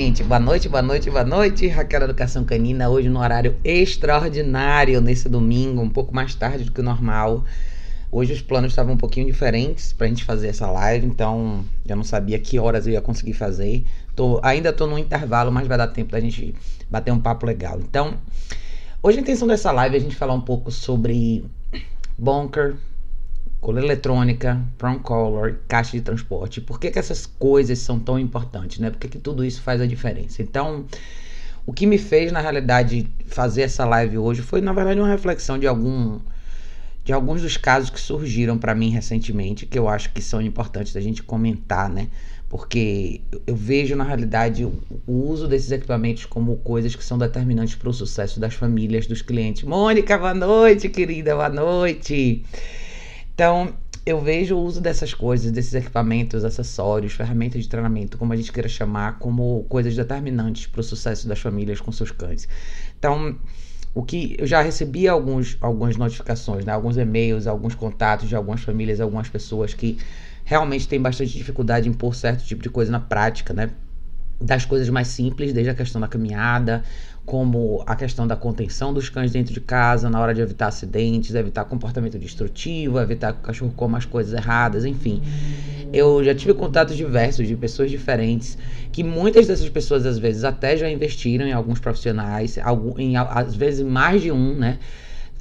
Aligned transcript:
Gente, 0.00 0.24
boa 0.24 0.40
noite, 0.40 0.68
boa 0.68 0.82
noite, 0.82 1.08
boa 1.08 1.22
noite. 1.22 1.68
Raquel 1.68 2.02
Educação 2.02 2.42
Canina, 2.42 2.88
hoje 2.88 3.08
no 3.08 3.20
horário 3.20 3.56
extraordinário, 3.62 5.00
nesse 5.00 5.28
domingo, 5.28 5.80
um 5.80 5.88
pouco 5.88 6.12
mais 6.12 6.34
tarde 6.34 6.64
do 6.64 6.72
que 6.72 6.80
o 6.80 6.82
normal. 6.82 7.44
Hoje 8.10 8.32
os 8.32 8.42
planos 8.42 8.72
estavam 8.72 8.94
um 8.94 8.96
pouquinho 8.96 9.24
diferentes 9.24 9.92
pra 9.92 10.08
gente 10.08 10.24
fazer 10.24 10.48
essa 10.48 10.68
live, 10.68 11.06
então 11.06 11.64
eu 11.86 11.94
não 11.94 12.02
sabia 12.02 12.36
que 12.40 12.58
horas 12.58 12.88
eu 12.88 12.94
ia 12.94 13.00
conseguir 13.00 13.34
fazer. 13.34 13.84
Tô, 14.16 14.40
ainda 14.42 14.72
tô 14.72 14.84
no 14.88 14.98
intervalo, 14.98 15.52
mas 15.52 15.68
vai 15.68 15.78
dar 15.78 15.86
tempo 15.86 16.10
da 16.10 16.18
gente 16.18 16.52
bater 16.90 17.12
um 17.12 17.20
papo 17.20 17.46
legal. 17.46 17.78
Então, 17.78 18.14
hoje 19.00 19.18
a 19.18 19.20
intenção 19.20 19.46
dessa 19.46 19.70
live 19.70 19.94
é 19.94 19.98
a 19.98 20.02
gente 20.02 20.16
falar 20.16 20.34
um 20.34 20.40
pouco 20.40 20.72
sobre 20.72 21.44
bunker, 22.18 22.74
coleira 23.64 23.86
eletrônica, 23.86 24.60
prong 24.76 25.00
collar, 25.00 25.54
caixa 25.66 25.92
de 25.92 26.02
transporte. 26.02 26.60
Por 26.60 26.78
que, 26.78 26.90
que 26.90 26.98
essas 26.98 27.24
coisas 27.24 27.78
são 27.78 27.98
tão 27.98 28.18
importantes, 28.18 28.78
né? 28.78 28.90
Por 28.90 28.98
que, 28.98 29.08
que 29.08 29.18
tudo 29.18 29.42
isso 29.42 29.62
faz 29.62 29.80
a 29.80 29.86
diferença? 29.86 30.42
Então, 30.42 30.84
o 31.64 31.72
que 31.72 31.86
me 31.86 31.96
fez, 31.96 32.30
na 32.30 32.40
realidade, 32.40 33.08
fazer 33.26 33.62
essa 33.62 33.86
live 33.86 34.18
hoje 34.18 34.42
foi, 34.42 34.60
na 34.60 34.74
verdade, 34.74 35.00
uma 35.00 35.08
reflexão 35.08 35.58
de 35.58 35.66
algum 35.66 36.20
de 37.04 37.12
alguns 37.12 37.42
dos 37.42 37.58
casos 37.58 37.90
que 37.90 38.00
surgiram 38.00 38.56
para 38.56 38.74
mim 38.74 38.88
recentemente, 38.88 39.66
que 39.66 39.78
eu 39.78 39.88
acho 39.88 40.10
que 40.12 40.22
são 40.22 40.40
importantes 40.40 40.92
da 40.94 41.00
gente 41.00 41.22
comentar, 41.22 41.90
né? 41.90 42.08
Porque 42.48 43.20
eu 43.46 43.54
vejo, 43.56 43.94
na 43.94 44.04
realidade, 44.04 44.64
o 44.64 45.12
uso 45.12 45.46
desses 45.46 45.70
equipamentos 45.70 46.24
como 46.24 46.56
coisas 46.58 46.94
que 46.94 47.04
são 47.04 47.18
determinantes 47.18 47.74
para 47.74 47.90
o 47.90 47.92
sucesso 47.92 48.40
das 48.40 48.54
famílias, 48.54 49.06
dos 49.06 49.20
clientes. 49.20 49.64
Mônica, 49.64 50.16
boa 50.16 50.34
noite, 50.34 50.88
querida, 50.88 51.34
boa 51.34 51.50
noite. 51.50 52.42
Então, 53.34 53.74
eu 54.06 54.20
vejo 54.20 54.56
o 54.56 54.62
uso 54.62 54.80
dessas 54.80 55.12
coisas, 55.12 55.50
desses 55.50 55.74
equipamentos, 55.74 56.44
acessórios, 56.44 57.14
ferramentas 57.14 57.62
de 57.62 57.68
treinamento, 57.68 58.16
como 58.16 58.32
a 58.32 58.36
gente 58.36 58.52
queira 58.52 58.68
chamar, 58.68 59.18
como 59.18 59.64
coisas 59.64 59.96
determinantes 59.96 60.66
para 60.66 60.80
o 60.80 60.84
sucesso 60.84 61.26
das 61.26 61.40
famílias 61.40 61.80
com 61.80 61.90
seus 61.90 62.10
cães. 62.10 62.46
Então, 62.98 63.36
o 63.94 64.02
que 64.02 64.36
eu 64.38 64.46
já 64.46 64.60
recebi 64.60 65.08
alguns, 65.08 65.56
algumas 65.60 65.96
notificações, 65.96 66.64
né? 66.64 66.72
alguns 66.72 66.96
e-mails, 66.96 67.46
alguns 67.46 67.74
contatos 67.74 68.28
de 68.28 68.36
algumas 68.36 68.60
famílias, 68.60 69.00
algumas 69.00 69.28
pessoas 69.28 69.72
que 69.72 69.98
realmente 70.44 70.86
têm 70.86 71.00
bastante 71.00 71.32
dificuldade 71.32 71.88
em 71.88 71.92
pôr 71.92 72.14
certo 72.14 72.44
tipo 72.44 72.62
de 72.62 72.68
coisa 72.68 72.92
na 72.92 73.00
prática, 73.00 73.54
né? 73.54 73.70
Das 74.40 74.64
coisas 74.64 74.88
mais 74.90 75.08
simples, 75.08 75.52
desde 75.52 75.70
a 75.70 75.74
questão 75.74 76.00
da 76.00 76.08
caminhada, 76.08 76.82
como 77.26 77.82
a 77.86 77.96
questão 77.96 78.26
da 78.26 78.36
contenção 78.36 78.92
dos 78.92 79.08
cães 79.08 79.32
dentro 79.32 79.54
de 79.54 79.60
casa, 79.60 80.10
na 80.10 80.20
hora 80.20 80.34
de 80.34 80.42
evitar 80.42 80.66
acidentes, 80.66 81.34
evitar 81.34 81.64
comportamento 81.64 82.18
destrutivo, 82.18 83.00
evitar 83.00 83.32
que 83.32 83.38
o 83.38 83.42
cachorro 83.42 83.72
coma 83.74 83.96
as 83.96 84.04
coisas 84.04 84.34
erradas, 84.34 84.84
enfim. 84.84 85.22
Eu 85.92 86.22
já 86.22 86.34
tive 86.34 86.52
contatos 86.52 86.96
diversos 86.96 87.46
de 87.46 87.56
pessoas 87.56 87.90
diferentes, 87.90 88.58
que 88.92 89.02
muitas 89.02 89.46
dessas 89.46 89.68
pessoas 89.70 90.04
às 90.04 90.18
vezes 90.18 90.44
até 90.44 90.76
já 90.76 90.90
investiram 90.90 91.46
em 91.46 91.52
alguns 91.52 91.80
profissionais, 91.80 92.58
em, 92.98 93.16
às 93.16 93.54
vezes 93.54 93.84
mais 93.86 94.20
de 94.20 94.30
um, 94.30 94.54
né? 94.54 94.78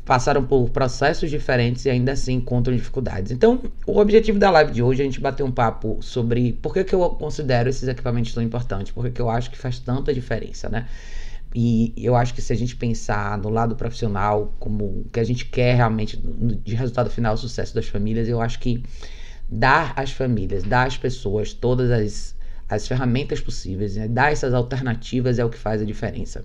Passaram 0.06 0.44
por 0.44 0.70
processos 0.70 1.30
diferentes 1.30 1.86
e 1.86 1.90
ainda 1.90 2.12
assim 2.12 2.34
encontram 2.34 2.76
dificuldades. 2.76 3.32
Então, 3.32 3.62
o 3.88 3.98
objetivo 4.00 4.38
da 4.38 4.50
live 4.52 4.72
de 4.72 4.84
hoje 4.84 5.02
é 5.02 5.04
a 5.04 5.06
gente 5.06 5.20
bater 5.20 5.44
um 5.44 5.52
papo 5.52 5.98
sobre 6.02 6.54
por 6.62 6.74
que, 6.74 6.84
que 6.84 6.94
eu 6.94 7.10
considero 7.12 7.70
esses 7.70 7.88
equipamentos 7.88 8.34
tão 8.34 8.44
importantes, 8.44 8.92
por 8.92 9.06
que, 9.06 9.12
que 9.12 9.22
eu 9.22 9.30
acho 9.30 9.50
que 9.50 9.58
faz 9.58 9.80
tanta 9.80 10.14
diferença, 10.14 10.70
né? 10.70 10.88
E 11.56 11.94
eu 11.96 12.16
acho 12.16 12.34
que 12.34 12.42
se 12.42 12.52
a 12.52 12.56
gente 12.56 12.76
pensar 12.76 13.38
no 13.38 13.50
lado 13.50 13.76
profissional, 13.76 14.54
como 14.60 14.86
o 14.86 15.06
que 15.12 15.20
a 15.20 15.24
gente 15.24 15.46
quer 15.46 15.76
realmente 15.76 16.18
de 16.18 16.74
resultado 16.74 17.10
final, 17.10 17.36
o 17.36 17.38
sucesso 17.38 17.76
das 17.76 17.88
famílias, 17.88 18.28
eu 18.28 18.42
acho 18.42 18.60
que 18.60 18.84
dar 19.48 19.94
às 19.96 20.12
famílias, 20.12 20.64
dar 20.64 20.88
às 20.88 20.98
pessoas 20.98 21.54
todas 21.54 21.92
as, 21.92 22.36
as 22.68 22.88
ferramentas 22.88 23.40
possíveis, 23.40 23.96
né? 23.96 24.08
dar 24.08 24.32
essas 24.32 24.54
alternativas 24.54 25.38
é 25.38 25.46
o 25.46 25.50
que 25.50 25.58
faz 25.58 25.82
a 25.82 25.86
diferença. 25.86 26.44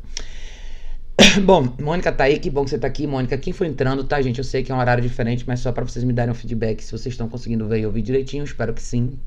Bom, 1.42 1.74
Mônica 1.80 2.12
tá 2.12 2.24
aí, 2.24 2.38
que 2.38 2.50
bom 2.50 2.64
que 2.64 2.70
você 2.70 2.78
tá 2.78 2.86
aqui, 2.86 3.06
Mônica. 3.06 3.36
Quem 3.38 3.52
foi 3.52 3.66
entrando, 3.66 4.04
tá, 4.04 4.20
gente? 4.22 4.38
Eu 4.38 4.44
sei 4.44 4.62
que 4.62 4.70
é 4.70 4.74
um 4.74 4.78
horário 4.78 5.02
diferente, 5.02 5.44
mas 5.46 5.60
só 5.60 5.72
para 5.72 5.84
vocês 5.84 6.04
me 6.04 6.12
darem 6.12 6.30
um 6.30 6.34
feedback 6.34 6.82
se 6.82 6.92
vocês 6.92 7.14
estão 7.14 7.28
conseguindo 7.28 7.66
ver 7.66 7.80
e 7.80 7.86
ouvir 7.86 8.02
direitinho, 8.02 8.44
espero 8.44 8.72
que 8.72 8.82
sim. 8.82 9.18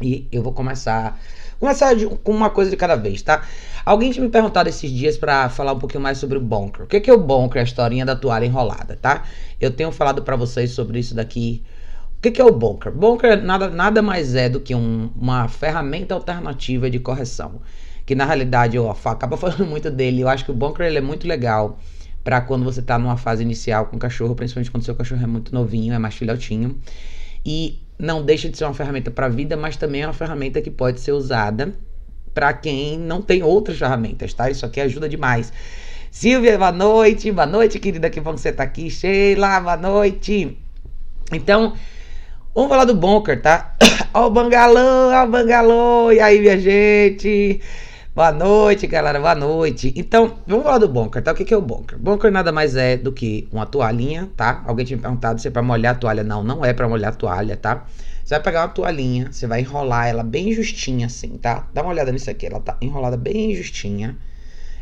E 0.00 0.26
eu 0.32 0.42
vou 0.42 0.52
começar 0.52 1.18
começar 1.62 1.94
de, 1.94 2.06
com 2.06 2.32
uma 2.32 2.50
coisa 2.50 2.72
de 2.72 2.76
cada 2.76 2.96
vez, 2.96 3.22
tá? 3.22 3.44
Alguém 3.86 4.10
tinha 4.10 4.24
me 4.24 4.28
perguntado 4.28 4.68
esses 4.68 4.90
dias 4.90 5.16
para 5.16 5.48
falar 5.48 5.72
um 5.72 5.78
pouquinho 5.78 6.02
mais 6.02 6.18
sobre 6.18 6.36
o 6.36 6.40
bunker. 6.40 6.82
O 6.82 6.88
que, 6.88 6.98
que 6.98 7.08
é 7.08 7.12
o 7.14 7.18
bunker, 7.18 7.60
a 7.60 7.64
historinha 7.64 8.04
da 8.04 8.16
toalha 8.16 8.44
enrolada, 8.44 8.98
tá? 9.00 9.22
Eu 9.60 9.70
tenho 9.70 9.92
falado 9.92 10.22
para 10.22 10.34
vocês 10.34 10.72
sobre 10.72 10.98
isso 10.98 11.14
daqui. 11.14 11.62
O 12.18 12.20
que, 12.20 12.32
que 12.32 12.40
é 12.40 12.44
o 12.44 12.50
bunker? 12.50 12.90
Bunker 12.90 13.40
nada, 13.40 13.68
nada 13.68 14.02
mais 14.02 14.34
é 14.34 14.48
do 14.48 14.58
que 14.58 14.74
um, 14.74 15.12
uma 15.14 15.46
ferramenta 15.46 16.14
alternativa 16.16 16.90
de 16.90 16.98
correção. 16.98 17.62
Que 18.04 18.16
na 18.16 18.24
realidade 18.24 18.76
eu 18.76 18.90
acaba 18.90 19.36
falando 19.38 19.64
muito 19.64 19.88
dele. 19.88 20.22
Eu 20.22 20.28
acho 20.28 20.44
que 20.44 20.50
o 20.50 20.54
bunker 20.54 20.84
ele 20.84 20.98
é 20.98 21.00
muito 21.00 21.28
legal 21.28 21.78
para 22.24 22.40
quando 22.40 22.64
você 22.64 22.82
tá 22.82 22.98
numa 22.98 23.16
fase 23.16 23.40
inicial 23.40 23.86
com 23.86 23.94
o 23.94 24.00
cachorro, 24.00 24.34
principalmente 24.34 24.70
quando 24.72 24.82
seu 24.82 24.96
cachorro 24.96 25.22
é 25.22 25.28
muito 25.28 25.54
novinho, 25.54 25.94
é 25.94 25.98
mais 25.98 26.16
filhotinho. 26.16 26.76
E 27.46 27.81
não 27.98 28.24
deixa 28.24 28.48
de 28.48 28.56
ser 28.56 28.64
uma 28.64 28.74
ferramenta 28.74 29.10
para 29.10 29.26
a 29.26 29.28
vida, 29.28 29.56
mas 29.56 29.76
também 29.76 30.02
é 30.02 30.06
uma 30.06 30.12
ferramenta 30.12 30.60
que 30.60 30.70
pode 30.70 31.00
ser 31.00 31.12
usada 31.12 31.72
para 32.34 32.52
quem 32.52 32.98
não 32.98 33.20
tem 33.20 33.42
outras 33.42 33.78
ferramentas, 33.78 34.32
tá? 34.32 34.50
Isso 34.50 34.64
aqui 34.64 34.80
ajuda 34.80 35.08
demais. 35.08 35.52
Silvia, 36.10 36.58
boa 36.58 36.72
noite. 36.72 37.30
Boa 37.30 37.46
noite, 37.46 37.78
querida, 37.78 38.10
que 38.10 38.20
bom 38.20 38.34
que 38.34 38.40
você 38.40 38.52
tá 38.52 38.62
aqui. 38.62 38.90
Sheila, 38.90 39.60
boa 39.60 39.76
noite. 39.76 40.58
Então, 41.32 41.74
vamos 42.54 42.70
falar 42.70 42.84
do 42.84 42.94
bunker, 42.94 43.40
tá? 43.40 43.74
Ó 44.14 44.26
o 44.26 44.30
bangalô, 44.30 45.10
ó 45.10 45.24
o 45.24 45.28
bangalô. 45.28 46.12
E 46.12 46.20
aí, 46.20 46.38
minha 46.38 46.58
gente? 46.58 47.60
Boa 48.14 48.30
noite, 48.30 48.86
galera. 48.86 49.18
Boa 49.18 49.34
noite. 49.34 49.90
Então, 49.96 50.36
vamos 50.46 50.64
falar 50.64 50.76
do 50.76 50.86
bunker, 50.86 51.22
tá? 51.22 51.32
O 51.32 51.34
que, 51.34 51.54
é 51.54 51.56
o 51.56 51.62
bunker? 51.62 51.98
Bunker 51.98 52.30
nada 52.30 52.52
mais 52.52 52.76
é 52.76 52.94
do 52.94 53.10
que 53.10 53.48
uma 53.50 53.64
toalhinha, 53.64 54.30
tá? 54.36 54.62
Alguém 54.66 54.84
tinha 54.84 54.98
perguntado 54.98 55.40
se 55.40 55.48
é 55.48 55.50
pra 55.50 55.62
molhar 55.62 55.94
a 55.94 55.98
toalha. 55.98 56.22
Não, 56.22 56.44
não 56.44 56.62
é 56.62 56.74
pra 56.74 56.86
molhar 56.86 57.10
a 57.10 57.16
toalha, 57.16 57.56
tá? 57.56 57.86
Você 58.22 58.34
vai 58.34 58.42
pegar 58.42 58.60
uma 58.64 58.68
toalhinha, 58.68 59.32
você 59.32 59.46
vai 59.46 59.60
enrolar 59.60 60.08
ela 60.08 60.22
bem 60.22 60.52
justinha 60.52 61.06
assim, 61.06 61.38
tá? 61.38 61.66
Dá 61.72 61.80
uma 61.80 61.90
olhada 61.90 62.12
nisso 62.12 62.30
aqui, 62.30 62.44
ela 62.44 62.60
tá 62.60 62.76
enrolada 62.82 63.16
bem 63.16 63.54
justinha. 63.54 64.14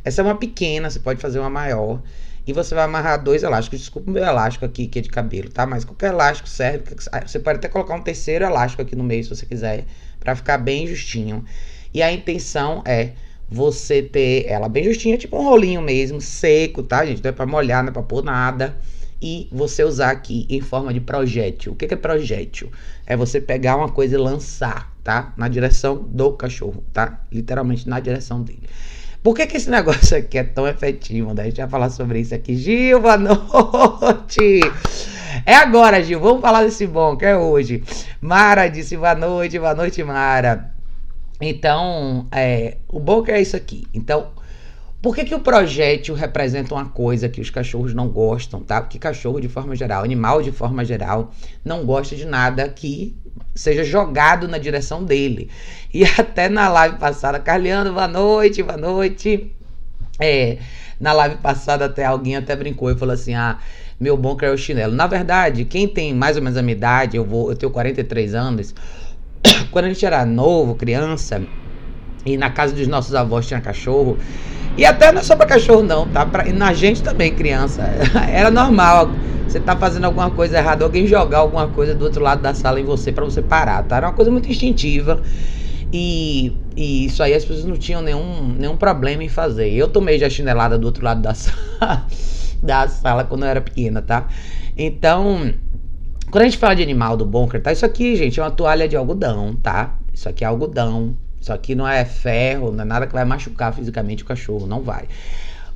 Essa 0.04 0.22
é 0.22 0.24
uma 0.24 0.34
pequena, 0.34 0.90
você 0.90 0.98
pode 0.98 1.20
fazer 1.20 1.38
uma 1.38 1.50
maior. 1.50 2.02
E 2.44 2.52
você 2.52 2.74
vai 2.74 2.82
amarrar 2.82 3.22
dois 3.22 3.44
elásticos. 3.44 3.78
Desculpa 3.78 4.10
o 4.10 4.12
meu 4.12 4.24
elástico 4.24 4.64
aqui, 4.64 4.88
que 4.88 4.98
é 4.98 5.02
de 5.02 5.08
cabelo, 5.08 5.50
tá? 5.50 5.64
Mas 5.64 5.84
qualquer 5.84 6.08
elástico 6.08 6.48
serve. 6.48 6.82
Você 7.24 7.38
pode 7.38 7.58
até 7.58 7.68
colocar 7.68 7.94
um 7.94 8.02
terceiro 8.02 8.44
elástico 8.44 8.82
aqui 8.82 8.96
no 8.96 9.04
meio, 9.04 9.22
se 9.22 9.30
você 9.30 9.46
quiser, 9.46 9.84
para 10.18 10.34
ficar 10.34 10.58
bem 10.58 10.84
justinho. 10.88 11.44
E 11.92 12.02
a 12.02 12.12
intenção 12.12 12.82
é 12.86 13.12
você 13.48 14.00
ter 14.00 14.46
ela 14.46 14.68
bem 14.68 14.84
justinha, 14.84 15.18
tipo 15.18 15.36
um 15.36 15.42
rolinho 15.42 15.82
mesmo, 15.82 16.20
seco, 16.20 16.82
tá, 16.82 17.04
gente? 17.04 17.22
Não 17.22 17.30
é 17.30 17.32
pra 17.32 17.46
molhar, 17.46 17.82
não 17.82 17.90
é 17.90 17.92
pra 17.92 18.02
pôr 18.02 18.22
nada. 18.22 18.76
E 19.20 19.48
você 19.52 19.84
usar 19.84 20.10
aqui 20.10 20.46
em 20.48 20.60
forma 20.60 20.94
de 20.94 21.00
projétil. 21.00 21.72
O 21.72 21.76
que 21.76 21.92
é 21.92 21.96
projétil? 21.96 22.70
É 23.04 23.16
você 23.16 23.40
pegar 23.40 23.76
uma 23.76 23.90
coisa 23.90 24.14
e 24.14 24.18
lançar, 24.18 24.94
tá? 25.04 25.34
Na 25.36 25.48
direção 25.48 25.96
do 25.96 26.32
cachorro, 26.32 26.82
tá? 26.92 27.20
Literalmente 27.30 27.88
na 27.88 28.00
direção 28.00 28.42
dele. 28.42 28.62
Por 29.22 29.34
que, 29.34 29.46
que 29.46 29.56
esse 29.56 29.68
negócio 29.70 30.16
aqui 30.16 30.38
é 30.38 30.44
tão 30.44 30.66
efetivo? 30.66 31.34
Né? 31.34 31.42
A 31.42 31.44
gente 31.46 31.60
vai 31.60 31.68
falar 31.68 31.90
sobre 31.90 32.20
isso 32.20 32.34
aqui. 32.34 32.56
Gil, 32.56 33.00
boa 33.00 33.18
noite! 33.18 34.60
É 35.44 35.54
agora, 35.54 36.02
Gil. 36.02 36.20
Vamos 36.20 36.40
falar 36.40 36.64
desse 36.64 36.86
bom, 36.86 37.16
que 37.16 37.26
é 37.26 37.36
hoje. 37.36 37.82
Mara 38.20 38.68
disse 38.68 38.96
boa 38.96 39.14
noite, 39.14 39.58
boa 39.58 39.74
noite, 39.74 40.02
Mara. 40.02 40.69
Então, 41.40 42.26
é, 42.30 42.76
o 42.88 43.00
bunker 43.00 43.34
é 43.34 43.40
isso 43.40 43.56
aqui. 43.56 43.86
Então, 43.94 44.28
por 45.02 45.14
que, 45.14 45.24
que 45.24 45.34
o 45.34 45.40
projétil 45.40 46.14
representa 46.14 46.74
uma 46.74 46.84
coisa 46.84 47.26
que 47.26 47.40
os 47.40 47.48
cachorros 47.48 47.94
não 47.94 48.08
gostam, 48.08 48.60
tá? 48.60 48.82
Porque 48.82 48.98
cachorro, 48.98 49.40
de 49.40 49.48
forma 49.48 49.74
geral, 49.74 50.04
animal 50.04 50.42
de 50.42 50.52
forma 50.52 50.84
geral, 50.84 51.32
não 51.64 51.86
gosta 51.86 52.14
de 52.14 52.26
nada 52.26 52.68
que 52.68 53.16
seja 53.54 53.82
jogado 53.82 54.46
na 54.46 54.58
direção 54.58 55.02
dele. 55.02 55.50
E 55.92 56.04
até 56.20 56.50
na 56.50 56.68
live 56.68 56.98
passada, 56.98 57.38
Carleando, 57.40 57.94
boa 57.94 58.06
noite, 58.06 58.62
boa 58.62 58.76
noite. 58.76 59.50
É, 60.18 60.58
na 61.00 61.14
live 61.14 61.36
passada 61.36 61.86
até 61.86 62.04
alguém 62.04 62.36
até 62.36 62.54
brincou 62.54 62.90
e 62.90 62.94
falou 62.94 63.14
assim: 63.14 63.34
"Ah, 63.34 63.58
meu 63.98 64.18
bunker 64.18 64.50
é 64.50 64.52
o 64.52 64.58
chinelo". 64.58 64.94
Na 64.94 65.06
verdade, 65.06 65.64
quem 65.64 65.88
tem 65.88 66.12
mais 66.12 66.36
ou 66.36 66.42
menos 66.42 66.58
a 66.58 66.62
minha 66.62 66.76
idade, 66.76 67.16
eu 67.16 67.24
vou, 67.24 67.50
eu 67.50 67.56
tenho 67.56 67.72
43 67.72 68.34
anos, 68.34 68.74
quando 69.70 69.86
a 69.86 69.88
gente 69.88 70.04
era 70.04 70.24
novo, 70.24 70.74
criança, 70.74 71.42
e 72.24 72.36
na 72.36 72.50
casa 72.50 72.74
dos 72.74 72.86
nossos 72.86 73.14
avós 73.14 73.46
tinha 73.46 73.60
cachorro, 73.60 74.18
e 74.76 74.84
até 74.84 75.12
não 75.12 75.20
é 75.20 75.24
só 75.24 75.36
pra 75.36 75.46
cachorro 75.46 75.82
não, 75.82 76.06
tá? 76.08 76.24
Pra, 76.24 76.48
e 76.48 76.52
na 76.52 76.72
gente 76.72 77.02
também, 77.02 77.34
criança. 77.34 77.82
Era 78.32 78.50
normal. 78.50 79.10
Você 79.46 79.58
tá 79.58 79.76
fazendo 79.76 80.04
alguma 80.04 80.30
coisa 80.30 80.58
errada, 80.58 80.84
alguém 80.84 81.06
jogar 81.06 81.38
alguma 81.38 81.66
coisa 81.68 81.92
do 81.92 82.04
outro 82.04 82.22
lado 82.22 82.40
da 82.40 82.54
sala 82.54 82.80
em 82.80 82.84
você 82.84 83.10
para 83.10 83.24
você 83.24 83.42
parar, 83.42 83.82
tá? 83.82 83.96
Era 83.96 84.06
uma 84.06 84.12
coisa 84.12 84.30
muito 84.30 84.48
instintiva. 84.48 85.20
E, 85.92 86.52
e, 86.76 87.06
isso 87.06 87.20
aí 87.20 87.34
as 87.34 87.44
pessoas 87.44 87.64
não 87.64 87.76
tinham 87.76 88.00
nenhum, 88.00 88.54
nenhum 88.56 88.76
problema 88.76 89.24
em 89.24 89.28
fazer. 89.28 89.68
Eu 89.72 89.88
tomei 89.88 90.20
já 90.20 90.30
chinelada 90.30 90.78
do 90.78 90.84
outro 90.84 91.04
lado 91.04 91.20
da 91.20 91.34
sala, 91.34 92.06
da 92.62 92.86
sala 92.86 93.24
quando 93.24 93.42
eu 93.42 93.48
era 93.48 93.60
pequena, 93.60 94.00
tá? 94.00 94.28
Então, 94.78 95.52
quando 96.30 96.42
a 96.42 96.44
gente 96.44 96.58
fala 96.58 96.74
de 96.74 96.82
animal 96.82 97.16
do 97.16 97.26
bunker, 97.26 97.60
tá? 97.60 97.72
Isso 97.72 97.84
aqui, 97.84 98.16
gente, 98.16 98.38
é 98.38 98.42
uma 98.42 98.50
toalha 98.50 98.88
de 98.88 98.96
algodão, 98.96 99.54
tá? 99.56 99.98
Isso 100.14 100.28
aqui 100.28 100.44
é 100.44 100.46
algodão. 100.46 101.16
Isso 101.40 101.52
aqui 101.52 101.74
não 101.74 101.88
é 101.88 102.04
ferro, 102.04 102.70
não 102.70 102.82
é 102.82 102.84
nada 102.84 103.06
que 103.06 103.12
vai 103.12 103.24
machucar 103.24 103.74
fisicamente 103.74 104.22
o 104.22 104.26
cachorro, 104.26 104.66
não 104.66 104.82
vai. 104.82 105.08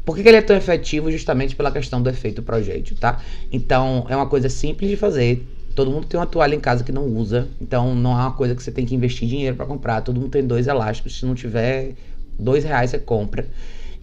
Por 0.05 0.15
que, 0.15 0.23
que 0.23 0.29
ele 0.29 0.37
é 0.37 0.43
tão 0.43 0.55
efetivo? 0.55 1.11
Justamente 1.11 1.57
pela 1.57 1.73
questão 1.73 2.03
do 2.03 2.11
efeito 2.11 2.43
projétil, 2.43 2.97
tá? 3.01 3.21
Então, 3.51 4.05
é 4.09 4.15
uma 4.15 4.27
coisa 4.27 4.49
simples 4.51 4.91
de 4.91 4.97
fazer. 4.97 5.47
Todo 5.75 5.91
mundo 5.91 6.07
tem 6.07 6.21
uma 6.21 6.27
toalha 6.27 6.55
em 6.55 6.61
casa 6.61 6.85
que 6.85 6.93
não 6.93 7.07
usa, 7.07 7.49
então 7.61 7.95
não 7.95 8.13
é 8.13 8.23
uma 8.23 8.33
coisa 8.33 8.55
que 8.55 8.63
você 8.63 8.71
tem 8.71 8.85
que 8.87 8.95
investir 8.95 9.27
dinheiro 9.27 9.57
para 9.57 9.67
comprar. 9.67 10.03
Todo 10.03 10.21
mundo 10.21 10.31
tem 10.31 10.47
dois 10.47 10.67
elásticos. 10.69 11.19
Se 11.19 11.27
não 11.27 11.35
tiver 11.35 11.95
dois 12.39 12.63
reais, 12.63 12.91
você 12.91 12.99
compra. 12.99 13.47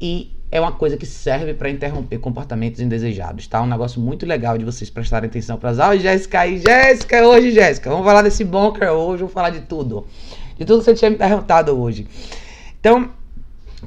E 0.02 0.32
é 0.52 0.60
uma 0.60 0.74
coisa 0.74 0.98
que 0.98 1.06
serve 1.06 1.54
para 1.54 1.70
interromper 1.70 2.20
comportamentos 2.20 2.82
indesejados, 2.82 3.48
tá? 3.48 3.62
Um 3.62 3.68
negócio 3.68 4.02
muito 4.02 4.26
legal 4.26 4.58
de 4.58 4.66
vocês 4.66 4.90
prestarem 4.90 5.30
atenção 5.30 5.58
para 5.58 5.70
as 5.70 5.80
aulas. 5.80 6.02
Jéssica 6.02 6.46
Jéssica, 6.46 7.26
hoje, 7.26 7.52
Jéssica, 7.52 7.90
vamos 7.90 8.06
falar 8.06 8.22
desse 8.22 8.44
bunker 8.44 8.92
hoje, 8.92 9.20
vamos 9.20 9.34
falar 9.34 9.52
de 9.52 9.62
tudo. 9.62 10.06
De 10.58 10.66
tudo 10.66 10.80
que 10.80 10.86
você 10.86 10.94
tinha 10.94 11.10
me 11.10 11.16
perguntado 11.16 11.72
hoje. 11.80 12.06
Então, 12.80 13.10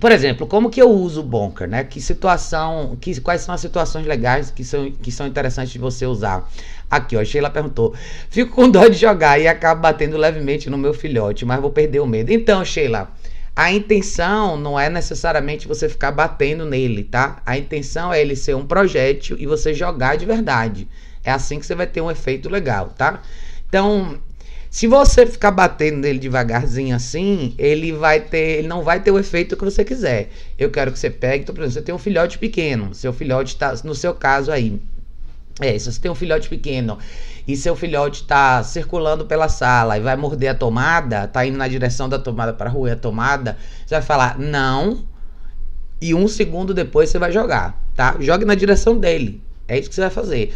por 0.01 0.11
exemplo, 0.11 0.47
como 0.47 0.71
que 0.71 0.81
eu 0.81 0.91
uso 0.91 1.21
o 1.21 1.23
bunker, 1.23 1.69
né? 1.69 1.85
Que 1.85 2.01
situação, 2.01 2.97
que, 3.01 3.21
quais 3.21 3.43
são 3.43 3.55
as 3.55 3.61
situações 3.61 4.07
legais 4.07 4.51
que 4.51 4.65
são, 4.65 4.91
que 4.91 5.13
são 5.13 5.27
interessantes 5.27 5.73
de 5.73 5.79
você 5.79 6.07
usar? 6.07 6.51
Aqui, 6.91 7.17
ó, 7.17 7.25
Sheila 7.25 7.51
perguntou: 7.51 7.95
Fico 8.31 8.55
com 8.57 8.71
dó 8.71 8.89
de 8.89 8.97
jogar 8.97 9.39
e 9.39 9.47
acabo 9.47 9.83
batendo 9.83 10.17
levemente 10.17 10.71
no 10.71 10.79
meu 10.79 10.95
filhote, 10.95 11.45
mas 11.45 11.61
vou 11.61 11.71
perder 11.71 12.01
o 12.01 12.07
medo. 12.07 12.33
Então, 12.33 12.65
Sheila, 12.65 13.11
a 13.57 13.73
intenção 13.73 14.57
não 14.57 14.79
é 14.79 14.91
necessariamente 14.91 15.69
você 15.69 15.89
ficar 15.89 16.11
batendo 16.11 16.65
nele, 16.67 17.05
tá? 17.05 17.41
A 17.47 17.57
intenção 17.57 18.13
é 18.13 18.21
ele 18.21 18.35
ser 18.35 18.55
um 18.57 18.67
projétil 18.67 19.37
e 19.39 19.47
você 19.47 19.73
jogar 19.73 20.17
de 20.17 20.27
verdade. 20.27 20.89
É 21.23 21.31
assim 21.31 21.61
que 21.61 21.67
você 21.67 21.75
vai 21.75 21.87
ter 21.87 22.01
um 22.01 22.11
efeito 22.11 22.49
legal, 22.49 22.93
tá? 22.97 23.23
Então, 23.69 24.19
se 24.69 24.89
você 24.89 25.25
ficar 25.25 25.53
batendo 25.53 25.99
nele 25.99 26.19
devagarzinho 26.19 26.97
assim, 26.97 27.55
ele 27.57 27.93
vai 27.93 28.21
ter, 28.21 28.59
ele 28.59 28.67
não 28.67 28.83
vai 28.83 28.99
ter 28.99 29.13
o 29.13 29.19
efeito 29.21 29.57
que 29.57 29.65
você 29.65 29.85
quiser. 29.85 30.31
Eu 30.59 30.69
quero 30.71 30.91
que 30.91 30.99
você 30.99 31.09
pegue, 31.09 31.45
então, 31.45 31.55
por 31.55 31.63
exemplo, 31.63 31.75
você 31.75 31.83
tem 31.83 31.95
um 31.95 31.99
filhote 31.99 32.39
pequeno, 32.39 32.93
seu 32.93 33.13
filhote 33.13 33.55
está, 33.55 33.73
no 33.85 33.95
seu 33.95 34.13
caso 34.13 34.51
aí, 34.51 34.81
é, 35.61 35.79
se 35.79 35.93
você 35.93 36.01
tem 36.01 36.11
um 36.11 36.15
filhote 36.15 36.49
pequeno 36.49 36.99
e 37.47 37.57
seu 37.57 37.77
filhote 37.77 38.23
está 38.23 38.63
circulando 38.63 39.25
pela 39.25 39.49
sala 39.49 39.97
e 39.97 40.01
vai 40.01 40.17
morder 40.17 40.51
a 40.51 40.55
tomada, 40.55 41.29
tá 41.29 41.47
indo 41.47 41.57
na 41.57 41.69
direção 41.69 42.09
da 42.09 42.19
tomada 42.19 42.53
para 42.53 42.69
roer 42.69 42.95
a 42.95 42.97
tomada, 42.97 43.57
você 43.87 43.95
vai 43.95 44.03
falar 44.03 44.39
não 44.39 45.05
e 46.01 46.15
um 46.15 46.27
segundo 46.27 46.75
depois 46.75 47.09
você 47.09 47.19
vai 47.19 47.31
jogar, 47.31 47.81
tá? 47.95 48.17
Jogue 48.21 48.45
na 48.45 48.55
direção 48.55 48.99
dele. 48.99 49.43
É 49.69 49.79
isso 49.79 49.89
que 49.89 49.95
você 49.95 50.03
vai 50.03 50.11
fazer. 50.11 50.55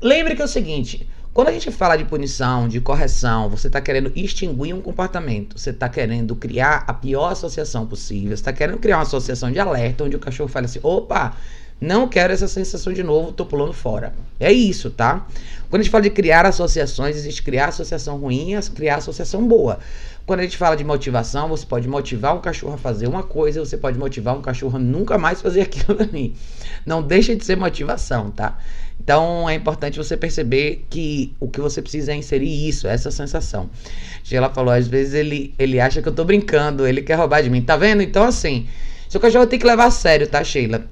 Lembre 0.00 0.36
que 0.36 0.42
é 0.42 0.44
o 0.44 0.48
seguinte, 0.48 1.08
quando 1.32 1.48
a 1.48 1.52
gente 1.52 1.70
fala 1.72 1.96
de 1.96 2.04
punição, 2.04 2.68
de 2.68 2.80
correção, 2.80 3.48
você 3.48 3.66
está 3.66 3.80
querendo 3.80 4.12
extinguir 4.14 4.72
um 4.72 4.80
comportamento, 4.80 5.58
você 5.58 5.70
está 5.70 5.88
querendo 5.88 6.36
criar 6.36 6.84
a 6.86 6.94
pior 6.94 7.32
associação 7.32 7.86
possível, 7.86 8.28
você 8.28 8.34
está 8.34 8.52
querendo 8.52 8.78
criar 8.78 8.98
uma 8.98 9.02
associação 9.02 9.50
de 9.50 9.58
alerta 9.58 10.04
onde 10.04 10.14
o 10.14 10.20
cachorro 10.20 10.48
fala 10.48 10.66
assim: 10.66 10.78
opa, 10.82 11.34
não 11.84 12.08
quero 12.08 12.32
essa 12.32 12.48
sensação 12.48 12.92
de 12.92 13.02
novo, 13.02 13.32
tô 13.32 13.44
pulando 13.44 13.72
fora. 13.72 14.14
É 14.40 14.52
isso, 14.52 14.90
tá? 14.90 15.26
Quando 15.68 15.80
a 15.80 15.82
gente 15.82 15.90
fala 15.90 16.02
de 16.02 16.10
criar 16.10 16.46
associações, 16.46 17.16
existe 17.16 17.42
criar 17.42 17.66
associação 17.66 18.16
ruim 18.16 18.54
e 18.54 18.62
criar 18.70 18.96
associação 18.96 19.46
boa. 19.46 19.78
Quando 20.26 20.40
a 20.40 20.42
gente 20.44 20.56
fala 20.56 20.76
de 20.76 20.84
motivação, 20.84 21.48
você 21.48 21.66
pode 21.66 21.86
motivar 21.86 22.34
um 22.34 22.40
cachorro 22.40 22.74
a 22.74 22.78
fazer 22.78 23.06
uma 23.06 23.22
coisa, 23.22 23.60
você 23.60 23.76
pode 23.76 23.98
motivar 23.98 24.36
um 24.36 24.40
cachorro 24.40 24.76
a 24.76 24.78
nunca 24.78 25.18
mais 25.18 25.42
fazer 25.42 25.60
aquilo 25.62 26.00
ali. 26.00 26.34
Não 26.86 27.02
deixa 27.02 27.36
de 27.36 27.44
ser 27.44 27.56
motivação, 27.56 28.30
tá? 28.30 28.56
Então 28.98 29.48
é 29.50 29.54
importante 29.54 29.98
você 29.98 30.16
perceber 30.16 30.86
que 30.88 31.34
o 31.38 31.48
que 31.48 31.60
você 31.60 31.82
precisa 31.82 32.12
é 32.12 32.16
inserir 32.16 32.68
isso, 32.68 32.86
essa 32.86 33.10
sensação. 33.10 33.68
Sheila 34.22 34.48
falou, 34.48 34.72
às 34.72 34.86
vezes 34.86 35.14
ele, 35.14 35.54
ele 35.58 35.78
acha 35.78 36.00
que 36.00 36.08
eu 36.08 36.14
tô 36.14 36.24
brincando, 36.24 36.86
ele 36.86 37.02
quer 37.02 37.16
roubar 37.16 37.42
de 37.42 37.50
mim. 37.50 37.60
Tá 37.60 37.76
vendo? 37.76 38.02
Então, 38.02 38.24
assim, 38.24 38.66
seu 39.08 39.20
cachorro 39.20 39.46
tem 39.46 39.58
que 39.58 39.66
levar 39.66 39.86
a 39.86 39.90
sério, 39.90 40.26
tá, 40.26 40.42
Sheila? 40.42 40.84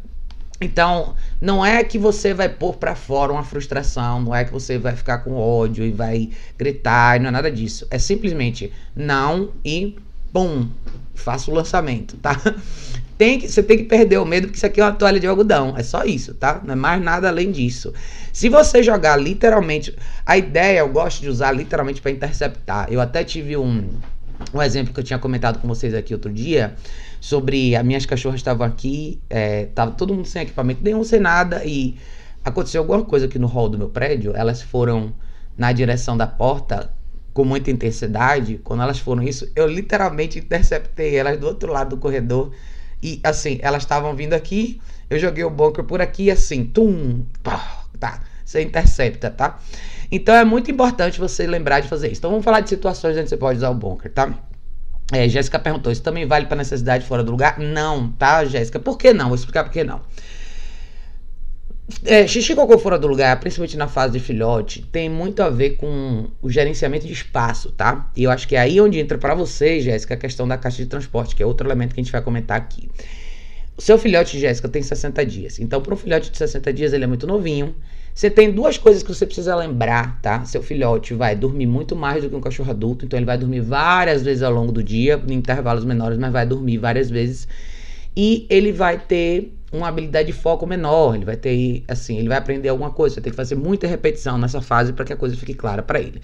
Então, 0.63 1.15
não 1.41 1.65
é 1.65 1.83
que 1.83 1.99
você 1.99 2.33
vai 2.33 2.49
pôr 2.49 2.77
para 2.77 2.95
fora 2.95 3.33
uma 3.33 3.43
frustração, 3.43 4.21
não 4.21 4.35
é 4.35 4.45
que 4.45 4.53
você 4.53 4.79
vai 4.79 4.95
ficar 4.95 5.19
com 5.19 5.35
ódio 5.35 5.85
e 5.85 5.91
vai 5.91 6.31
gritar, 6.57 7.21
não 7.21 7.29
é 7.29 7.31
nada 7.31 7.51
disso. 7.51 7.87
É 7.91 7.99
simplesmente 7.99 8.73
não 8.95 9.51
e 9.65 9.97
pum, 10.33 10.69
faça 11.15 11.51
o 11.51 11.55
lançamento, 11.55 12.17
tá? 12.17 12.41
Tem 13.19 13.39
que, 13.39 13.47
você 13.47 13.63
tem 13.63 13.77
que 13.77 13.85
perder 13.85 14.19
o 14.19 14.25
medo 14.25 14.49
porque 14.49 14.57
isso 14.57 14.67
aqui 14.67 14.81
é 14.81 14.85
uma 14.85 14.95
toalha 14.95 15.21
de 15.21 15.29
algodão, 15.29 15.77
é 15.77 15.83
só 15.85 16.03
isso, 16.03 16.35
tá? 16.35 16.61
Não 16.65 16.73
é 16.73 16.77
mais 16.77 17.01
nada 17.01 17.29
além 17.29 17.53
disso. 17.53 17.93
Se 18.33 18.49
você 18.49 18.83
jogar 18.83 19.17
literalmente, 19.17 19.95
a 20.27 20.37
ideia 20.37 20.81
eu 20.81 20.89
gosto 20.89 21.21
de 21.21 21.29
usar 21.29 21.53
literalmente 21.53 22.01
para 22.01 22.11
interceptar. 22.11 22.89
Eu 22.91 23.01
até 23.01 23.23
tive 23.23 23.57
um 23.57 23.91
um 24.53 24.63
exemplo 24.63 24.93
que 24.93 25.01
eu 25.01 25.05
tinha 25.05 25.19
comentado 25.19 25.59
com 25.61 25.69
vocês 25.69 25.95
aqui 25.95 26.13
outro 26.13 26.33
dia 26.33 26.75
sobre 27.21 27.77
as 27.77 27.85
minhas 27.85 28.05
cachorras 28.05 28.41
estavam 28.41 28.67
aqui, 28.67 29.21
é, 29.31 29.67
tava 29.67 29.93
todo 29.93 30.13
mundo 30.13 30.27
sem 30.27 30.43
equipamento 30.43 30.83
nenhum, 30.83 31.05
sem 31.05 31.21
nada, 31.21 31.65
e 31.65 31.97
aconteceu 32.45 32.81
alguma 32.81 33.05
coisa 33.05 33.27
aqui 33.27 33.39
no 33.39 33.47
hall 33.47 33.69
do 33.69 33.79
meu 33.79 33.89
prédio, 33.89 34.33
elas 34.35 34.61
foram 34.61 35.15
na 35.57 35.71
direção 35.73 36.17
da 36.17 36.27
porta 36.27 36.93
com 37.33 37.45
muita 37.45 37.71
intensidade, 37.71 38.61
quando 38.65 38.83
elas 38.83 38.99
foram 38.99 39.23
isso, 39.23 39.51
eu 39.55 39.67
literalmente 39.67 40.39
interceptei 40.39 41.17
elas 41.17 41.39
do 41.39 41.47
outro 41.47 41.73
lado 41.73 41.91
do 41.91 41.97
corredor, 41.97 42.53
e 43.03 43.21
assim, 43.23 43.59
elas 43.63 43.83
estavam 43.83 44.15
vindo 44.15 44.35
aqui, 44.35 44.81
eu 45.09 45.19
joguei 45.19 45.45
o 45.45 45.51
bunker 45.51 45.85
por 45.85 46.01
aqui, 46.01 46.31
assim, 46.31 46.65
tum, 46.65 47.25
pá, 47.43 47.85
tá, 47.99 48.23
você 48.53 48.63
intercepta, 48.63 49.31
tá? 49.31 49.59
Então 50.11 50.35
é 50.35 50.45
muito 50.45 50.71
importante 50.71 51.19
você 51.19 51.47
lembrar 51.47 51.81
de 51.81 51.89
fazer 51.89 52.11
isso. 52.13 52.21
Então 52.21 52.31
vamos 52.31 52.45
falar 52.45 52.61
de 52.61 52.69
situações 52.69 53.17
onde 53.17 53.29
você 53.29 53.37
pode 53.37 53.59
usar 53.59 53.71
o 53.71 53.75
bunker, 53.75 54.13
tá? 54.13 54.33
É, 55.13 55.29
Jéssica 55.29 55.59
perguntou: 55.59 55.91
isso 55.91 56.03
também 56.03 56.27
vale 56.27 56.47
para 56.47 56.57
necessidade 56.57 57.07
fora 57.07 57.23
do 57.23 57.31
lugar? 57.31 57.59
Não, 57.59 58.11
tá, 58.13 58.45
Jéssica? 58.45 58.79
Por 58.79 58.97
que 58.97 59.13
não? 59.13 59.29
Vou 59.29 59.35
explicar 59.35 59.65
por 59.65 59.73
que 59.73 59.83
não. 59.83 60.01
É, 62.05 62.27
xixi 62.27 62.55
cocô 62.55 62.79
fora 62.79 62.99
do 62.99 63.07
lugar, 63.07 63.39
principalmente 63.41 63.77
na 63.77 63.89
fase 63.89 64.15
de 64.15 64.21
filhote, 64.21 64.83
tem 64.91 65.11
muito 65.11 65.43
a 65.43 65.51
ver 65.51 65.71
com 65.71 66.29
o 66.41 66.49
gerenciamento 66.49 67.07
de 67.07 67.13
espaço, 67.13 67.71
tá? 67.73 68.11
E 68.17 68.25
eu 68.25 68.31
acho 68.31 68.49
que 68.49 68.57
é 68.57 68.61
aí 68.61 68.81
onde 68.81 68.99
entra 68.99 69.19
para 69.19 69.35
você, 69.35 69.81
Jéssica, 69.81 70.15
a 70.15 70.17
questão 70.17 70.47
da 70.49 70.57
caixa 70.57 70.79
de 70.79 70.87
transporte, 70.87 71.35
que 71.37 71.43
é 71.43 71.47
outro 71.47 71.67
elemento 71.67 71.95
que 71.95 72.01
a 72.01 72.03
gente 72.03 72.13
vai 72.13 72.23
comentar 72.23 72.57
aqui. 72.57 72.89
O 73.77 73.83
seu 73.83 73.99
filhote, 73.99 74.39
Jéssica, 74.39 74.69
tem 74.69 74.83
60 74.83 75.27
dias. 75.27 75.59
Então, 75.59 75.81
para 75.81 75.93
um 75.93 75.97
filhote 75.97 76.31
de 76.31 76.39
60 76.39 76.73
dias, 76.73 76.93
ele 76.93 77.05
é 77.05 77.07
muito 77.07 77.27
novinho. 77.27 77.75
Você 78.15 78.31
tem 78.31 78.53
duas 78.53 78.77
coisas 78.77 79.03
que 79.03 79.13
você 79.13 79.25
precisa 79.25 79.57
lembrar, 79.57 80.21
tá? 80.21 80.45
Seu 80.45 80.63
filhote 80.63 81.15
vai 81.15 81.35
dormir 81.35 81.67
muito 81.67 81.97
mais 81.97 82.23
do 82.23 82.29
que 82.29 82.37
um 82.37 82.41
cachorro 82.41 82.71
adulto, 82.71 83.05
então 83.07 83.19
ele 83.19 83.25
vai 83.25 83.39
dormir 83.39 83.61
várias 83.61 84.23
vezes 84.23 84.43
ao 84.43 84.53
longo 84.53 84.71
do 84.71 84.83
dia, 84.83 85.21
em 85.27 85.33
intervalos 85.33 85.85
menores, 85.85 86.19
mas 86.19 86.31
vai 86.31 86.45
dormir 86.45 86.77
várias 86.77 87.09
vezes. 87.09 87.49
E 88.15 88.47
ele 88.51 88.71
vai 88.71 88.99
ter 88.99 89.55
uma 89.73 89.89
habilidade 89.89 90.27
de 90.27 90.35
foco 90.35 90.67
menor, 90.67 91.15
ele 91.15 91.25
vai 91.25 91.37
ter, 91.37 91.83
assim, 91.89 92.19
ele 92.19 92.29
vai 92.29 92.37
aprender 92.37 92.69
alguma 92.69 92.91
coisa, 92.91 93.15
você 93.15 93.21
tem 93.23 93.31
que 93.31 93.37
fazer 93.37 93.55
muita 93.55 93.87
repetição 93.87 94.37
nessa 94.37 94.61
fase 94.61 94.93
para 94.93 95.07
que 95.07 95.13
a 95.15 95.17
coisa 95.17 95.35
fique 95.35 95.55
clara 95.55 95.83
para 95.83 95.99
ele. 95.99 96.21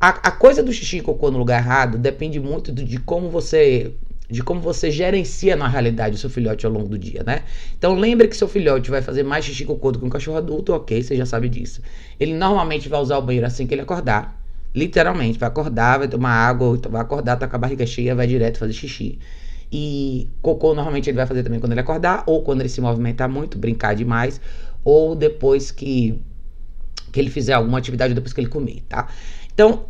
A, 0.00 0.08
a, 0.08 0.30
coisa 0.32 0.62
do 0.62 0.72
xixi 0.72 0.98
e 0.98 1.00
cocô 1.00 1.30
no 1.30 1.38
lugar 1.38 1.62
errado 1.62 1.96
depende 1.96 2.40
muito 2.40 2.72
de, 2.72 2.84
de 2.84 2.98
como 2.98 3.30
você 3.30 3.92
de 4.28 4.42
como 4.42 4.60
você 4.60 4.90
gerencia 4.90 5.54
na 5.54 5.68
realidade 5.68 6.16
o 6.16 6.18
seu 6.18 6.30
filhote 6.30 6.64
ao 6.64 6.72
longo 6.72 6.88
do 6.88 6.98
dia, 6.98 7.22
né? 7.24 7.42
Então 7.78 7.94
lembre 7.94 8.26
que 8.26 8.36
seu 8.36 8.48
filhote 8.48 8.90
vai 8.90 9.02
fazer 9.02 9.22
mais 9.22 9.44
xixi 9.44 9.64
cocô 9.64 9.92
do 9.92 9.98
que 9.98 10.04
um 10.04 10.10
cachorro 10.10 10.38
adulto, 10.38 10.72
ok, 10.72 11.02
você 11.02 11.16
já 11.16 11.26
sabe 11.26 11.48
disso. 11.48 11.82
Ele 12.18 12.34
normalmente 12.34 12.88
vai 12.88 13.00
usar 13.00 13.18
o 13.18 13.22
banheiro 13.22 13.46
assim 13.46 13.66
que 13.66 13.74
ele 13.74 13.82
acordar. 13.82 14.40
Literalmente, 14.74 15.38
vai 15.38 15.48
acordar, 15.48 15.98
vai 15.98 16.08
tomar 16.08 16.30
água, 16.30 16.76
vai 16.88 17.02
acordar, 17.02 17.36
tá 17.36 17.46
com 17.46 17.56
a 17.56 17.58
barriga 17.58 17.86
cheia, 17.86 18.14
vai 18.14 18.26
direto 18.26 18.58
fazer 18.58 18.72
xixi. 18.72 19.18
E 19.70 20.28
cocô 20.40 20.74
normalmente 20.74 21.10
ele 21.10 21.16
vai 21.16 21.26
fazer 21.26 21.42
também 21.42 21.60
quando 21.60 21.72
ele 21.72 21.80
acordar, 21.80 22.24
ou 22.26 22.42
quando 22.42 22.60
ele 22.60 22.68
se 22.68 22.80
movimentar 22.80 23.28
muito, 23.28 23.58
brincar 23.58 23.94
demais, 23.94 24.40
ou 24.82 25.14
depois 25.14 25.70
que, 25.70 26.18
que 27.12 27.20
ele 27.20 27.30
fizer 27.30 27.52
alguma 27.52 27.78
atividade 27.78 28.14
depois 28.14 28.32
que 28.32 28.40
ele 28.40 28.48
comer, 28.48 28.82
tá? 28.88 29.08
Então, 29.52 29.86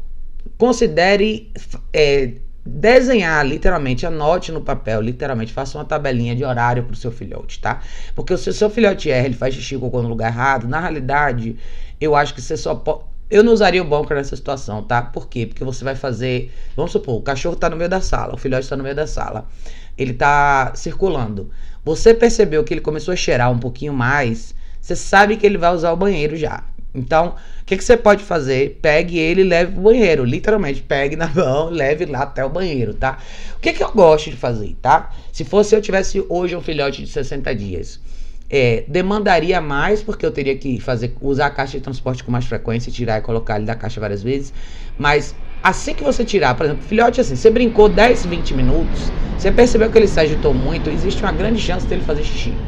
considere 0.59 1.51
é, 1.93 2.33
desenhar, 2.65 3.47
literalmente, 3.47 4.07
anote 4.07 4.51
no 4.51 4.61
papel, 4.61 5.01
literalmente, 5.01 5.53
faça 5.53 5.77
uma 5.77 5.85
tabelinha 5.85 6.35
de 6.35 6.45
horário 6.45 6.85
para 6.85 6.95
o 6.95 6.97
seu 6.97 7.13
filhote, 7.13 7.61
tá? 7.61 7.81
Porque 8.15 8.37
se 8.37 8.49
o 8.49 8.53
seu 8.53 8.71
filhote 8.71 9.11
erra, 9.11 9.27
ele 9.27 9.35
faz 9.35 9.55
xixi 9.55 9.77
cocô 9.77 10.03
no 10.03 10.09
lugar 10.09 10.33
errado, 10.33 10.67
na 10.67 10.81
realidade, 10.81 11.57
eu 12.01 12.17
acho 12.17 12.35
que 12.35 12.41
você 12.41 12.57
só 12.57 12.75
pode. 12.75 13.13
Eu 13.31 13.43
não 13.43 13.53
usaria 13.53 13.83
o 13.83 13.85
bunker 13.85 14.17
nessa 14.17 14.37
situação, 14.37 14.83
tá? 14.83 15.03
Por 15.03 15.29
quê? 15.29 15.47
Porque 15.47 15.65
você 15.65 15.83
vai 15.83 15.95
fazer. 15.97 16.53
Vamos 16.77 16.93
supor, 16.93 17.17
o 17.17 17.23
cachorro 17.23 17.57
tá 17.57 17.69
no 17.69 17.77
meio 17.77 17.89
da 17.89 18.01
sala, 18.01 18.35
o 18.35 18.37
filhote 18.37 18.69
tá 18.69 18.77
no 18.77 18.83
meio 18.83 18.95
da 18.95 19.07
sala. 19.07 19.49
Ele 19.97 20.13
tá 20.13 20.73
circulando. 20.75 21.51
Você 21.85 22.15
percebeu 22.15 22.65
que 22.65 22.73
ele 22.75 22.81
começou 22.81 23.13
a 23.13 23.17
cheirar 23.17 23.51
um 23.51 23.59
pouquinho 23.59 23.93
mais. 23.93 24.55
Você 24.81 24.95
sabe 24.95 25.37
que 25.37 25.47
ele 25.47 25.59
vai 25.59 25.75
usar 25.75 25.93
o 25.93 25.97
banheiro 25.97 26.37
já. 26.37 26.65
Então, 26.95 27.35
o 27.63 27.65
que, 27.65 27.77
que 27.77 27.85
você 27.85 27.97
pode 27.97 28.23
fazer? 28.23 28.79
Pegue 28.81 29.19
ele 29.19 29.41
e 29.41 29.45
leve 29.45 29.73
pro 29.73 29.83
banheiro. 29.83 30.25
Literalmente, 30.25 30.83
pegue 30.83 31.17
na 31.17 31.29
mão, 31.35 31.71
leve 31.71 32.07
lá 32.07 32.21
até 32.23 32.45
o 32.45 32.49
banheiro, 32.49 32.95
tá? 32.95 33.19
O 33.57 33.61
que, 33.61 33.73
que 33.73 33.83
eu 33.83 33.91
gosto 33.93 34.31
de 34.31 34.37
fazer, 34.37 34.77
tá? 34.81 35.11
Se 35.33 35.45
fosse 35.45 35.75
eu 35.75 35.83
tivesse 35.83 36.25
hoje 36.29 36.55
um 36.55 36.61
filhote 36.61 37.03
de 37.03 37.11
60 37.11 37.55
dias, 37.55 38.01
é, 38.49 38.85
demandaria 38.87 39.61
mais, 39.61 40.03
porque 40.03 40.25
eu 40.25 40.31
teria 40.31 40.57
que 40.57 40.79
fazer 40.81 41.17
usar 41.21 41.47
a 41.47 41.51
caixa 41.51 41.79
de 41.79 41.83
transporte 41.83 42.23
com 42.23 42.31
mais 42.31 42.45
frequência, 42.47 42.93
tirar 42.93 43.19
e 43.19 43.23
colocar 43.23 43.57
ele 43.57 43.67
da 43.67 43.75
caixa 43.75 44.01
várias 44.01 44.23
vezes. 44.23 44.53
Mas 44.97 45.35
Assim 45.63 45.95
que 45.95 46.05
você 46.05 46.27
tirar, 46.27 46.55
por 46.55 46.67
exemplo, 46.67 46.83
filhote 46.85 47.23
assim, 47.23 47.37
você 47.37 47.51
brincou 47.51 47.89
10, 47.89 48.27
20 48.27 48.53
minutos, 48.53 49.15
você 49.35 49.51
percebeu 49.51 49.91
que 49.91 49.97
ele 49.97 50.07
se 50.07 50.21
agitou 50.21 50.53
muito, 50.53 50.91
existe 50.91 51.23
uma 51.25 51.33
grande 51.33 51.59
chance 51.59 51.87
dele 51.89 52.03
fazer 52.03 52.23
xixi. 52.23 52.63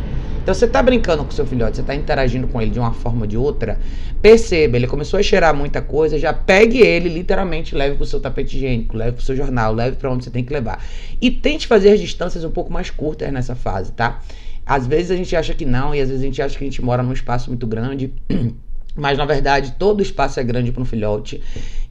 Então 0.46 0.54
você 0.54 0.66
está 0.66 0.80
brincando 0.80 1.24
com 1.24 1.32
seu 1.32 1.44
filhote, 1.44 1.74
você 1.74 1.80
está 1.80 1.92
interagindo 1.92 2.46
com 2.46 2.62
ele 2.62 2.70
de 2.70 2.78
uma 2.78 2.92
forma 2.92 3.22
ou 3.22 3.26
de 3.26 3.36
outra, 3.36 3.80
perceba, 4.22 4.76
ele 4.76 4.86
começou 4.86 5.18
a 5.18 5.22
cheirar 5.24 5.52
muita 5.52 5.82
coisa, 5.82 6.16
já 6.20 6.32
pegue 6.32 6.78
ele, 6.78 7.08
literalmente, 7.08 7.74
leve 7.74 7.96
para 7.96 8.04
o 8.04 8.06
seu 8.06 8.20
tapete 8.20 8.56
higiênico, 8.56 8.96
leve 8.96 9.16
para 9.16 9.22
o 9.22 9.24
seu 9.24 9.34
jornal, 9.34 9.74
leve 9.74 9.96
para 9.96 10.08
onde 10.08 10.22
você 10.22 10.30
tem 10.30 10.44
que 10.44 10.52
levar. 10.52 10.80
E 11.20 11.32
tente 11.32 11.66
fazer 11.66 11.90
as 11.90 11.98
distâncias 11.98 12.44
um 12.44 12.50
pouco 12.52 12.72
mais 12.72 12.90
curtas 12.90 13.32
nessa 13.32 13.56
fase, 13.56 13.90
tá? 13.90 14.20
Às 14.64 14.86
vezes 14.86 15.10
a 15.10 15.16
gente 15.16 15.34
acha 15.34 15.52
que 15.52 15.64
não, 15.64 15.92
e 15.92 16.00
às 16.00 16.10
vezes 16.10 16.22
a 16.22 16.26
gente 16.26 16.40
acha 16.40 16.56
que 16.56 16.62
a 16.62 16.68
gente 16.68 16.80
mora 16.80 17.02
num 17.02 17.12
espaço 17.12 17.50
muito 17.50 17.66
grande. 17.66 18.14
Mas 18.94 19.18
na 19.18 19.24
verdade 19.24 19.74
todo 19.76 20.00
espaço 20.00 20.38
é 20.38 20.44
grande 20.44 20.70
para 20.70 20.80
um 20.80 20.86
filhote. 20.86 21.42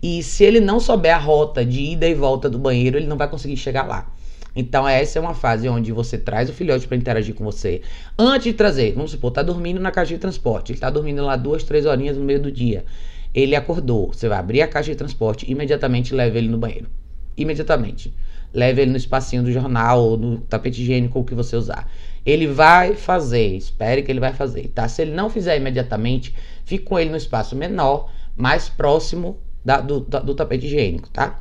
E 0.01 0.23
se 0.23 0.45
ele 0.45 0.61
não 0.61 0.79
souber 0.79 1.13
a 1.13 1.19
rota 1.19 1.65
de 1.65 1.81
ida 1.81 2.07
e 2.07 2.13
volta 2.13 2.49
do 2.49 2.57
banheiro, 2.57 2.97
ele 2.97 3.05
não 3.05 3.17
vai 3.17 3.27
conseguir 3.27 3.57
chegar 3.57 3.83
lá. 3.85 4.14
Então, 4.55 4.87
essa 4.87 5.19
é 5.19 5.21
uma 5.21 5.33
fase 5.33 5.67
onde 5.67 5.91
você 5.91 6.17
traz 6.17 6.49
o 6.49 6.53
filhote 6.53 6.87
para 6.87 6.95
interagir 6.95 7.35
com 7.35 7.43
você. 7.43 7.81
Antes 8.17 8.45
de 8.45 8.53
trazer, 8.53 8.93
vamos 8.93 9.11
supor, 9.11 9.31
tá 9.31 9.43
dormindo 9.43 9.81
na 9.81 9.91
caixa 9.91 10.13
de 10.13 10.19
transporte. 10.19 10.71
Ele 10.71 10.79
tá 10.79 10.89
dormindo 10.89 11.23
lá 11.23 11.35
duas, 11.35 11.63
três 11.63 11.85
horinhas 11.85 12.17
no 12.17 12.23
meio 12.23 12.41
do 12.41 12.51
dia. 12.51 12.85
Ele 13.33 13.55
acordou. 13.55 14.13
Você 14.13 14.29
vai 14.29 14.39
abrir 14.39 14.61
a 14.61 14.67
caixa 14.67 14.91
de 14.91 14.97
transporte 14.97 15.51
imediatamente 15.51 16.15
leva 16.15 16.37
ele 16.37 16.47
no 16.47 16.57
banheiro. 16.57 16.87
Imediatamente. 17.35 18.13
Leve 18.53 18.81
ele 18.81 18.91
no 18.91 18.97
espacinho 18.97 19.43
do 19.43 19.51
jornal 19.51 20.01
ou 20.01 20.17
no 20.17 20.37
tapete 20.39 20.81
higiênico, 20.81 21.19
o 21.19 21.25
que 21.25 21.35
você 21.35 21.57
usar. 21.57 21.91
Ele 22.25 22.47
vai 22.47 22.95
fazer, 22.95 23.57
espere 23.57 24.01
que 24.01 24.09
ele 24.09 24.21
vai 24.21 24.31
fazer, 24.31 24.69
tá? 24.69 24.87
Se 24.87 25.01
ele 25.01 25.11
não 25.11 25.29
fizer 25.29 25.57
imediatamente, 25.57 26.33
fique 26.63 26.85
com 26.85 26.97
ele 26.97 27.09
no 27.09 27.17
espaço 27.17 27.55
menor, 27.55 28.09
mais 28.37 28.69
próximo 28.69 29.37
da, 29.63 29.81
do, 29.81 29.99
do 29.99 30.33
tapete 30.33 30.65
higiênico, 30.65 31.09
tá? 31.09 31.39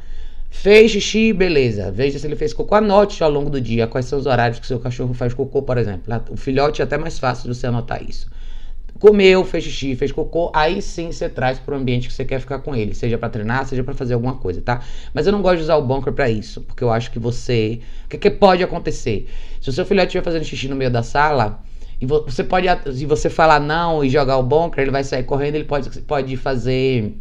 Fez 0.55 0.93
xixi, 0.93 1.33
beleza. 1.33 1.91
Veja 1.91 2.19
se 2.19 2.27
ele 2.27 2.37
fez 2.37 2.55
cocô. 2.55 2.77
Anote 2.77 3.23
ao 3.23 3.29
longo 3.29 3.51
do 3.51 3.61
dia 3.61 3.87
quais 3.87 4.07
são 4.07 4.19
os 4.19 4.25
horários 4.25 4.59
que 4.59 4.67
seu 4.67 4.79
cachorro 4.79 5.13
faz 5.13 5.35
cocô, 5.35 5.61
por 5.61 5.77
exemplo. 5.77 6.05
O 6.31 6.39
filhote 6.39 6.81
é 6.81 6.85
até 6.85 6.97
mais 6.97 7.19
fácil 7.19 7.51
de 7.51 7.59
você 7.59 7.67
anotar 7.67 8.03
isso. 8.03 8.31
Comeu, 8.99 9.45
fez 9.45 9.65
xixi, 9.65 9.95
fez 9.97 10.11
cocô, 10.11 10.51
aí 10.55 10.81
sim 10.81 11.13
você 11.13 11.29
traz 11.29 11.59
para 11.59 11.75
o 11.75 11.77
ambiente 11.77 12.09
que 12.09 12.15
você 12.15 12.25
quer 12.25 12.41
ficar 12.41 12.61
com 12.61 12.75
ele, 12.75 12.95
seja 12.95 13.19
para 13.19 13.29
treinar, 13.29 13.67
seja 13.67 13.85
para 13.85 13.93
fazer 13.93 14.15
alguma 14.15 14.37
coisa, 14.37 14.63
tá? 14.63 14.81
Mas 15.13 15.27
eu 15.27 15.33
não 15.33 15.43
gosto 15.43 15.57
de 15.57 15.65
usar 15.65 15.77
o 15.77 15.83
bunker 15.83 16.13
para 16.13 16.31
isso, 16.31 16.63
porque 16.63 16.83
eu 16.83 16.91
acho 16.91 17.11
que 17.11 17.19
você, 17.19 17.81
o 18.07 18.09
que, 18.09 18.17
que 18.17 18.31
pode 18.31 18.63
acontecer? 18.63 19.29
Se 19.61 19.69
o 19.69 19.73
seu 19.73 19.85
filhote 19.85 20.07
estiver 20.07 20.25
fazendo 20.25 20.45
xixi 20.45 20.69
no 20.69 20.77
meio 20.77 20.91
da 20.91 21.03
sala, 21.03 21.63
e 22.01 22.07
você 22.07 22.45
pode, 22.45 22.69
se 22.97 23.05
você 23.05 23.29
falar 23.29 23.61
não 23.61 24.03
e 24.03 24.09
jogar 24.09 24.39
o 24.39 24.43
bunker, 24.43 24.81
ele 24.81 24.93
vai 24.93 25.05
sair 25.05 25.25
correndo, 25.25 25.57
ele 25.57 25.65
pode, 25.65 25.91
pode 26.03 26.37
fazer 26.37 27.13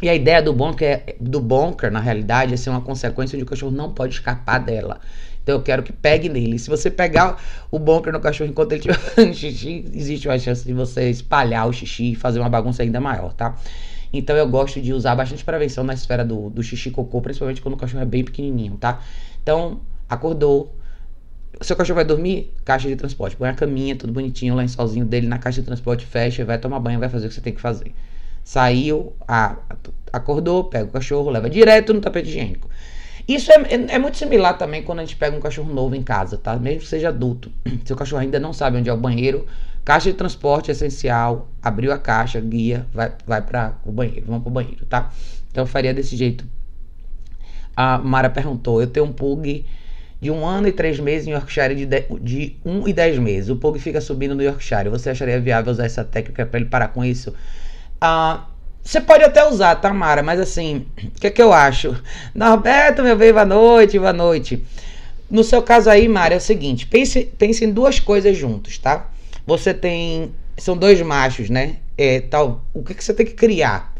e 0.00 0.08
a 0.08 0.14
ideia 0.14 0.42
do 0.42 0.52
bunker, 0.52 1.16
do 1.18 1.40
bunker, 1.40 1.90
na 1.90 2.00
realidade, 2.00 2.52
é 2.52 2.56
ser 2.56 2.70
uma 2.70 2.80
consequência 2.80 3.36
de 3.36 3.44
o 3.44 3.46
cachorro 3.46 3.72
não 3.72 3.92
pode 3.92 4.14
escapar 4.14 4.58
dela. 4.58 5.00
Então 5.42 5.54
eu 5.54 5.62
quero 5.62 5.82
que 5.82 5.92
pegue 5.92 6.28
nele. 6.28 6.58
Se 6.58 6.68
você 6.68 6.90
pegar 6.90 7.40
o 7.70 7.78
bunker 7.78 8.12
no 8.12 8.20
cachorro 8.20 8.50
enquanto 8.50 8.72
ele 8.72 8.80
estiver 8.80 9.32
xixi, 9.32 9.84
existe 9.94 10.28
uma 10.28 10.38
chance 10.38 10.64
de 10.64 10.72
você 10.72 11.08
espalhar 11.08 11.68
o 11.68 11.72
xixi 11.72 12.12
e 12.12 12.14
fazer 12.16 12.40
uma 12.40 12.48
bagunça 12.48 12.82
ainda 12.82 13.00
maior, 13.00 13.32
tá? 13.32 13.56
Então 14.12 14.36
eu 14.36 14.48
gosto 14.48 14.80
de 14.80 14.92
usar 14.92 15.14
bastante 15.14 15.44
prevenção 15.44 15.84
na 15.84 15.94
esfera 15.94 16.24
do, 16.24 16.50
do 16.50 16.62
xixi 16.62 16.90
cocô, 16.90 17.20
principalmente 17.20 17.62
quando 17.62 17.74
o 17.74 17.76
cachorro 17.76 18.02
é 18.02 18.06
bem 18.06 18.24
pequenininho, 18.24 18.76
tá? 18.76 19.00
Então, 19.42 19.80
acordou. 20.08 20.74
Seu 21.60 21.76
cachorro 21.76 21.96
vai 21.96 22.04
dormir? 22.04 22.52
Caixa 22.64 22.88
de 22.88 22.96
transporte. 22.96 23.36
Põe 23.36 23.48
a 23.48 23.54
caminha, 23.54 23.94
tudo 23.94 24.12
bonitinho, 24.12 24.52
o 24.52 24.56
lençolzinho 24.56 25.06
dele 25.06 25.26
na 25.26 25.38
caixa 25.38 25.60
de 25.60 25.66
transporte, 25.66 26.04
fecha, 26.04 26.44
vai 26.44 26.58
tomar 26.58 26.80
banho, 26.80 26.98
vai 26.98 27.08
fazer 27.08 27.26
o 27.26 27.28
que 27.28 27.34
você 27.36 27.40
tem 27.40 27.52
que 27.52 27.60
fazer. 27.60 27.94
Saiu, 28.46 29.12
a, 29.26 29.56
acordou, 30.12 30.62
pega 30.62 30.84
o 30.84 30.92
cachorro, 30.92 31.30
leva 31.30 31.50
direto 31.50 31.92
no 31.92 32.00
tapete 32.00 32.28
higiênico. 32.28 32.70
Isso 33.26 33.50
é, 33.50 33.56
é, 33.56 33.94
é, 33.96 33.98
muito 33.98 34.16
similar 34.16 34.56
também 34.56 34.84
quando 34.84 35.00
a 35.00 35.04
gente 35.04 35.16
pega 35.16 35.36
um 35.36 35.40
cachorro 35.40 35.74
novo 35.74 35.96
em 35.96 36.02
casa, 36.04 36.38
tá? 36.38 36.54
Mesmo 36.56 36.82
que 36.82 36.86
seja 36.86 37.08
adulto. 37.08 37.50
Se 37.84 37.92
o 37.92 37.96
cachorro 37.96 38.22
ainda 38.22 38.38
não 38.38 38.52
sabe 38.52 38.78
onde 38.78 38.88
é 38.88 38.92
o 38.92 38.96
banheiro, 38.96 39.44
caixa 39.84 40.12
de 40.12 40.16
transporte 40.16 40.70
é 40.70 40.72
essencial. 40.72 41.48
Abriu 41.60 41.90
a 41.90 41.98
caixa, 41.98 42.40
guia, 42.40 42.86
vai, 42.94 43.12
vai 43.26 43.42
para 43.42 43.74
o 43.84 43.90
banheiro, 43.90 44.26
vamos 44.26 44.42
para 44.42 44.50
o 44.50 44.52
banheiro, 44.52 44.86
tá? 44.86 45.10
Então 45.50 45.64
eu 45.64 45.66
faria 45.66 45.92
desse 45.92 46.14
jeito. 46.14 46.44
A 47.76 47.98
Mara 47.98 48.30
perguntou: 48.30 48.80
eu 48.80 48.86
tenho 48.86 49.06
um 49.06 49.12
pug 49.12 49.66
de 50.20 50.30
um 50.30 50.46
ano 50.46 50.68
e 50.68 50.72
três 50.72 51.00
meses 51.00 51.26
em 51.26 51.32
Yorkshire 51.32 51.74
de, 51.74 51.84
de, 51.84 52.04
de 52.20 52.56
um 52.64 52.86
e 52.86 52.92
dez 52.92 53.18
meses. 53.18 53.50
O 53.50 53.56
pug 53.56 53.80
fica 53.80 54.00
subindo 54.00 54.36
no 54.36 54.42
Yorkshire. 54.44 54.88
Você 54.88 55.10
acharia 55.10 55.40
viável 55.40 55.72
usar 55.72 55.86
essa 55.86 56.04
técnica 56.04 56.46
para 56.46 56.60
ele 56.60 56.68
parar 56.68 56.88
com 56.88 57.04
isso? 57.04 57.34
Ah, 58.00 58.46
você 58.82 59.00
pode 59.00 59.24
até 59.24 59.46
usar, 59.48 59.74
Tamara, 59.76 60.22
mas 60.22 60.38
assim, 60.38 60.86
o 61.02 61.20
que 61.20 61.26
é 61.26 61.30
que 61.30 61.42
eu 61.42 61.52
acho? 61.52 61.96
Norberto, 62.34 63.02
meu 63.02 63.16
bem, 63.16 63.32
boa 63.32 63.44
noite, 63.44 63.98
boa 63.98 64.12
noite. 64.12 64.64
No 65.28 65.42
seu 65.42 65.60
caso 65.60 65.90
aí, 65.90 66.06
Mara, 66.06 66.34
é 66.34 66.36
o 66.36 66.40
seguinte: 66.40 66.86
pense, 66.86 67.24
pense 67.36 67.64
em 67.64 67.72
duas 67.72 67.98
coisas 67.98 68.36
juntos, 68.36 68.78
tá? 68.78 69.10
Você 69.46 69.74
tem. 69.74 70.32
São 70.56 70.76
dois 70.76 71.00
machos, 71.02 71.50
né? 71.50 71.78
É, 71.98 72.20
tal, 72.20 72.64
o 72.72 72.82
que, 72.82 72.94
que 72.94 73.02
você 73.02 73.12
tem 73.12 73.26
que 73.26 73.34
criar? 73.34 73.92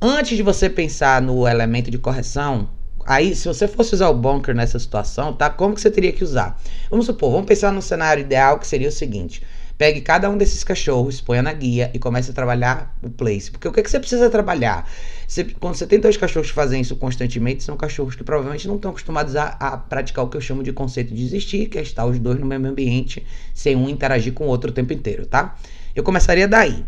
Antes 0.00 0.36
de 0.36 0.42
você 0.42 0.70
pensar 0.70 1.20
no 1.20 1.46
elemento 1.46 1.90
de 1.90 1.98
correção, 1.98 2.68
aí, 3.04 3.34
se 3.34 3.46
você 3.46 3.68
fosse 3.68 3.94
usar 3.94 4.08
o 4.08 4.14
bunker 4.14 4.54
nessa 4.54 4.78
situação, 4.78 5.32
tá? 5.32 5.50
Como 5.50 5.74
que 5.74 5.80
você 5.80 5.90
teria 5.90 6.12
que 6.12 6.24
usar? 6.24 6.60
Vamos 6.90 7.06
supor, 7.06 7.30
vamos 7.30 7.46
pensar 7.46 7.72
no 7.72 7.82
cenário 7.82 8.22
ideal 8.22 8.58
que 8.58 8.66
seria 8.66 8.88
o 8.88 8.92
seguinte: 8.92 9.42
Pegue 9.76 10.00
cada 10.00 10.30
um 10.30 10.38
desses 10.38 10.62
cachorros, 10.62 11.20
ponha 11.20 11.42
na 11.42 11.52
guia 11.52 11.90
e 11.92 11.98
comece 11.98 12.30
a 12.30 12.34
trabalhar 12.34 12.96
o 13.02 13.10
place. 13.10 13.50
Porque 13.50 13.66
o 13.66 13.72
que, 13.72 13.80
é 13.80 13.82
que 13.82 13.90
você 13.90 13.98
precisa 13.98 14.30
trabalhar? 14.30 14.88
Você, 15.26 15.44
quando 15.44 15.74
você 15.74 15.86
tem 15.86 15.98
dois 15.98 16.16
cachorros 16.16 16.48
que 16.48 16.54
fazem 16.54 16.80
isso 16.80 16.94
constantemente, 16.96 17.64
são 17.64 17.76
cachorros 17.76 18.14
que 18.14 18.22
provavelmente 18.22 18.68
não 18.68 18.76
estão 18.76 18.92
acostumados 18.92 19.34
a, 19.34 19.56
a, 19.58 19.76
praticar 19.76 20.24
o 20.24 20.28
que 20.28 20.36
eu 20.36 20.40
chamo 20.40 20.62
de 20.62 20.72
conceito 20.72 21.12
de 21.12 21.24
existir, 21.24 21.68
que 21.68 21.78
é 21.78 21.82
estar 21.82 22.06
os 22.06 22.18
dois 22.18 22.38
no 22.38 22.46
mesmo 22.46 22.68
ambiente, 22.68 23.26
sem 23.52 23.74
um 23.74 23.88
interagir 23.88 24.32
com 24.32 24.44
o 24.44 24.48
outro 24.48 24.70
o 24.70 24.72
tempo 24.72 24.92
inteiro, 24.92 25.26
tá? 25.26 25.56
Eu 25.94 26.04
começaria 26.04 26.46
daí. 26.46 26.84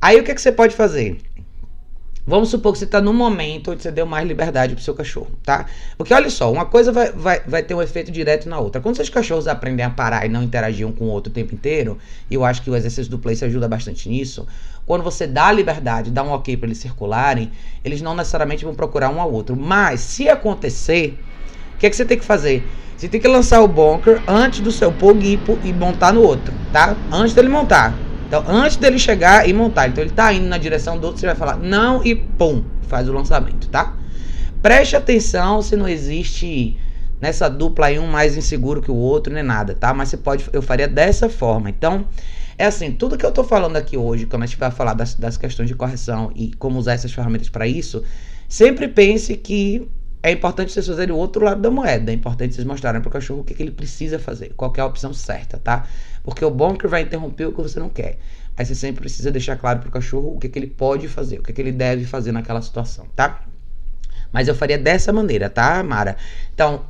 Aí 0.00 0.18
o 0.18 0.24
que, 0.24 0.30
é 0.30 0.34
que 0.34 0.40
você 0.40 0.52
pode 0.52 0.74
fazer? 0.74 1.18
Vamos 2.24 2.50
supor 2.50 2.72
que 2.72 2.78
você 2.78 2.84
está 2.84 3.00
num 3.00 3.12
momento 3.12 3.72
onde 3.72 3.82
você 3.82 3.90
deu 3.90 4.06
mais 4.06 4.26
liberdade 4.28 4.76
pro 4.76 4.84
seu 4.84 4.94
cachorro, 4.94 5.30
tá? 5.42 5.66
Porque 5.98 6.14
olha 6.14 6.30
só, 6.30 6.52
uma 6.52 6.64
coisa 6.64 6.92
vai, 6.92 7.10
vai, 7.10 7.40
vai 7.40 7.62
ter 7.64 7.74
um 7.74 7.82
efeito 7.82 8.12
direto 8.12 8.48
na 8.48 8.60
outra. 8.60 8.80
Quando 8.80 8.94
seus 8.94 9.08
cachorros 9.08 9.48
aprendem 9.48 9.84
a 9.84 9.90
parar 9.90 10.24
e 10.24 10.28
não 10.28 10.40
interagir 10.40 10.86
um 10.86 10.92
com 10.92 11.06
o 11.06 11.08
outro 11.08 11.32
o 11.32 11.34
tempo 11.34 11.52
inteiro, 11.52 11.98
e 12.30 12.34
eu 12.34 12.44
acho 12.44 12.62
que 12.62 12.70
o 12.70 12.76
exercício 12.76 13.10
do 13.10 13.18
place 13.18 13.44
ajuda 13.44 13.66
bastante 13.66 14.08
nisso, 14.08 14.46
quando 14.86 15.02
você 15.02 15.26
dá 15.26 15.50
liberdade, 15.50 16.12
dá 16.12 16.22
um 16.22 16.30
ok 16.30 16.56
para 16.56 16.68
eles 16.68 16.78
circularem, 16.78 17.50
eles 17.84 18.00
não 18.00 18.14
necessariamente 18.14 18.64
vão 18.64 18.72
procurar 18.74 19.10
um 19.10 19.20
ao 19.20 19.32
outro. 19.32 19.56
Mas 19.56 19.98
se 19.98 20.28
acontecer, 20.28 21.18
o 21.74 21.78
que, 21.78 21.86
é 21.86 21.90
que 21.90 21.96
você 21.96 22.04
tem 22.04 22.18
que 22.18 22.24
fazer? 22.24 22.64
Você 22.96 23.08
tem 23.08 23.20
que 23.20 23.26
lançar 23.26 23.60
o 23.62 23.66
bunker 23.66 24.22
antes 24.28 24.60
do 24.60 24.70
seu 24.70 24.92
pug 24.92 25.40
e 25.64 25.72
montar 25.72 26.12
no 26.12 26.22
outro, 26.22 26.54
tá? 26.72 26.96
Antes 27.10 27.34
dele 27.34 27.48
montar. 27.48 27.92
Então, 28.32 28.44
antes 28.48 28.78
dele 28.78 28.98
chegar 28.98 29.46
e 29.46 29.52
montar, 29.52 29.88
então 29.88 30.02
ele 30.02 30.10
tá 30.10 30.32
indo 30.32 30.46
na 30.46 30.56
direção 30.56 30.98
do 30.98 31.04
outro, 31.04 31.20
você 31.20 31.26
vai 31.26 31.34
falar 31.34 31.58
não 31.58 32.02
e 32.02 32.14
pum, 32.14 32.64
faz 32.88 33.06
o 33.06 33.12
lançamento, 33.12 33.68
tá? 33.68 33.94
Preste 34.62 34.96
atenção 34.96 35.60
se 35.60 35.76
não 35.76 35.86
existe 35.86 36.78
nessa 37.20 37.50
dupla 37.50 37.88
aí 37.88 37.98
um 37.98 38.06
mais 38.06 38.34
inseguro 38.34 38.80
que 38.80 38.90
o 38.90 38.94
outro, 38.94 39.30
nem 39.30 39.42
nada, 39.42 39.74
tá? 39.74 39.92
Mas 39.92 40.08
você 40.08 40.16
pode, 40.16 40.46
eu 40.50 40.62
faria 40.62 40.88
dessa 40.88 41.28
forma. 41.28 41.68
Então, 41.68 42.06
é 42.56 42.64
assim, 42.64 42.92
tudo 42.92 43.18
que 43.18 43.26
eu 43.26 43.32
tô 43.32 43.44
falando 43.44 43.76
aqui 43.76 43.98
hoje, 43.98 44.24
quando 44.24 44.44
a 44.44 44.46
gente 44.46 44.56
vai 44.56 44.70
falar 44.70 44.94
das, 44.94 45.14
das 45.14 45.36
questões 45.36 45.68
de 45.68 45.74
correção 45.74 46.32
e 46.34 46.54
como 46.54 46.78
usar 46.78 46.94
essas 46.94 47.12
ferramentas 47.12 47.50
para 47.50 47.66
isso, 47.66 48.02
sempre 48.48 48.88
pense 48.88 49.36
que 49.36 49.86
é 50.22 50.30
importante 50.30 50.72
vocês 50.72 50.86
fazerem 50.86 51.14
o 51.14 51.18
outro 51.18 51.44
lado 51.44 51.60
da 51.60 51.70
moeda. 51.70 52.10
É 52.10 52.14
importante 52.14 52.54
vocês 52.54 52.66
mostrarem 52.66 53.02
para 53.02 53.08
o 53.08 53.12
cachorro 53.12 53.40
o 53.40 53.44
que, 53.44 53.52
que 53.52 53.62
ele 53.62 53.72
precisa 53.72 54.18
fazer, 54.18 54.54
qual 54.56 54.72
é 54.76 54.80
a 54.80 54.86
opção 54.86 55.12
certa, 55.12 55.58
tá? 55.58 55.84
Porque 56.22 56.44
o 56.44 56.50
bunker 56.50 56.88
vai 56.88 57.02
interromper 57.02 57.46
o 57.46 57.52
que 57.52 57.60
você 57.60 57.80
não 57.80 57.88
quer. 57.88 58.18
Aí 58.56 58.64
você 58.64 58.74
sempre 58.74 59.00
precisa 59.00 59.30
deixar 59.30 59.56
claro 59.56 59.80
para 59.80 59.88
o 59.88 59.92
cachorro 59.92 60.34
o 60.34 60.38
que, 60.38 60.48
que 60.48 60.58
ele 60.58 60.66
pode 60.66 61.08
fazer, 61.08 61.38
o 61.38 61.42
que, 61.42 61.52
que 61.52 61.60
ele 61.60 61.72
deve 61.72 62.04
fazer 62.04 62.32
naquela 62.32 62.60
situação, 62.60 63.06
tá? 63.16 63.42
Mas 64.30 64.48
eu 64.48 64.54
faria 64.54 64.78
dessa 64.78 65.12
maneira, 65.12 65.50
tá, 65.50 65.82
Mara? 65.82 66.16
Então, 66.54 66.84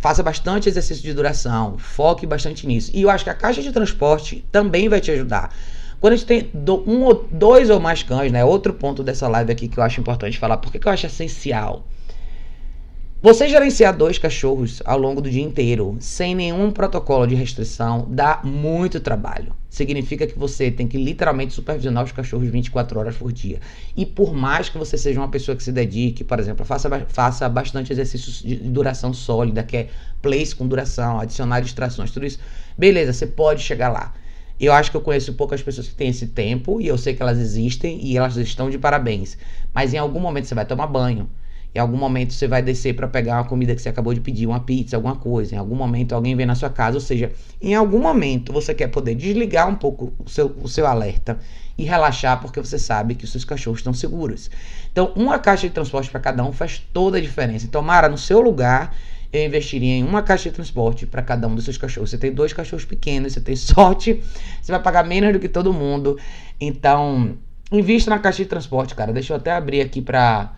faça 0.00 0.22
bastante 0.22 0.68
exercício 0.68 1.02
de 1.02 1.14
duração, 1.14 1.78
foque 1.78 2.26
bastante 2.26 2.66
nisso. 2.66 2.90
E 2.92 3.02
eu 3.02 3.10
acho 3.10 3.24
que 3.24 3.30
a 3.30 3.34
caixa 3.34 3.62
de 3.62 3.70
transporte 3.70 4.44
também 4.50 4.88
vai 4.88 5.00
te 5.00 5.10
ajudar. 5.10 5.54
Quando 6.00 6.14
a 6.14 6.16
gente 6.16 6.26
tem 6.26 6.50
um 6.66 7.04
ou 7.04 7.28
dois 7.30 7.70
ou 7.70 7.78
mais 7.78 8.02
cães, 8.02 8.32
né? 8.32 8.44
Outro 8.44 8.74
ponto 8.74 9.04
dessa 9.04 9.28
live 9.28 9.52
aqui 9.52 9.68
que 9.68 9.78
eu 9.78 9.84
acho 9.84 10.00
importante 10.00 10.38
falar, 10.38 10.56
porque 10.56 10.78
que 10.78 10.88
eu 10.88 10.92
acho 10.92 11.06
essencial 11.06 11.86
você 13.22 13.48
gerenciar 13.48 13.96
dois 13.96 14.18
cachorros 14.18 14.82
ao 14.84 14.98
longo 14.98 15.20
do 15.20 15.30
dia 15.30 15.44
inteiro, 15.44 15.96
sem 16.00 16.34
nenhum 16.34 16.72
protocolo 16.72 17.24
de 17.24 17.36
restrição, 17.36 18.04
dá 18.10 18.40
muito 18.42 18.98
trabalho. 18.98 19.54
Significa 19.70 20.26
que 20.26 20.36
você 20.36 20.72
tem 20.72 20.88
que 20.88 20.98
literalmente 20.98 21.54
supervisionar 21.54 22.02
os 22.02 22.10
cachorros 22.10 22.48
24 22.48 22.98
horas 22.98 23.14
por 23.14 23.32
dia. 23.32 23.60
E 23.96 24.04
por 24.04 24.34
mais 24.34 24.68
que 24.68 24.76
você 24.76 24.98
seja 24.98 25.20
uma 25.20 25.28
pessoa 25.28 25.54
que 25.54 25.62
se 25.62 25.70
dedique, 25.70 26.24
por 26.24 26.40
exemplo, 26.40 26.66
faça, 26.66 26.90
faça 27.06 27.48
bastante 27.48 27.92
exercícios 27.92 28.42
de 28.42 28.56
duração 28.56 29.14
sólida, 29.14 29.62
que 29.62 29.76
é 29.76 29.88
place 30.20 30.52
com 30.52 30.66
duração, 30.66 31.20
adicionar 31.20 31.60
distrações, 31.60 32.10
tudo 32.10 32.26
isso, 32.26 32.40
beleza, 32.76 33.12
você 33.12 33.28
pode 33.28 33.62
chegar 33.62 33.88
lá. 33.88 34.12
Eu 34.58 34.72
acho 34.72 34.90
que 34.90 34.96
eu 34.96 35.00
conheço 35.00 35.34
poucas 35.34 35.62
pessoas 35.62 35.86
que 35.86 35.94
têm 35.94 36.08
esse 36.08 36.26
tempo 36.26 36.80
e 36.80 36.88
eu 36.88 36.98
sei 36.98 37.14
que 37.14 37.22
elas 37.22 37.38
existem 37.38 38.04
e 38.04 38.16
elas 38.16 38.36
estão 38.36 38.68
de 38.68 38.78
parabéns. 38.78 39.38
Mas 39.72 39.94
em 39.94 39.98
algum 39.98 40.18
momento 40.18 40.46
você 40.46 40.56
vai 40.56 40.66
tomar 40.66 40.88
banho 40.88 41.30
Em 41.74 41.78
algum 41.78 41.96
momento 41.96 42.32
você 42.32 42.46
vai 42.46 42.60
descer 42.60 42.94
para 42.94 43.08
pegar 43.08 43.36
uma 43.38 43.44
comida 43.44 43.74
que 43.74 43.80
você 43.80 43.88
acabou 43.88 44.12
de 44.12 44.20
pedir, 44.20 44.46
uma 44.46 44.60
pizza, 44.60 44.96
alguma 44.96 45.16
coisa. 45.16 45.54
Em 45.54 45.58
algum 45.58 45.74
momento 45.74 46.14
alguém 46.14 46.36
vem 46.36 46.44
na 46.44 46.54
sua 46.54 46.68
casa, 46.68 46.96
ou 46.96 47.00
seja, 47.00 47.32
em 47.60 47.74
algum 47.74 47.98
momento 47.98 48.52
você 48.52 48.74
quer 48.74 48.88
poder 48.88 49.14
desligar 49.14 49.68
um 49.68 49.74
pouco 49.74 50.12
o 50.18 50.28
seu, 50.28 50.54
o 50.62 50.68
seu 50.68 50.86
alerta 50.86 51.38
e 51.78 51.84
relaxar 51.84 52.40
porque 52.40 52.60
você 52.60 52.78
sabe 52.78 53.14
que 53.14 53.24
os 53.24 53.32
seus 53.32 53.44
cachorros 53.44 53.80
estão 53.80 53.94
seguros. 53.94 54.50
Então, 54.90 55.12
uma 55.16 55.38
caixa 55.38 55.66
de 55.66 55.72
transporte 55.72 56.10
para 56.10 56.20
cada 56.20 56.44
um 56.44 56.52
faz 56.52 56.78
toda 56.92 57.16
a 57.16 57.20
diferença. 57.20 57.64
Então, 57.64 57.80
Mara, 57.80 58.08
no 58.08 58.18
seu 58.18 58.40
lugar, 58.42 58.94
eu 59.32 59.46
investiria 59.46 59.94
em 59.94 60.04
uma 60.04 60.22
caixa 60.22 60.50
de 60.50 60.54
transporte 60.54 61.06
para 61.06 61.22
cada 61.22 61.48
um 61.48 61.54
dos 61.54 61.64
seus 61.64 61.78
cachorros. 61.78 62.10
Você 62.10 62.18
tem 62.18 62.32
dois 62.32 62.52
cachorros 62.52 62.84
pequenos, 62.84 63.32
você 63.32 63.40
tem 63.40 63.56
sorte, 63.56 64.22
você 64.60 64.70
vai 64.70 64.82
pagar 64.82 65.04
menos 65.04 65.32
do 65.32 65.40
que 65.40 65.48
todo 65.48 65.72
mundo. 65.72 66.18
Então, 66.60 67.38
invista 67.72 68.10
na 68.10 68.18
caixa 68.18 68.42
de 68.42 68.48
transporte, 68.48 68.94
cara. 68.94 69.10
Deixa 69.10 69.32
eu 69.32 69.38
até 69.38 69.52
abrir 69.52 69.80
aqui 69.80 70.02
para 70.02 70.52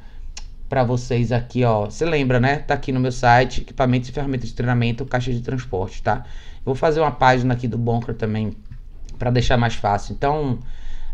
para 0.75 0.83
vocês 0.83 1.31
aqui, 1.31 1.63
ó. 1.63 1.85
Você 1.85 2.05
lembra, 2.05 2.41
né? 2.41 2.57
Tá 2.57 2.75
aqui 2.75 2.91
no 2.91 2.99
meu 2.99 3.13
site, 3.13 3.61
equipamentos 3.61 4.09
e 4.09 4.13
ferramentas 4.13 4.49
de 4.49 4.57
treinamento, 4.57 5.05
caixa 5.05 5.33
de 5.33 5.41
transporte, 5.41 6.03
tá? 6.03 6.25
Vou 6.65 6.75
fazer 6.75 6.99
uma 6.99 7.13
página 7.13 7.55
aqui 7.55 7.69
do 7.69 7.79
Bunker 7.79 8.13
também 8.13 8.57
para 9.17 9.31
deixar 9.31 9.57
mais 9.57 9.77
fácil. 9.77 10.15
Então, 10.15 10.59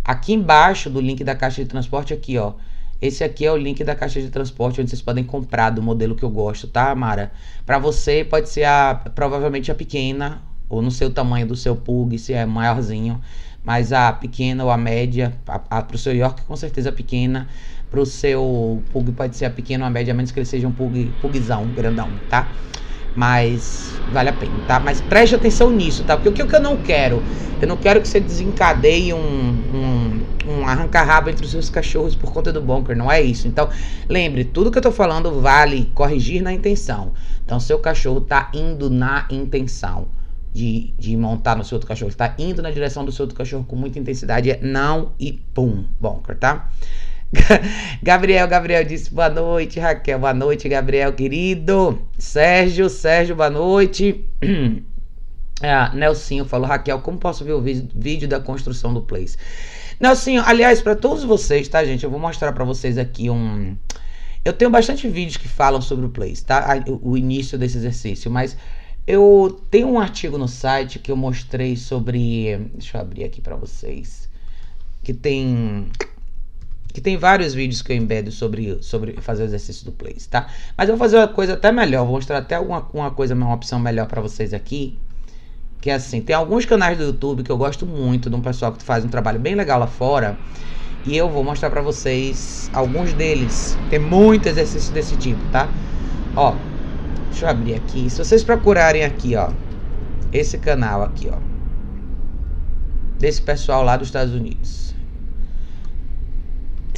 aqui 0.02 0.32
embaixo 0.32 0.88
do 0.88 0.98
link 0.98 1.22
da 1.22 1.34
caixa 1.34 1.62
de 1.62 1.68
transporte 1.68 2.14
aqui, 2.14 2.38
ó. 2.38 2.54
Esse 3.02 3.22
aqui 3.22 3.44
é 3.44 3.52
o 3.52 3.56
link 3.58 3.84
da 3.84 3.94
caixa 3.94 4.22
de 4.22 4.30
transporte 4.30 4.80
onde 4.80 4.88
vocês 4.88 5.02
podem 5.02 5.24
comprar 5.24 5.68
do 5.68 5.82
modelo 5.82 6.16
que 6.16 6.22
eu 6.22 6.30
gosto, 6.30 6.66
tá, 6.66 6.94
Mara? 6.94 7.30
Para 7.66 7.78
você 7.78 8.24
pode 8.24 8.48
ser 8.48 8.64
a 8.64 8.94
provavelmente 9.14 9.70
a 9.70 9.74
pequena 9.74 10.40
ou 10.70 10.80
no 10.80 10.90
seu 10.90 11.10
tamanho 11.10 11.46
do 11.46 11.54
seu 11.54 11.76
pug, 11.76 12.18
se 12.18 12.32
é 12.32 12.46
maiorzinho, 12.46 13.20
mas 13.64 13.92
a 13.92 14.12
pequena 14.12 14.64
ou 14.64 14.70
a 14.70 14.76
média, 14.76 15.32
a, 15.46 15.78
a 15.78 15.82
pro 15.82 15.98
seu 15.98 16.14
York 16.14 16.42
com 16.42 16.56
certeza 16.56 16.90
pequena, 16.90 17.48
pro 17.90 18.06
seu 18.06 18.82
pug 18.92 19.12
pode 19.12 19.36
ser 19.36 19.46
a 19.46 19.50
pequena 19.50 19.84
ou 19.84 19.88
a 19.88 19.90
média, 19.90 20.12
a 20.12 20.16
menos 20.16 20.30
que 20.30 20.38
ele 20.38 20.46
seja 20.46 20.66
um 20.66 20.72
pug 20.72 21.12
pugzão, 21.20 21.66
grandão, 21.68 22.08
tá? 22.28 22.48
Mas 23.14 23.92
vale 24.12 24.28
a 24.28 24.32
pena, 24.32 24.52
tá? 24.66 24.78
Mas 24.78 25.00
preste 25.00 25.34
atenção 25.34 25.70
nisso, 25.70 26.04
tá? 26.04 26.16
Porque 26.16 26.42
o 26.42 26.46
que 26.46 26.54
eu 26.54 26.60
não 26.60 26.76
quero? 26.76 27.22
Eu 27.60 27.66
não 27.68 27.76
quero 27.76 28.00
que 28.00 28.08
você 28.08 28.20
desencadeie 28.20 29.12
um, 29.12 29.18
um, 29.18 30.20
um 30.48 30.66
arranca-rabo 30.66 31.28
entre 31.28 31.44
os 31.44 31.50
seus 31.50 31.68
cachorros 31.68 32.14
por 32.14 32.32
conta 32.32 32.52
do 32.52 32.60
bunker, 32.60 32.96
não 32.96 33.10
é 33.10 33.20
isso. 33.20 33.48
Então, 33.48 33.68
lembre, 34.08 34.44
tudo 34.44 34.70
que 34.70 34.78
eu 34.78 34.82
tô 34.82 34.92
falando 34.92 35.40
vale 35.40 35.90
corrigir 35.92 36.40
na 36.40 36.52
intenção. 36.52 37.12
Então, 37.44 37.58
seu 37.58 37.78
cachorro 37.80 38.20
tá 38.20 38.48
indo 38.54 38.88
na 38.88 39.26
intenção 39.28 40.06
de, 40.52 40.92
de 40.98 41.16
montar 41.16 41.56
no 41.56 41.64
seu 41.64 41.76
outro 41.76 41.88
cachorro. 41.88 42.10
Está 42.10 42.34
indo 42.38 42.62
na 42.62 42.70
direção 42.70 43.04
do 43.04 43.12
seu 43.12 43.24
outro 43.24 43.36
cachorro 43.36 43.64
com 43.64 43.76
muita 43.76 43.98
intensidade. 43.98 44.50
É 44.50 44.58
não 44.60 45.12
e 45.18 45.32
pum, 45.32 45.84
bunker, 46.00 46.36
tá? 46.36 46.70
Gabriel, 48.02 48.46
Gabriel 48.48 48.84
disse 48.84 49.12
boa 49.12 49.28
noite, 49.28 49.78
Raquel, 49.78 50.18
boa 50.18 50.34
noite, 50.34 50.68
Gabriel, 50.68 51.12
querido. 51.12 52.00
Sérgio, 52.18 52.88
Sérgio, 52.88 53.36
boa 53.36 53.50
noite. 53.50 54.24
Ah, 55.62 55.92
Nelsinho 55.94 56.46
falou, 56.46 56.66
Raquel, 56.66 57.00
como 57.00 57.18
posso 57.18 57.44
ver 57.44 57.52
o 57.52 57.60
vídeo 57.60 58.26
da 58.26 58.40
construção 58.40 58.94
do 58.94 59.02
Place? 59.02 59.36
Nelsinho, 60.00 60.42
aliás, 60.46 60.80
para 60.80 60.96
todos 60.96 61.22
vocês, 61.22 61.68
tá, 61.68 61.84
gente? 61.84 62.02
Eu 62.02 62.10
vou 62.10 62.18
mostrar 62.18 62.50
para 62.52 62.64
vocês 62.64 62.96
aqui 62.96 63.28
um. 63.28 63.76
Eu 64.42 64.54
tenho 64.54 64.70
bastante 64.70 65.06
vídeos 65.06 65.36
que 65.36 65.46
falam 65.46 65.82
sobre 65.82 66.06
o 66.06 66.08
Place, 66.08 66.42
tá? 66.42 66.82
O 67.02 67.14
início 67.14 67.58
desse 67.58 67.76
exercício, 67.76 68.30
mas 68.30 68.56
eu 69.10 69.60
tenho 69.68 69.88
um 69.88 69.98
artigo 69.98 70.38
no 70.38 70.46
site 70.46 71.00
que 71.00 71.10
eu 71.10 71.16
mostrei 71.16 71.76
sobre. 71.76 72.56
Deixa 72.74 72.96
eu 72.96 73.00
abrir 73.00 73.24
aqui 73.24 73.40
para 73.40 73.56
vocês. 73.56 74.28
Que 75.02 75.12
tem 75.12 75.88
que 76.92 77.00
tem 77.00 77.16
vários 77.16 77.52
vídeos 77.52 77.82
que 77.82 77.92
eu 77.92 77.96
embedo 77.96 78.32
sobre, 78.32 78.78
sobre 78.82 79.12
fazer 79.20 79.42
o 79.42 79.46
exercício 79.46 79.84
do 79.84 79.92
place, 79.92 80.28
tá? 80.28 80.48
Mas 80.76 80.88
eu 80.88 80.96
vou 80.96 81.04
fazer 81.04 81.16
uma 81.18 81.28
coisa 81.28 81.54
até 81.54 81.70
melhor, 81.70 82.04
vou 82.04 82.14
mostrar 82.14 82.38
até 82.38 82.56
alguma 82.56 82.84
uma 82.92 83.10
coisa, 83.10 83.34
uma 83.34 83.54
opção 83.54 83.78
melhor 83.78 84.06
para 84.06 84.20
vocês 84.20 84.54
aqui. 84.54 84.98
Que 85.80 85.90
é 85.90 85.94
assim, 85.94 86.20
tem 86.20 86.36
alguns 86.36 86.64
canais 86.64 86.96
do 86.98 87.04
YouTube 87.04 87.42
que 87.42 87.50
eu 87.50 87.56
gosto 87.56 87.86
muito 87.86 88.28
de 88.28 88.36
um 88.36 88.40
pessoal 88.40 88.72
que 88.72 88.82
faz 88.82 89.04
um 89.04 89.08
trabalho 89.08 89.40
bem 89.40 89.54
legal 89.54 89.80
lá 89.80 89.86
fora. 89.86 90.38
E 91.06 91.16
eu 91.16 91.28
vou 91.28 91.42
mostrar 91.42 91.70
para 91.70 91.80
vocês 91.80 92.70
alguns 92.72 93.12
deles. 93.12 93.76
Tem 93.88 93.98
muito 93.98 94.46
exercício 94.46 94.92
desse 94.92 95.16
tipo, 95.16 95.40
tá? 95.50 95.68
Ó, 96.36 96.54
deixa 97.30 97.46
eu 97.46 97.50
abrir 97.50 97.74
aqui. 97.74 98.10
Se 98.10 98.18
vocês 98.18 98.44
procurarem 98.44 99.04
aqui, 99.04 99.34
ó, 99.34 99.50
esse 100.32 100.58
canal 100.58 101.02
aqui, 101.02 101.28
ó, 101.30 101.38
desse 103.18 103.40
pessoal 103.40 103.82
lá 103.82 103.96
dos 103.96 104.08
Estados 104.08 104.34
Unidos 104.34 104.90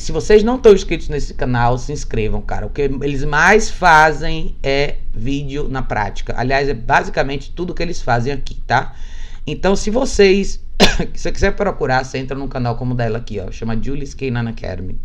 se 0.03 0.11
vocês 0.11 0.43
não 0.43 0.57
estão 0.57 0.73
inscritos 0.73 1.09
nesse 1.09 1.33
canal, 1.33 1.79
se 1.79 1.93
inscrevam, 1.93 2.43
cara. 2.43 2.67
O 2.67 2.71
que 2.71 2.83
eles 2.83 3.25
mais 3.25 3.71
fazem 3.71 4.57
é 4.61 4.97
vídeo 5.15 5.69
na 5.69 5.81
prática. 5.81 6.35
Aliás, 6.37 6.69
é 6.69 6.75
basicamente 6.75 7.53
tudo 7.53 7.73
que 7.73 7.83
eles 7.83 8.03
fazem 8.03 8.33
aqui, 8.33 8.61
tá? 8.67 8.97
Então, 9.47 9.77
se 9.77 9.91
vocês 9.91 10.61
se 11.15 11.21
você 11.21 11.31
quiser 11.31 11.55
procurar, 11.55 12.05
você 12.05 12.19
entra 12.19 12.37
num 12.37 12.49
canal 12.49 12.77
como 12.77 12.95
o 12.95 12.97
dela 12.97 13.19
aqui, 13.19 13.39
ó. 13.39 13.53
Chama 13.53 13.81
Julie 13.81 14.09
Kanan 14.09 14.51
Academy. 14.51 14.99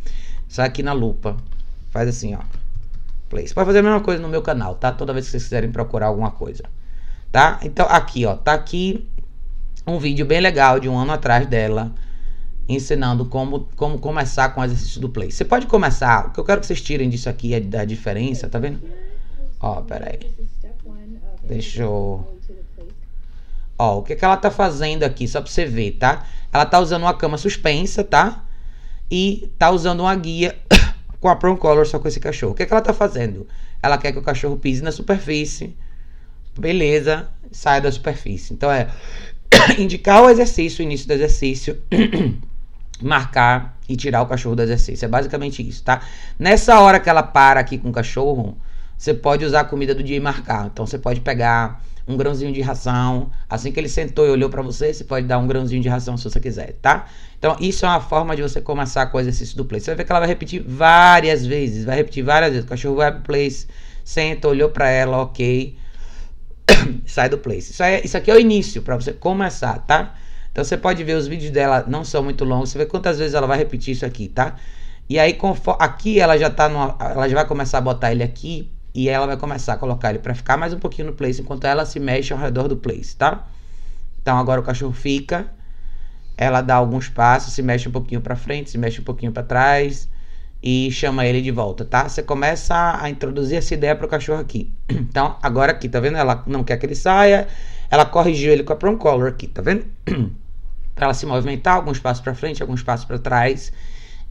Só 0.48 0.64
aqui 0.64 0.82
na 0.82 0.94
lupa. 0.94 1.38
Faz 1.92 2.10
assim, 2.10 2.34
ó. 2.34 2.40
Play. 3.30 3.48
Você 3.48 3.54
pode 3.54 3.68
fazer 3.68 3.80
a 3.80 3.84
mesma 3.84 4.02
coisa 4.02 4.22
no 4.22 4.30
meu 4.30 4.42
canal, 4.42 4.76
tá? 4.76 4.92
Toda 4.92 5.14
vez 5.14 5.26
que 5.26 5.32
vocês 5.32 5.44
quiserem 5.44 5.72
procurar 5.72 6.08
alguma 6.08 6.32
coisa. 6.32 6.64
Tá? 7.32 7.60
Então, 7.64 7.86
aqui, 7.90 8.26
ó. 8.26 8.36
Tá 8.36 8.54
aqui 8.54 9.08
um 9.86 10.00
vídeo 10.00 10.26
bem 10.26 10.42
legal 10.42 10.80
de 10.80 10.90
um 10.90 10.98
ano 10.98 11.14
atrás 11.14 11.48
dela 11.48 11.94
ensinando 12.68 13.26
como, 13.26 13.70
como 13.76 13.98
começar 13.98 14.50
com 14.50 14.62
o 14.62 14.64
exercício 14.64 15.00
do 15.00 15.10
play. 15.10 15.32
Você 15.32 15.46
pode 15.46 15.68
começar, 15.68 16.28
o 16.28 16.32
que 16.32 16.40
eu 16.40 16.44
quero 16.44 16.60
que 16.60 16.68
vocês 16.68 16.82
tirem 16.82 17.10
disso 17.10 17.30
aqui 17.30 17.54
é 17.54 17.60
da 17.60 17.86
diferença, 17.86 18.50
tá 18.50 18.60
vendo? 18.60 18.82
Ó, 19.60 19.82
pera 19.82 20.12
aí. 20.12 20.30
Deixa 21.44 21.84
eu... 21.84 22.38
Ó, 23.80 24.00
o 24.00 24.04
que, 24.04 24.16
que 24.16 24.26
ela 24.26 24.36
tá 24.36 24.52
fazendo 24.52 25.04
aqui, 25.04 25.28
só 25.28 25.40
pra 25.40 25.50
você 25.50 25.66
ver, 25.66 25.92
tá? 25.94 26.26
Ela 26.52 26.66
tá 26.66 26.80
usando 26.80 27.04
uma 27.04 27.14
cama 27.14 27.38
suspensa, 27.38 28.04
tá? 28.04 28.44
E 29.10 29.50
tá 29.58 29.70
usando 29.72 30.02
uma 30.02 30.16
guia 30.16 30.58
com 31.20 31.30
a 31.30 31.36
Prom 31.36 31.56
Color 31.58 31.86
só 31.86 32.00
com 32.00 32.08
esse 32.08 32.20
cachorro. 32.20 32.54
O 32.54 32.56
que, 32.56 32.66
que 32.66 32.72
ela 32.72 32.82
tá 32.82 32.94
fazendo? 32.94 33.48
Ela 33.82 33.98
quer 33.98 34.12
que 34.12 34.20
o 34.20 34.24
cachorro 34.24 34.58
pise 34.58 34.84
na 34.84 34.92
superfície. 34.92 35.76
Beleza, 36.58 37.30
saia 37.52 37.82
da 37.82 37.92
superfície. 37.92 38.54
Então 38.54 38.72
é 38.72 38.88
indicar 39.78 40.24
o 40.24 40.30
exercício, 40.30 40.84
o 40.84 40.84
início 40.84 41.08
do 41.08 41.14
exercício. 41.14 41.82
marcar 43.02 43.78
e 43.88 43.96
tirar 43.96 44.22
o 44.22 44.26
cachorro 44.26 44.56
do 44.56 44.64
exercício. 44.64 45.06
É 45.06 45.08
basicamente 45.08 45.68
isso, 45.68 45.84
tá? 45.84 46.02
Nessa 46.38 46.80
hora 46.80 47.00
que 47.00 47.10
ela 47.10 47.24
para 47.24 47.60
aqui 47.60 47.78
com 47.78 47.90
o 47.90 47.94
cachorro, 47.94 48.58
você 48.98 49.14
pode 49.14 49.46
usar 49.46 49.62
a 49.62 49.66
comida 49.66 49.94
do 49.94 50.04
dia 50.04 50.18
e 50.18 50.20
marcar. 50.20 50.68
Então 50.68 50.86
você 50.86 50.98
pode 50.98 51.22
pegar 51.22 51.82
um 52.08 52.16
grãozinho 52.16 52.54
de 52.54 52.62
ração. 52.62 53.30
Assim 53.50 53.72
que 53.72 53.80
ele 53.80 53.90
sentou 53.90 54.26
e 54.26 54.30
olhou 54.30 54.50
para 54.50 54.62
você, 54.62 54.94
você 54.94 55.04
pode 55.04 55.28
dar 55.28 55.38
um 55.38 55.48
grãozinho 55.48 55.82
de 55.82 55.90
ração 55.90 56.16
se 56.16 56.24
você 56.24 56.40
quiser, 56.40 56.74
tá? 56.82 57.08
Então 57.38 57.58
isso 57.60 57.86
é 57.86 57.90
uma 57.90 58.00
forma 58.00 58.36
de 58.36 58.42
você 58.42 58.62
começar 58.62 59.08
com 59.08 59.18
o 59.18 59.20
exercício 59.20 59.58
do 59.58 59.66
place. 59.66 59.86
Você 59.86 59.92
vai 59.92 59.98
ver 59.98 60.06
que 60.06 60.12
ela 60.12 60.20
vai 60.20 60.30
repetir 60.30 60.64
várias 60.66 61.46
vezes, 61.46 61.84
vai 61.84 61.98
repetir 61.98 62.24
várias 62.24 62.52
vezes. 62.52 62.66
O 62.66 62.70
cachorro 62.70 62.96
vai 62.96 63.12
pro 63.12 63.22
place, 63.22 63.68
senta, 64.04 64.48
olhou 64.48 64.70
para 64.70 64.90
ela, 64.90 65.18
ok. 65.18 65.78
Sai 67.06 67.30
do 67.30 67.38
place. 67.38 67.72
Isso, 67.72 67.84
é, 67.84 68.02
isso 68.04 68.18
aqui 68.18 68.32
é 68.32 68.36
o 68.36 68.40
início 68.40 68.82
para 68.82 68.96
você 68.96 69.12
começar, 69.12 69.80
tá? 69.80 70.16
Então 70.52 70.64
você 70.64 70.78
pode 70.78 71.04
ver 71.04 71.16
os 71.16 71.28
vídeos 71.28 71.52
dela, 71.52 71.86
não 71.88 72.04
são 72.04 72.24
muito 72.24 72.44
longos. 72.44 72.70
Você 72.70 72.78
vê 72.78 72.86
quantas 72.86 73.20
vezes 73.20 73.34
ela 73.36 73.46
vai 73.46 73.58
repetir 73.58 73.94
isso 73.94 74.06
aqui, 74.06 74.28
tá? 74.28 74.56
E 75.10 75.20
aí 75.20 75.38
aqui 75.80 76.20
ela 76.20 76.38
já 76.38 76.50
tá 76.50 76.66
ela 77.00 77.30
já 77.30 77.36
vai 77.36 77.46
começar 77.46 77.78
a 77.78 77.82
botar 77.82 78.12
ele 78.12 78.24
aqui 78.24 78.70
e 78.98 79.10
ela 79.10 79.28
vai 79.28 79.38
começar 79.38 79.74
a 79.74 79.78
colocar 79.78 80.10
ele 80.10 80.18
para 80.18 80.34
ficar 80.34 80.58
mais 80.58 80.74
um 80.74 80.80
pouquinho 80.80 81.10
no 81.10 81.14
place 81.14 81.40
enquanto 81.40 81.66
ela 81.66 81.86
se 81.86 82.00
mexe 82.00 82.34
ao 82.34 82.40
redor 82.40 82.68
do 82.68 82.76
place, 82.76 83.16
tá? 83.16 83.46
Então 84.20 84.36
agora 84.40 84.60
o 84.60 84.64
cachorro 84.64 84.92
fica, 84.92 85.46
ela 86.36 86.62
dá 86.62 86.74
alguns 86.74 87.08
passos, 87.08 87.54
se 87.54 87.62
mexe 87.62 87.88
um 87.88 87.92
pouquinho 87.92 88.22
para 88.22 88.36
frente, 88.36 88.72
se 88.72 88.78
mexe 88.80 89.00
um 89.00 89.04
pouquinho 89.04 89.32
para 89.32 89.44
trás 89.44 90.10
e 90.64 90.90
chama 90.90 91.28
ele 91.28 91.44
de 91.44 91.52
volta, 91.52 91.86
tá? 91.86 92.10
Você 92.10 92.24
começa 92.24 92.98
a 93.00 93.08
introduzir 93.08 93.60
essa 93.60 93.72
ideia 93.76 93.96
pro 93.96 94.08
cachorro 94.08 94.42
aqui. 94.42 94.74
Então, 94.90 95.38
agora 95.44 95.74
aqui, 95.74 95.88
tá 95.88 96.00
vendo? 96.00 96.18
Ela 96.18 96.44
não 96.48 96.64
quer 96.64 96.78
que 96.78 96.86
ele 96.88 96.96
saia, 96.96 97.48
ela 97.92 98.04
corrigiu 98.04 98.52
ele 98.52 98.64
com 98.64 98.74
a 98.74 98.76
prong 98.76 98.98
collar 98.98 99.28
aqui, 99.28 99.46
tá 99.46 99.62
vendo? 99.62 99.86
para 100.96 101.06
ela 101.06 101.14
se 101.14 101.28
movimentar, 101.28 101.76
alguns 101.76 102.00
passos 102.00 102.24
para 102.24 102.34
frente, 102.34 102.64
alguns 102.64 102.82
passos 102.82 103.06
para 103.06 103.20
trás 103.20 103.72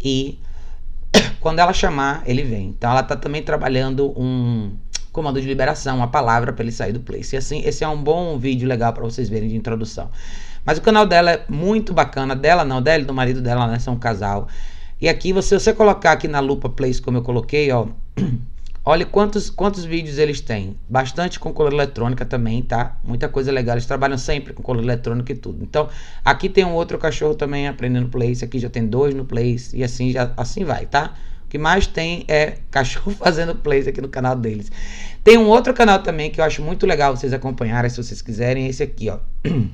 e 0.02 0.40
quando 1.46 1.60
ela 1.60 1.72
chamar, 1.72 2.24
ele 2.26 2.42
vem. 2.42 2.70
Então 2.70 2.90
ela 2.90 3.02
está 3.02 3.14
também 3.14 3.40
trabalhando 3.40 4.12
um 4.20 4.72
comando 5.12 5.40
de 5.40 5.46
liberação, 5.46 5.98
uma 5.98 6.08
palavra 6.08 6.52
para 6.52 6.64
ele 6.64 6.72
sair 6.72 6.92
do 6.92 6.98
place. 6.98 7.36
E 7.36 7.38
assim, 7.38 7.62
esse 7.64 7.84
é 7.84 7.88
um 7.88 8.02
bom 8.02 8.36
vídeo 8.36 8.66
legal 8.66 8.92
para 8.92 9.04
vocês 9.04 9.28
verem 9.28 9.48
de 9.48 9.54
introdução. 9.54 10.10
Mas 10.64 10.76
o 10.76 10.82
canal 10.82 11.06
dela 11.06 11.30
é 11.30 11.44
muito 11.48 11.94
bacana, 11.94 12.34
dela 12.34 12.64
não, 12.64 12.82
dela 12.82 13.04
e 13.04 13.06
do 13.06 13.14
marido 13.14 13.40
dela, 13.40 13.68
né, 13.68 13.78
são 13.78 13.94
um 13.94 13.96
casal. 13.96 14.48
E 15.00 15.08
aqui, 15.08 15.32
você, 15.32 15.56
você 15.56 15.72
colocar 15.72 16.10
aqui 16.10 16.26
na 16.26 16.40
lupa 16.40 16.68
place, 16.68 17.00
como 17.00 17.18
eu 17.18 17.22
coloquei, 17.22 17.70
ó, 17.70 17.86
Olha 18.88 19.04
quantos, 19.04 19.50
quantos 19.50 19.84
vídeos 19.84 20.16
eles 20.16 20.40
têm. 20.40 20.76
Bastante 20.88 21.40
com 21.40 21.52
color 21.52 21.72
eletrônica 21.72 22.24
também, 22.24 22.62
tá? 22.62 22.96
Muita 23.02 23.28
coisa 23.28 23.50
legal. 23.50 23.74
Eles 23.74 23.84
trabalham 23.84 24.16
sempre 24.16 24.52
com 24.52 24.62
color 24.62 24.80
eletrônica 24.80 25.32
e 25.32 25.34
tudo. 25.34 25.60
Então, 25.64 25.88
aqui 26.24 26.48
tem 26.48 26.64
um 26.64 26.72
outro 26.72 26.96
cachorro 26.96 27.34
também 27.34 27.66
aprendendo 27.66 28.08
place. 28.08 28.44
Aqui 28.44 28.60
já 28.60 28.70
tem 28.70 28.86
dois 28.86 29.12
no 29.12 29.24
place. 29.24 29.76
E 29.76 29.82
assim, 29.82 30.12
já, 30.12 30.32
assim 30.36 30.62
vai, 30.62 30.86
tá? 30.86 31.14
Que 31.56 31.58
mais 31.58 31.86
tem 31.86 32.22
é 32.28 32.58
cachorro 32.70 33.12
fazendo 33.16 33.54
plays 33.54 33.88
aqui 33.88 34.02
no 34.02 34.10
canal 34.10 34.36
deles. 34.36 34.70
Tem 35.24 35.38
um 35.38 35.46
outro 35.46 35.72
canal 35.72 36.02
também 36.02 36.30
que 36.30 36.38
eu 36.38 36.44
acho 36.44 36.60
muito 36.60 36.86
legal 36.86 37.16
vocês 37.16 37.32
acompanharem, 37.32 37.88
se 37.88 37.96
vocês 37.96 38.20
quiserem, 38.20 38.66
esse 38.66 38.82
aqui, 38.82 39.08
ó. 39.08 39.20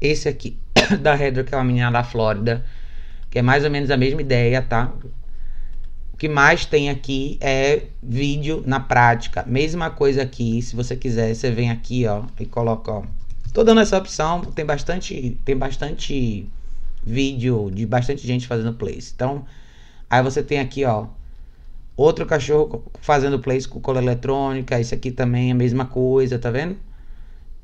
Esse 0.00 0.28
aqui, 0.28 0.58
da 1.00 1.14
Heather, 1.14 1.44
que 1.44 1.54
é 1.54 1.56
uma 1.56 1.62
menina 1.62 1.92
da 1.92 2.02
Flórida, 2.02 2.64
que 3.30 3.38
é 3.38 3.42
mais 3.42 3.62
ou 3.62 3.70
menos 3.70 3.88
a 3.88 3.96
mesma 3.96 4.20
ideia, 4.20 4.60
tá? 4.60 4.92
O 6.12 6.16
que 6.16 6.28
mais 6.28 6.66
tem 6.66 6.90
aqui 6.90 7.38
é 7.40 7.84
vídeo 8.02 8.64
na 8.66 8.80
prática. 8.80 9.44
Mesma 9.46 9.90
coisa 9.90 10.22
aqui, 10.22 10.60
se 10.60 10.74
você 10.74 10.96
quiser, 10.96 11.32
você 11.32 11.52
vem 11.52 11.70
aqui, 11.70 12.04
ó, 12.04 12.24
e 12.40 12.46
coloca, 12.46 12.90
ó. 12.90 13.04
Tô 13.54 13.62
dando 13.62 13.80
essa 13.80 13.96
opção, 13.96 14.40
tem 14.40 14.64
bastante, 14.64 15.38
tem 15.44 15.56
bastante 15.56 16.48
vídeo 17.04 17.70
de 17.72 17.86
bastante 17.86 18.26
gente 18.26 18.48
fazendo 18.48 18.72
plays. 18.72 19.12
Então, 19.14 19.46
aí 20.12 20.22
você 20.22 20.42
tem 20.42 20.60
aqui, 20.60 20.84
ó, 20.84 21.06
outro 21.96 22.26
cachorro 22.26 22.84
fazendo 23.00 23.38
plays 23.38 23.66
com 23.66 23.80
cola 23.80 23.98
eletrônica. 23.98 24.78
Esse 24.78 24.94
aqui 24.94 25.10
também 25.10 25.48
é 25.48 25.52
a 25.52 25.54
mesma 25.54 25.86
coisa, 25.86 26.38
tá 26.38 26.50
vendo? 26.50 26.76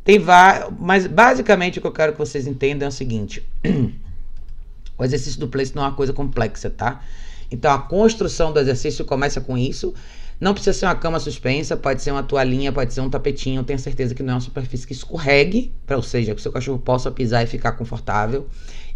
Tem 0.02 0.18
vários, 0.18 0.72
mas 0.80 1.06
basicamente 1.06 1.78
o 1.78 1.82
que 1.82 1.86
eu 1.86 1.92
quero 1.92 2.12
que 2.12 2.18
vocês 2.18 2.46
entendam 2.46 2.86
é 2.86 2.88
o 2.88 2.92
seguinte: 2.92 3.46
o 4.96 5.04
exercício 5.04 5.38
do 5.38 5.48
place 5.48 5.76
não 5.76 5.82
é 5.82 5.88
uma 5.88 5.94
coisa 5.94 6.14
complexa, 6.14 6.70
tá? 6.70 7.02
Então 7.50 7.70
a 7.70 7.78
construção 7.78 8.50
do 8.50 8.58
exercício 8.58 9.04
começa 9.04 9.42
com 9.42 9.58
isso. 9.58 9.92
Não 10.40 10.54
precisa 10.54 10.72
ser 10.72 10.86
uma 10.86 10.94
cama 10.94 11.20
suspensa, 11.20 11.76
pode 11.76 12.00
ser 12.00 12.12
uma 12.12 12.22
toalhinha, 12.22 12.72
pode 12.72 12.94
ser 12.94 13.02
um 13.02 13.10
tapetinho. 13.10 13.62
Tenha 13.62 13.78
certeza 13.78 14.14
que 14.14 14.22
não 14.22 14.32
é 14.32 14.34
uma 14.36 14.40
superfície 14.40 14.86
que 14.86 14.92
escorregue, 14.94 15.74
para 15.84 15.96
ou 15.96 16.02
seja, 16.02 16.32
que 16.32 16.38
o 16.38 16.42
seu 16.42 16.52
cachorro 16.52 16.78
possa 16.78 17.10
pisar 17.10 17.42
e 17.42 17.46
ficar 17.46 17.72
confortável. 17.72 18.48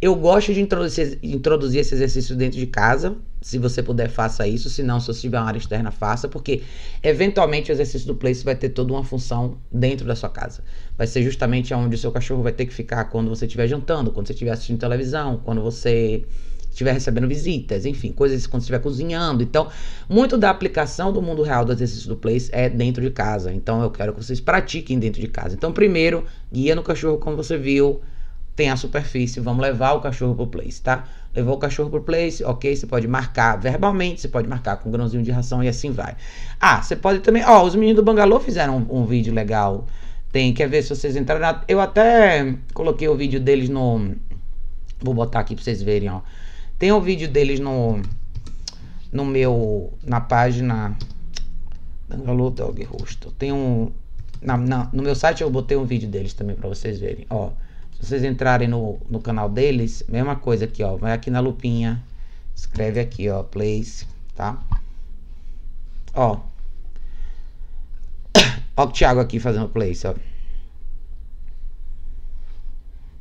Eu 0.02 0.16
gosto 0.16 0.52
de 0.52 0.60
introduzir, 0.60 1.16
introduzir 1.22 1.80
esse 1.80 1.94
exercício 1.94 2.34
dentro 2.34 2.58
de 2.58 2.66
casa. 2.66 3.14
Se 3.40 3.56
você 3.56 3.84
puder, 3.84 4.08
faça 4.10 4.44
isso. 4.48 4.68
Se 4.68 4.82
não, 4.82 4.98
se 4.98 5.06
você 5.06 5.20
tiver 5.20 5.38
uma 5.38 5.46
área 5.46 5.60
externa, 5.60 5.92
faça. 5.92 6.26
Porque, 6.28 6.62
eventualmente, 7.04 7.70
o 7.70 7.72
exercício 7.72 8.08
do 8.08 8.16
place 8.16 8.44
vai 8.44 8.56
ter 8.56 8.70
toda 8.70 8.92
uma 8.92 9.04
função 9.04 9.58
dentro 9.70 10.04
da 10.04 10.16
sua 10.16 10.28
casa. 10.28 10.64
Vai 10.98 11.06
ser 11.06 11.22
justamente 11.22 11.72
onde 11.72 11.94
o 11.94 11.98
seu 11.98 12.10
cachorro 12.10 12.42
vai 12.42 12.50
ter 12.50 12.66
que 12.66 12.74
ficar 12.74 13.04
quando 13.04 13.28
você 13.28 13.46
estiver 13.46 13.68
jantando, 13.68 14.10
quando 14.10 14.26
você 14.26 14.32
estiver 14.32 14.50
assistindo 14.50 14.80
televisão, 14.80 15.40
quando 15.44 15.62
você 15.62 16.24
estiver 16.68 16.92
recebendo 16.94 17.28
visitas, 17.28 17.86
enfim, 17.86 18.10
coisas 18.10 18.44
quando 18.44 18.62
estiver 18.62 18.80
cozinhando. 18.80 19.44
Então, 19.44 19.68
muito 20.08 20.36
da 20.36 20.50
aplicação 20.50 21.12
do 21.12 21.22
mundo 21.22 21.44
real 21.44 21.64
do 21.64 21.72
exercício 21.72 22.08
do 22.08 22.16
place 22.16 22.50
é 22.52 22.68
dentro 22.68 23.00
de 23.00 23.10
casa. 23.10 23.52
Então, 23.52 23.80
eu 23.80 23.90
quero 23.90 24.12
que 24.12 24.24
vocês 24.24 24.40
pratiquem 24.40 24.98
dentro 24.98 25.20
de 25.20 25.28
casa. 25.28 25.54
Então, 25.54 25.72
primeiro, 25.72 26.24
guia 26.52 26.74
no 26.74 26.82
cachorro 26.82 27.18
como 27.18 27.36
você 27.36 27.56
viu, 27.56 28.00
tem 28.54 28.70
a 28.70 28.76
superfície, 28.76 29.40
vamos 29.40 29.62
levar 29.62 29.92
o 29.92 30.00
cachorro 30.00 30.34
pro 30.34 30.46
place, 30.46 30.80
tá? 30.80 31.04
Levou 31.34 31.54
o 31.54 31.58
cachorro 31.58 31.88
pro 31.88 32.02
place, 32.02 32.44
ok, 32.44 32.76
você 32.76 32.86
pode 32.86 33.08
marcar 33.08 33.56
verbalmente, 33.56 34.20
você 34.20 34.28
pode 34.28 34.46
marcar 34.46 34.76
com 34.76 34.88
um 34.88 34.92
grãozinho 34.92 35.22
de 35.22 35.30
ração 35.30 35.64
e 35.64 35.68
assim 35.68 35.90
vai. 35.90 36.16
Ah, 36.60 36.82
você 36.82 36.94
pode 36.94 37.20
também, 37.20 37.42
ó, 37.44 37.64
os 37.64 37.74
meninos 37.74 37.96
do 37.96 38.04
Bangalô 38.04 38.38
fizeram 38.38 38.78
um, 38.78 39.00
um 39.00 39.06
vídeo 39.06 39.32
legal. 39.32 39.86
Tem, 40.30 40.52
quer 40.52 40.68
ver 40.68 40.82
se 40.82 40.90
vocês 40.90 41.16
entraram, 41.16 41.60
eu 41.66 41.80
até 41.80 42.54
coloquei 42.74 43.08
o 43.08 43.16
vídeo 43.16 43.40
deles 43.40 43.68
no, 43.68 44.14
vou 45.00 45.14
botar 45.14 45.40
aqui 45.40 45.54
pra 45.54 45.64
vocês 45.64 45.82
verem, 45.82 46.10
ó. 46.10 46.20
Tem 46.78 46.92
o 46.92 46.96
um 46.96 47.00
vídeo 47.00 47.28
deles 47.28 47.60
no 47.60 48.00
no 49.10 49.26
meu 49.26 49.92
na 50.02 50.20
página 50.20 50.96
Bangalô 52.08 52.50
Dog 52.50 52.82
Rosto. 52.84 53.30
Tem 53.32 53.52
um 53.52 53.92
na, 54.40 54.56
na, 54.56 54.90
no 54.92 55.02
meu 55.02 55.14
site 55.14 55.42
eu 55.42 55.50
botei 55.50 55.76
um 55.76 55.84
vídeo 55.84 56.08
deles 56.08 56.32
também 56.32 56.56
para 56.56 56.68
vocês 56.68 56.98
verem, 56.98 57.26
ó. 57.30 57.50
Vocês 58.02 58.24
entrarem 58.24 58.66
no, 58.66 58.98
no 59.08 59.20
canal 59.20 59.48
deles, 59.48 60.02
mesma 60.08 60.34
coisa 60.34 60.64
aqui, 60.64 60.82
ó. 60.82 60.96
Vai 60.96 61.12
aqui 61.12 61.30
na 61.30 61.38
lupinha, 61.38 62.02
escreve 62.52 62.98
aqui, 62.98 63.28
ó, 63.28 63.44
place, 63.44 64.04
tá? 64.34 64.58
Ó. 66.12 66.40
Ó 68.76 68.84
o 68.84 68.88
Thiago 68.88 69.20
aqui 69.20 69.38
fazendo 69.38 69.68
place, 69.68 70.04
ó. 70.04 70.14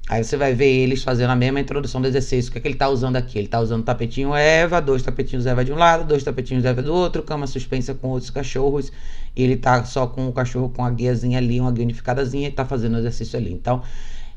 Aí 0.10 0.24
você 0.24 0.36
vai 0.36 0.56
ver 0.56 0.66
eles 0.66 1.04
fazendo 1.04 1.30
a 1.30 1.36
mesma 1.36 1.60
introdução 1.60 2.02
do 2.02 2.08
exercício. 2.08 2.50
O 2.50 2.52
que, 2.52 2.58
é 2.58 2.62
que 2.62 2.68
ele 2.68 2.76
está 2.76 2.90
usando 2.90 3.18
aqui? 3.18 3.38
Ele 3.38 3.46
está 3.46 3.60
usando 3.60 3.84
tapetinho 3.84 4.34
Eva, 4.34 4.82
dois 4.82 5.04
tapetinhos 5.04 5.46
Eva 5.46 5.64
de 5.64 5.72
um 5.72 5.78
lado, 5.78 6.06
dois 6.06 6.24
tapetinhos 6.24 6.66
Eva 6.66 6.82
do 6.82 6.92
outro, 6.92 7.22
cama 7.22 7.46
suspensa 7.46 7.94
com 7.94 8.08
outros 8.08 8.32
cachorros. 8.32 8.92
E 9.36 9.44
ele 9.44 9.54
está 9.54 9.86
só 9.86 10.08
com 10.08 10.28
o 10.28 10.34
cachorro 10.34 10.70
com 10.70 10.84
a 10.84 10.90
guiazinha 10.90 11.38
ali, 11.38 11.62
uma 11.62 11.72
guia 11.72 11.84
unificadazinha, 11.84 12.48
e 12.48 12.50
está 12.50 12.66
fazendo 12.66 12.96
o 12.96 12.98
exercício 12.98 13.38
ali. 13.38 13.54
Então, 13.54 13.84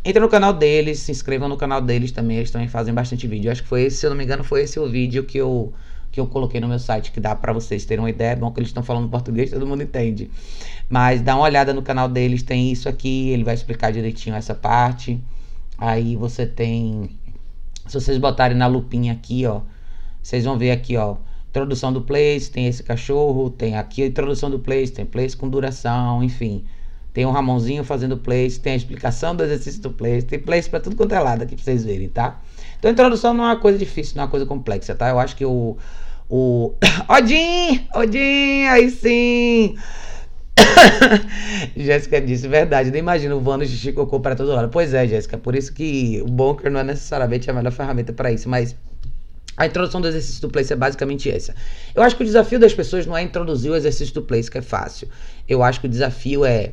entra 0.05 0.21
no 0.21 0.29
canal 0.29 0.53
deles, 0.53 1.01
se 1.01 1.11
inscrevam 1.11 1.49
no 1.49 1.57
canal 1.57 1.81
deles 1.81 2.12
também, 2.12 2.37
eles 2.37 2.51
também 2.51 2.69
fazem 2.69 2.93
bastante 2.93 3.27
vídeo. 3.27 3.49
Eu 3.49 3.53
acho 3.53 3.62
que 3.62 3.69
foi 3.69 3.83
esse, 3.85 3.97
se 3.97 4.07
eu 4.07 4.11
não 4.11 4.17
me 4.17 4.25
engano, 4.25 4.45
foi 4.45 4.62
esse 4.62 4.79
o 4.79 4.88
vídeo 4.88 5.25
que 5.25 5.38
eu 5.38 5.73
que 6.14 6.21
eu 6.21 6.29
coloquei 6.29 6.61
no 6.61 6.69
meu 6.69 6.79
site, 6.79 7.11
que 7.11 7.19
dá 7.19 7.35
para 7.35 7.53
vocês 7.53 7.85
terem 7.85 8.01
uma 8.05 8.09
ideia. 8.09 8.31
É 8.31 8.37
bom 8.37 8.49
que 8.53 8.61
eles 8.61 8.69
estão 8.69 8.85
falando 8.85 9.09
português, 9.09 9.51
todo 9.51 9.67
mundo 9.67 9.83
entende. 9.83 10.31
Mas 10.88 11.21
dá 11.21 11.35
uma 11.35 11.43
olhada 11.45 11.75
no 11.75 11.83
canal 11.83 12.09
deles, 12.09 12.45
tem 12.45 12.71
isso 12.71 12.88
aqui, 12.88 13.31
ele 13.31 13.43
vai 13.43 13.55
explicar 13.55 13.93
direitinho 13.93 14.37
essa 14.37 14.55
parte. 14.55 15.21
Aí 15.77 16.14
você 16.14 16.47
tem. 16.47 17.11
Se 17.88 18.01
vocês 18.01 18.17
botarem 18.17 18.57
na 18.57 18.69
lupinha 18.69 19.12
aqui, 19.12 19.45
ó, 19.45 19.62
vocês 20.23 20.45
vão 20.45 20.57
ver 20.57 20.71
aqui, 20.71 20.97
ó. 20.97 21.17
Introdução 21.49 21.93
do 21.93 22.03
place, 22.03 22.49
tem 22.49 22.69
esse 22.69 22.85
cachorro, 22.85 23.51
tem 23.51 23.77
aqui 23.77 24.05
a 24.05 24.07
introdução 24.07 24.49
do 24.49 24.61
place, 24.61 24.93
tem 24.93 25.05
place 25.05 25.37
com 25.37 25.49
duração, 25.49 26.23
enfim. 26.23 26.64
Tem 27.14 27.24
o 27.24 27.31
Ramonzinho 27.31 27.85
fazendo 27.85 28.16
place, 28.16 28.59
tem 28.59 28.72
a 28.72 28.77
explicação 28.77 29.37
do 29.37 29.44
exercício 29.44 29.81
do 29.81 29.90
place, 29.90 30.27
tem 30.27 30.37
place 30.37 30.68
para 30.68 30.81
tudo 30.81 30.96
quanto 30.96 31.14
é 31.14 31.20
lado 31.20 31.44
aqui 31.44 31.55
pra 31.55 31.64
vocês 31.64 31.85
verem, 31.85 32.09
tá? 32.09 32.42
Então 32.77 32.88
a 32.88 32.92
introdução 32.92 33.33
não 33.33 33.44
é 33.44 33.46
uma 33.50 33.57
coisa 33.57 33.79
difícil, 33.79 34.16
não 34.16 34.22
é 34.22 34.24
uma 34.24 34.31
coisa 34.31 34.44
complexa, 34.44 34.96
tá? 34.96 35.11
Eu 35.11 35.20
acho 35.20 35.37
que 35.37 35.44
o. 35.44 35.77
O. 36.29 36.74
Odin! 37.09 37.87
Odin! 37.94 38.66
Aí 38.66 38.90
sim! 38.90 39.77
Jéssica 41.77 42.20
disse, 42.20 42.48
verdade, 42.48 42.90
nem 42.90 42.98
imagino 42.98 43.40
voando 43.40 43.64
xixi 43.64 43.92
cocô 43.92 44.18
para 44.18 44.35
toda 44.35 44.53
hora. 44.53 44.66
Pois 44.66 44.92
é, 44.92 45.07
Jéssica, 45.07 45.38
por 45.38 45.55
isso 45.55 45.72
que 45.72 46.20
o 46.20 46.29
bunker 46.29 46.68
não 46.68 46.81
é 46.81 46.85
necessariamente 46.85 47.48
a 47.48 47.55
melhor 47.55 47.70
ferramenta 47.70 48.12
para 48.12 48.33
isso, 48.33 48.48
mas 48.48 48.74
a 49.57 49.66
introdução 49.66 50.00
do 50.00 50.09
exercício 50.09 50.40
do 50.42 50.48
place 50.48 50.72
é 50.72 50.77
basicamente 50.77 51.31
essa. 51.31 51.55
Eu 51.94 52.03
acho 52.03 52.16
que 52.16 52.24
o 52.24 52.27
desafio 52.27 52.59
das 52.59 52.74
pessoas 52.74 53.07
não 53.07 53.16
é 53.16 53.22
introduzir 53.22 53.70
o 53.70 53.77
exercício 53.77 54.12
do 54.14 54.22
place, 54.22 54.50
que 54.50 54.59
é 54.59 54.62
fácil. 54.62 55.09
Eu 55.48 55.62
acho 55.62 55.81
que 55.81 55.87
o 55.87 55.88
desafio 55.88 56.44
é 56.44 56.72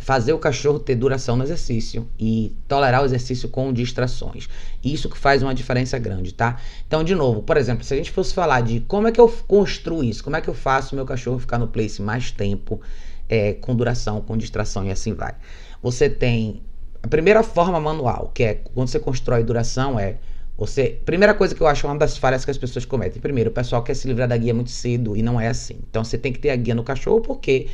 fazer 0.00 0.32
o 0.32 0.38
cachorro 0.38 0.78
ter 0.78 0.94
duração 0.94 1.36
no 1.36 1.44
exercício 1.44 2.08
e 2.18 2.56
tolerar 2.66 3.02
o 3.02 3.04
exercício 3.04 3.48
com 3.48 3.72
distrações. 3.72 4.48
Isso 4.82 5.08
que 5.08 5.18
faz 5.18 5.42
uma 5.42 5.54
diferença 5.54 5.98
grande, 5.98 6.32
tá? 6.32 6.60
Então, 6.86 7.02
de 7.02 7.14
novo, 7.14 7.42
por 7.42 7.56
exemplo, 7.56 7.84
se 7.84 7.94
a 7.94 7.96
gente 7.96 8.10
fosse 8.10 8.34
falar 8.34 8.60
de 8.60 8.80
como 8.80 9.08
é 9.08 9.12
que 9.12 9.20
eu 9.20 9.28
construo 9.46 10.04
isso, 10.04 10.22
como 10.22 10.36
é 10.36 10.40
que 10.40 10.48
eu 10.48 10.54
faço 10.54 10.94
meu 10.94 11.04
cachorro 11.04 11.38
ficar 11.38 11.58
no 11.58 11.68
place 11.68 12.00
mais 12.00 12.30
tempo, 12.30 12.80
é, 13.28 13.52
com 13.54 13.74
duração, 13.74 14.20
com 14.20 14.36
distração 14.36 14.84
e 14.86 14.90
assim 14.90 15.12
vai. 15.12 15.34
Você 15.82 16.08
tem 16.08 16.62
a 17.02 17.08
primeira 17.08 17.42
forma 17.42 17.78
manual, 17.80 18.30
que 18.34 18.42
é 18.42 18.54
quando 18.54 18.88
você 18.88 18.98
constrói 18.98 19.44
duração, 19.44 19.98
é 19.98 20.16
você. 20.56 20.98
Primeira 21.04 21.34
coisa 21.34 21.54
que 21.54 21.60
eu 21.60 21.66
acho 21.66 21.86
uma 21.86 21.96
das 21.96 22.16
falhas 22.16 22.44
que 22.44 22.50
as 22.50 22.58
pessoas 22.58 22.84
cometem. 22.84 23.20
Primeiro, 23.20 23.50
o 23.50 23.52
pessoal 23.52 23.82
quer 23.82 23.94
se 23.94 24.08
livrar 24.08 24.26
da 24.26 24.36
guia 24.36 24.52
muito 24.52 24.70
cedo 24.70 25.16
e 25.16 25.22
não 25.22 25.40
é 25.40 25.48
assim. 25.48 25.78
Então 25.88 26.02
você 26.02 26.18
tem 26.18 26.32
que 26.32 26.38
ter 26.38 26.50
a 26.50 26.56
guia 26.56 26.74
no 26.74 26.82
cachorro 26.82 27.20
porque 27.20 27.68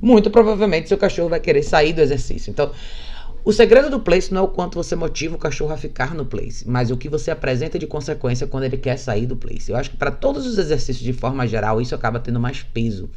muito 0.00 0.30
provavelmente 0.30 0.88
seu 0.88 0.98
cachorro 0.98 1.28
vai 1.28 1.40
querer 1.40 1.62
sair 1.62 1.92
do 1.92 2.00
exercício. 2.00 2.50
Então, 2.50 2.70
o 3.44 3.52
segredo 3.52 3.88
do 3.88 3.98
place 3.98 4.32
não 4.32 4.42
é 4.42 4.44
o 4.44 4.48
quanto 4.48 4.74
você 4.74 4.94
motiva 4.94 5.34
o 5.34 5.38
cachorro 5.38 5.72
a 5.72 5.76
ficar 5.78 6.14
no 6.14 6.26
place, 6.26 6.68
mas 6.68 6.90
o 6.90 6.98
que 6.98 7.08
você 7.08 7.30
apresenta 7.30 7.78
de 7.78 7.86
consequência 7.86 8.46
quando 8.46 8.64
ele 8.64 8.76
quer 8.76 8.98
sair 8.98 9.24
do 9.24 9.36
place. 9.36 9.70
Eu 9.70 9.76
acho 9.76 9.90
que 9.90 9.96
para 9.96 10.10
todos 10.10 10.46
os 10.46 10.58
exercícios 10.58 11.02
de 11.02 11.14
forma 11.14 11.46
geral, 11.46 11.80
isso 11.80 11.94
acaba 11.94 12.20
tendo 12.20 12.38
mais 12.38 12.62
peso. 12.62 13.08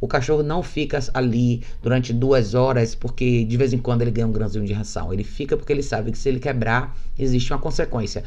O 0.00 0.06
cachorro 0.06 0.44
não 0.44 0.62
fica 0.62 1.00
ali 1.12 1.64
durante 1.82 2.12
duas 2.12 2.54
horas 2.54 2.94
porque 2.94 3.44
de 3.44 3.56
vez 3.56 3.72
em 3.72 3.78
quando 3.78 4.02
ele 4.02 4.12
ganha 4.12 4.28
um 4.28 4.32
grãozinho 4.32 4.64
de 4.64 4.72
ração. 4.72 5.12
Ele 5.12 5.24
fica 5.24 5.56
porque 5.56 5.72
ele 5.72 5.82
sabe 5.82 6.12
que 6.12 6.18
se 6.18 6.28
ele 6.28 6.38
quebrar, 6.38 6.96
existe 7.18 7.52
uma 7.52 7.58
consequência. 7.58 8.22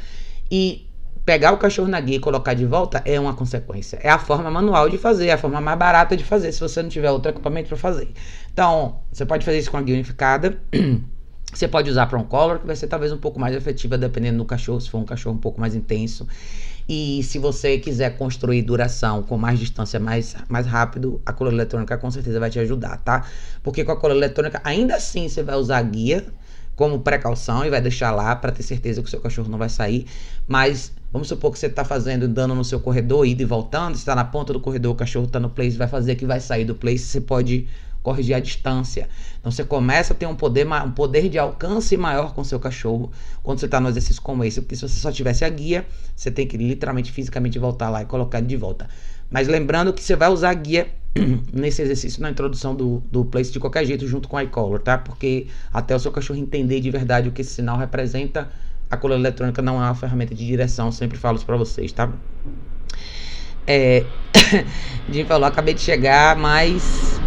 E 0.52 0.86
pegar 1.26 1.52
o 1.54 1.58
cachorro 1.58 1.88
na 1.88 2.00
guia 2.00 2.18
e 2.18 2.20
colocar 2.20 2.54
de 2.54 2.66
volta 2.66 3.02
é 3.06 3.20
uma 3.20 3.34
consequência. 3.34 4.00
É 4.02 4.10
a 4.10 4.20
forma 4.20 4.52
manual 4.52 4.90
de 4.90 4.98
fazer, 4.98 5.28
é 5.28 5.34
a 5.34 5.38
forma 5.38 5.62
mais 5.62 5.78
barata 5.78 6.18
de 6.18 6.24
fazer, 6.24 6.52
se 6.52 6.60
você 6.60 6.82
não 6.82 6.90
tiver 6.90 7.10
outro 7.12 7.32
equipamento 7.32 7.70
para 7.70 7.78
fazer. 7.78 8.12
Então, 8.52 9.00
você 9.12 9.26
pode 9.26 9.46
fazer 9.46 9.58
isso 9.58 9.72
com 9.72 9.78
a 9.78 9.82
guia 9.82 9.96
unificada. 9.96 10.60
Você 11.54 11.68
pode 11.68 11.88
usar 11.88 12.08
para 12.08 12.18
um 12.18 12.24
collar, 12.24 12.58
que 12.58 12.66
vai 12.66 12.76
ser 12.76 12.88
talvez 12.88 13.12
um 13.12 13.18
pouco 13.18 13.40
mais 13.40 13.56
efetiva, 13.56 13.96
dependendo 13.96 14.40
do 14.40 14.46
cachorro, 14.46 14.82
se 14.82 14.90
for 14.90 14.98
um 14.98 15.06
cachorro 15.06 15.36
um 15.36 15.40
pouco 15.40 15.62
mais 15.62 15.76
intenso. 15.76 16.28
E 16.90 17.22
se 17.22 17.38
você 17.38 17.78
quiser 17.78 18.18
construir 18.18 18.64
duração 18.64 19.22
com 19.22 19.38
mais 19.38 19.60
distância, 19.60 20.00
mais, 20.00 20.36
mais 20.50 20.66
rápido, 20.66 21.22
a 21.24 21.32
cola 21.32 21.52
eletrônica 21.52 21.96
com 21.98 22.10
certeza 22.10 22.40
vai 22.40 22.50
te 22.50 22.58
ajudar, 22.58 22.98
tá? 22.98 23.28
Porque 23.62 23.84
com 23.84 23.92
a 23.92 23.96
cola 23.96 24.16
eletrônica, 24.16 24.60
ainda 24.64 24.96
assim, 24.96 25.30
você 25.30 25.44
vai 25.44 25.56
usar 25.56 25.78
a 25.78 25.82
guia 25.84 26.26
como 26.76 27.00
precaução 27.00 27.64
e 27.64 27.70
vai 27.70 27.80
deixar 27.80 28.12
lá 28.12 28.36
para 28.36 28.52
ter 28.52 28.64
certeza 28.64 29.02
que 29.02 29.08
o 29.08 29.12
seu 29.12 29.22
cachorro 29.22 29.48
não 29.48 29.60
vai 29.60 29.70
sair. 29.70 30.08
Mas 30.48 30.92
vamos 31.14 31.28
supor 31.28 31.52
que 31.52 31.60
você 31.60 31.68
está 31.68 31.86
fazendo 31.86 32.28
dano 32.28 32.56
no 32.56 32.66
seu 32.66 32.80
corredor, 32.80 33.28
indo 33.28 33.44
e 33.44 33.46
voltando, 33.46 33.94
está 33.94 34.16
na 34.16 34.26
ponta 34.26 34.52
do 34.52 34.60
corredor, 34.60 34.94
o 34.94 34.96
cachorro 34.96 35.28
está 35.28 35.40
no 35.40 35.50
place, 35.50 35.78
vai 35.78 35.88
fazer 35.88 36.16
que 36.16 36.26
vai 36.26 36.40
sair 36.40 36.66
do 36.66 36.74
place, 36.74 37.06
você 37.06 37.22
pode 37.22 37.68
corrigir 38.02 38.36
a 38.36 38.40
distância. 38.40 39.08
Então 39.40 39.52
você 39.52 39.64
começa 39.64 40.14
a 40.14 40.16
ter 40.16 40.26
um 40.26 40.36
poder, 40.36 40.68
um 40.68 40.92
poder 40.92 41.30
de 41.30 41.38
alcance 41.38 41.96
maior 41.96 42.34
com 42.34 42.44
seu 42.44 42.60
cachorro 42.60 43.12
quando 43.44 43.60
você 43.60 43.66
está 43.66 43.80
no 43.80 43.88
exercício 43.88 44.22
como 44.22 44.44
esse, 44.44 44.60
porque 44.60 44.76
se 44.76 44.82
você 44.82 45.00
só 45.00 45.12
tivesse 45.12 45.46
a 45.46 45.50
guia, 45.50 45.86
você 46.16 46.32
tem 46.32 46.48
que 46.48 46.58
literalmente 46.58 47.12
fisicamente 47.12 47.60
voltar 47.60 47.90
lá 47.90 48.02
e 48.02 48.06
colocar 48.06 48.40
ele 48.40 48.48
de 48.48 48.58
volta. 48.58 48.90
Mas 49.30 49.48
lembrando 49.48 49.94
que 49.94 50.04
você 50.04 50.16
vai 50.16 50.30
usar 50.30 50.50
a 50.50 50.54
guia 50.54 50.88
nesse 51.54 51.82
exercício 51.82 52.22
na 52.22 52.30
introdução 52.30 52.76
do, 52.76 53.04
do 53.12 53.24
place 53.24 53.52
de 53.52 53.60
qualquer 53.60 53.86
jeito 53.86 54.08
junto 54.08 54.28
com 54.28 54.36
o 54.36 54.42
iColor, 54.42 54.80
tá? 54.80 54.98
Porque 54.98 55.48
até 55.72 55.96
o 55.96 56.00
seu 56.00 56.12
cachorro 56.12 56.40
entender 56.40 56.80
de 56.80 56.90
verdade 56.92 57.30
o 57.30 57.32
que 57.32 57.42
esse 57.42 57.52
sinal 57.52 57.78
representa, 57.78 58.52
a 58.94 58.98
cola 58.98 59.16
eletrônica 59.16 59.62
não 59.62 59.82
é 59.82 59.86
uma 59.86 59.96
ferramenta 59.96 60.34
de 60.34 60.46
direção, 60.46 60.92
sempre 60.92 61.18
falo 61.18 61.38
isso 61.38 61.46
para 61.46 61.58
vocês, 61.58 61.92
tá? 61.92 62.10
É, 63.66 64.04
Jim 65.10 65.26
falou, 65.26 65.48
acabei 65.48 65.74
de 65.74 65.82
chegar, 65.82 66.36
mas 66.36 67.20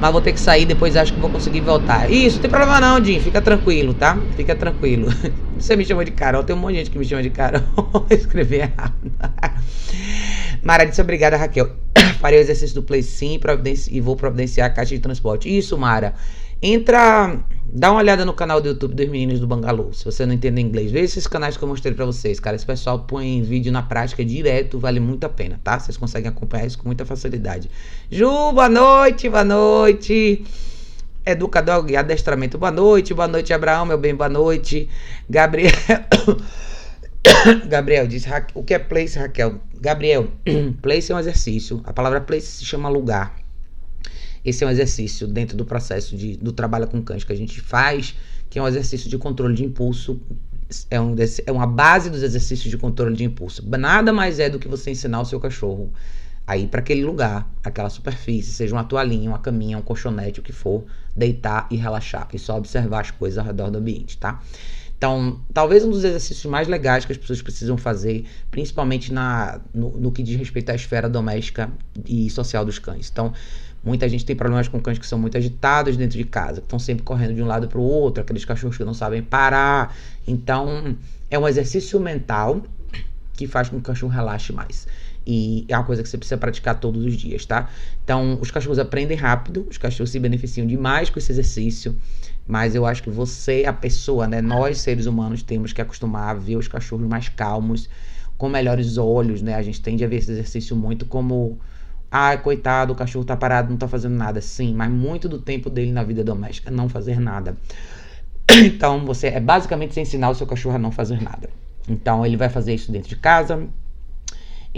mas 0.00 0.12
vou 0.12 0.20
ter 0.20 0.32
que 0.32 0.40
sair, 0.40 0.66
depois 0.66 0.94
acho 0.94 1.14
que 1.14 1.20
vou 1.20 1.30
conseguir 1.30 1.60
voltar. 1.60 2.10
Isso, 2.10 2.36
não 2.36 2.42
tem 2.42 2.50
problema 2.50 2.80
não, 2.80 3.02
Jim, 3.02 3.18
fica 3.18 3.40
tranquilo, 3.40 3.94
tá? 3.94 4.18
Fica 4.36 4.54
tranquilo. 4.54 5.08
Você 5.58 5.74
me 5.74 5.84
chamou 5.84 6.04
de 6.04 6.10
Carol, 6.10 6.44
tem 6.44 6.54
um 6.54 6.58
monte 6.58 6.72
de 6.72 6.78
gente 6.78 6.90
que 6.90 6.98
me 6.98 7.04
chama 7.04 7.22
de 7.22 7.30
Carol. 7.30 7.62
Escrevi 8.10 8.56
errado. 8.56 8.92
Mara 10.62 10.84
disse 10.84 11.00
obrigada, 11.00 11.36
Raquel. 11.36 11.70
Farei 12.20 12.38
o 12.38 12.42
exercício 12.42 12.74
do 12.74 12.82
Play 12.82 13.02
sim 13.02 13.40
e 13.90 14.00
vou 14.00 14.16
providenciar 14.16 14.66
a 14.66 14.70
caixa 14.70 14.94
de 14.94 15.00
transporte. 15.00 15.48
Isso, 15.48 15.78
Mara. 15.78 16.14
Entra, 16.62 17.38
dá 17.66 17.90
uma 17.90 18.00
olhada 18.00 18.24
no 18.24 18.32
canal 18.32 18.62
do 18.62 18.68
YouTube 18.68 18.94
dos 18.94 19.08
meninos 19.08 19.40
do 19.40 19.46
Bangalô, 19.46 19.92
se 19.92 20.04
você 20.04 20.24
não 20.24 20.32
entende 20.32 20.60
inglês. 20.60 20.90
Veja 20.90 21.04
esses 21.04 21.26
canais 21.26 21.56
que 21.56 21.62
eu 21.62 21.68
mostrei 21.68 21.92
para 21.92 22.06
vocês, 22.06 22.40
cara. 22.40 22.56
Esse 22.56 22.64
pessoal 22.64 23.00
põe 23.00 23.42
vídeo 23.42 23.70
na 23.70 23.82
prática 23.82 24.24
direto, 24.24 24.78
vale 24.78 24.98
muito 24.98 25.24
a 25.24 25.28
pena, 25.28 25.60
tá? 25.62 25.78
Vocês 25.78 25.98
conseguem 25.98 26.30
acompanhar 26.30 26.66
isso 26.66 26.78
com 26.78 26.88
muita 26.88 27.04
facilidade. 27.04 27.70
Ju, 28.10 28.52
boa 28.52 28.70
noite, 28.70 29.28
boa 29.28 29.44
noite. 29.44 30.44
Educador, 31.26 31.84
adestramento, 31.94 32.56
boa 32.56 32.72
noite, 32.72 33.12
boa 33.12 33.28
noite, 33.28 33.52
Abraão, 33.52 33.84
meu 33.84 33.98
bem, 33.98 34.14
boa 34.14 34.30
noite. 34.30 34.88
Gabriel. 35.28 35.72
Gabriel 37.68 38.06
diz: 38.06 38.24
o 38.54 38.62
que 38.62 38.72
é 38.72 38.78
place, 38.78 39.18
Raquel? 39.18 39.60
Gabriel, 39.78 40.28
place 40.80 41.12
é 41.12 41.14
um 41.14 41.18
exercício. 41.18 41.82
A 41.84 41.92
palavra 41.92 42.20
place 42.20 42.46
se 42.46 42.64
chama 42.64 42.88
lugar. 42.88 43.45
Esse 44.46 44.62
é 44.62 44.66
um 44.66 44.70
exercício 44.70 45.26
dentro 45.26 45.56
do 45.56 45.64
processo 45.64 46.16
de, 46.16 46.36
do 46.36 46.52
trabalho 46.52 46.86
com 46.86 47.02
cães 47.02 47.24
que 47.24 47.32
a 47.32 47.36
gente 47.36 47.60
faz, 47.60 48.14
que 48.48 48.60
é 48.60 48.62
um 48.62 48.68
exercício 48.68 49.10
de 49.10 49.18
controle 49.18 49.56
de 49.56 49.64
impulso. 49.64 50.20
É, 50.88 51.00
um, 51.00 51.16
é 51.44 51.50
uma 51.50 51.66
base 51.66 52.08
dos 52.08 52.22
exercícios 52.22 52.70
de 52.70 52.78
controle 52.78 53.16
de 53.16 53.24
impulso. 53.24 53.68
Nada 53.68 54.12
mais 54.12 54.38
é 54.38 54.48
do 54.48 54.60
que 54.60 54.68
você 54.68 54.92
ensinar 54.92 55.20
o 55.20 55.24
seu 55.24 55.40
cachorro 55.40 55.92
a 56.46 56.56
ir 56.56 56.68
para 56.68 56.78
aquele 56.78 57.04
lugar, 57.04 57.50
aquela 57.64 57.90
superfície, 57.90 58.52
seja 58.52 58.72
uma 58.72 58.84
toalhinha, 58.84 59.28
uma 59.28 59.40
caminha, 59.40 59.76
um 59.78 59.82
colchonete, 59.82 60.38
o 60.38 60.42
que 60.44 60.52
for, 60.52 60.84
deitar 61.14 61.66
e 61.72 61.76
relaxar 61.76 62.28
e 62.32 62.38
só 62.38 62.56
observar 62.56 63.00
as 63.00 63.10
coisas 63.10 63.38
ao 63.38 63.44
redor 63.44 63.68
do 63.68 63.78
ambiente, 63.78 64.16
tá? 64.16 64.40
Então, 64.96 65.40
talvez 65.52 65.84
um 65.84 65.90
dos 65.90 66.04
exercícios 66.04 66.50
mais 66.50 66.68
legais 66.68 67.04
que 67.04 67.12
as 67.12 67.18
pessoas 67.18 67.42
precisam 67.42 67.76
fazer, 67.76 68.24
principalmente 68.50 69.12
na, 69.12 69.60
no, 69.74 69.90
no 70.00 70.10
que 70.10 70.22
diz 70.22 70.38
respeito 70.38 70.70
à 70.70 70.74
esfera 70.74 71.08
doméstica 71.08 71.70
e 72.06 72.30
social 72.30 72.64
dos 72.64 72.78
cães. 72.78 73.10
Então, 73.10 73.32
Muita 73.86 74.08
gente 74.08 74.24
tem 74.24 74.34
problemas 74.34 74.66
com 74.66 74.80
cães 74.80 74.98
que 74.98 75.06
são 75.06 75.16
muito 75.16 75.38
agitados 75.38 75.96
dentro 75.96 76.18
de 76.18 76.24
casa, 76.24 76.54
que 76.54 76.66
estão 76.66 76.76
sempre 76.76 77.04
correndo 77.04 77.34
de 77.34 77.40
um 77.40 77.46
lado 77.46 77.68
para 77.68 77.78
o 77.78 77.82
outro, 77.84 78.20
aqueles 78.20 78.44
cachorros 78.44 78.76
que 78.76 78.84
não 78.84 78.92
sabem 78.92 79.22
parar. 79.22 79.96
Então, 80.26 80.96
é 81.30 81.38
um 81.38 81.46
exercício 81.46 82.00
mental 82.00 82.62
que 83.34 83.46
faz 83.46 83.68
com 83.68 83.76
que 83.76 83.82
o 83.82 83.84
cachorro 83.84 84.10
relaxe 84.12 84.52
mais. 84.52 84.88
E 85.24 85.64
é 85.68 85.76
uma 85.76 85.84
coisa 85.84 86.02
que 86.02 86.08
você 86.08 86.18
precisa 86.18 86.36
praticar 86.36 86.80
todos 86.80 87.04
os 87.04 87.14
dias, 87.14 87.46
tá? 87.46 87.70
Então, 88.02 88.36
os 88.40 88.50
cachorros 88.50 88.80
aprendem 88.80 89.16
rápido, 89.16 89.64
os 89.70 89.78
cachorros 89.78 90.10
se 90.10 90.18
beneficiam 90.18 90.66
demais 90.66 91.08
com 91.08 91.20
esse 91.20 91.30
exercício. 91.30 91.96
Mas 92.44 92.74
eu 92.74 92.84
acho 92.84 93.04
que 93.04 93.10
você, 93.10 93.66
a 93.68 93.72
pessoa, 93.72 94.26
né? 94.26 94.42
Nós, 94.42 94.78
seres 94.78 95.06
humanos, 95.06 95.44
temos 95.44 95.72
que 95.72 95.80
acostumar 95.80 96.30
a 96.30 96.34
ver 96.34 96.56
os 96.56 96.66
cachorros 96.66 97.06
mais 97.06 97.28
calmos, 97.28 97.88
com 98.36 98.48
melhores 98.48 98.98
olhos, 98.98 99.42
né? 99.42 99.54
A 99.54 99.62
gente 99.62 99.80
tende 99.80 100.04
a 100.04 100.08
ver 100.08 100.16
esse 100.16 100.32
exercício 100.32 100.74
muito 100.74 101.06
como 101.06 101.60
ah, 102.10 102.36
coitado, 102.36 102.92
o 102.92 102.96
cachorro 102.96 103.24
tá 103.24 103.36
parado, 103.36 103.70
não 103.70 103.76
tá 103.76 103.88
fazendo 103.88 104.14
nada. 104.14 104.40
Sim, 104.40 104.74
mas 104.74 104.90
muito 104.90 105.28
do 105.28 105.38
tempo 105.38 105.68
dele 105.68 105.92
na 105.92 106.02
vida 106.02 106.22
doméstica 106.22 106.70
não 106.70 106.88
fazer 106.88 107.20
nada. 107.20 107.56
Então, 108.48 109.04
você 109.04 109.26
é 109.26 109.40
basicamente 109.40 109.98
ensinar 109.98 110.30
o 110.30 110.34
seu 110.34 110.46
cachorro 110.46 110.76
a 110.76 110.78
não 110.78 110.92
fazer 110.92 111.20
nada. 111.20 111.50
Então, 111.88 112.24
ele 112.24 112.36
vai 112.36 112.48
fazer 112.48 112.74
isso 112.74 112.92
dentro 112.92 113.08
de 113.08 113.16
casa, 113.16 113.68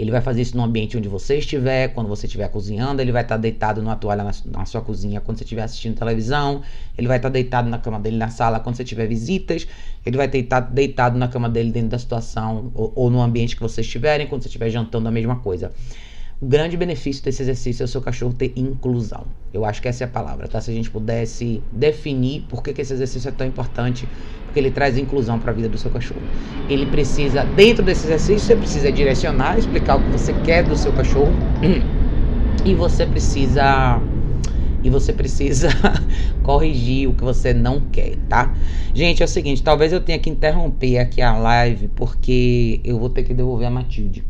ele 0.01 0.11
vai 0.11 0.21
fazer 0.21 0.41
isso 0.41 0.55
no 0.55 0.63
ambiente 0.63 0.97
onde 0.97 1.09
você 1.09 1.37
estiver, 1.37 1.89
quando 1.89 2.07
você 2.07 2.25
estiver 2.25 2.47
cozinhando, 2.47 3.01
ele 3.01 3.11
vai 3.11 3.21
estar 3.21 3.35
tá 3.35 3.41
deitado 3.41 3.81
numa 3.81 3.95
toalha 3.97 4.23
na, 4.23 4.31
na, 4.45 4.65
sua 4.65 4.81
cozinha 4.81 5.19
quando 5.19 5.37
você 5.37 5.43
estiver 5.43 5.61
assistindo 5.61 5.97
televisão, 5.97 6.61
ele 6.97 7.07
vai 7.07 7.17
estar 7.17 7.29
tá 7.29 7.33
deitado 7.33 7.69
na 7.69 7.77
cama 7.77 7.99
dele 7.99 8.15
na 8.15 8.29
sala 8.29 8.61
quando 8.61 8.77
você 8.77 8.83
tiver 8.85 9.07
visitas, 9.07 9.67
ele 10.05 10.15
vai 10.15 10.27
estar 10.27 10.61
deitado 10.61 11.17
na 11.17 11.27
cama 11.27 11.49
dele 11.49 11.71
dentro 11.71 11.89
da 11.89 11.99
situação 11.99 12.71
ou, 12.73 12.93
ou 12.95 13.09
no 13.09 13.21
ambiente 13.21 13.55
que 13.55 13.61
vocês 13.61 13.85
estiverem, 13.85 14.25
quando 14.25 14.41
você 14.41 14.47
estiver 14.47 14.69
jantando 14.69 15.07
a 15.07 15.11
mesma 15.11 15.35
coisa. 15.37 15.71
O 16.41 16.45
grande 16.45 16.77
benefício 16.77 17.21
desse 17.21 17.41
exercício 17.41 17.83
é 17.83 17.85
o 17.85 17.87
seu 17.87 17.99
cachorro 17.99 18.31
ter 18.31 18.53
inclusão. 18.55 19.25
Eu 19.53 19.65
acho 19.65 19.81
que 19.81 19.89
essa 19.89 20.05
é 20.05 20.07
a 20.07 20.09
palavra, 20.09 20.47
tá? 20.47 20.61
Se 20.61 20.71
a 20.71 20.73
gente 20.73 20.89
pudesse 20.89 21.61
definir 21.69 22.45
por 22.47 22.63
que, 22.63 22.71
que 22.71 22.79
esse 22.79 22.93
exercício 22.93 23.27
é 23.27 23.31
tão 23.33 23.45
importante, 23.45 24.07
porque 24.45 24.57
ele 24.57 24.71
traz 24.71 24.97
inclusão 24.97 25.37
para 25.37 25.51
a 25.51 25.53
vida 25.53 25.67
do 25.67 25.77
seu 25.77 25.91
cachorro. 25.91 26.21
Ele 26.69 26.85
precisa, 26.85 27.43
dentro 27.43 27.83
desse 27.83 28.05
exercício, 28.05 28.39
você 28.39 28.55
precisa 28.55 28.89
direcionar, 28.89 29.59
explicar 29.59 29.97
o 29.97 29.99
que 30.01 30.11
você 30.13 30.31
quer 30.45 30.63
do 30.63 30.77
seu 30.77 30.93
cachorro. 30.93 31.33
E 32.63 32.73
você 32.73 33.05
precisa 33.05 34.01
e 34.81 34.89
você 34.89 35.11
precisa 35.11 35.67
corrigir 36.41 37.09
o 37.09 37.13
que 37.13 37.21
você 37.21 37.53
não 37.53 37.81
quer, 37.81 38.15
tá? 38.29 38.55
Gente, 38.93 39.21
é 39.21 39.25
o 39.25 39.27
seguinte, 39.27 39.61
talvez 39.61 39.91
eu 39.91 39.99
tenha 39.99 40.17
que 40.17 40.29
interromper 40.29 40.99
aqui 40.99 41.21
a 41.21 41.37
live 41.37 41.89
porque 41.89 42.79
eu 42.81 42.97
vou 42.97 43.09
ter 43.09 43.23
que 43.23 43.33
devolver 43.33 43.67
a 43.67 43.71
Matilde. 43.71 44.23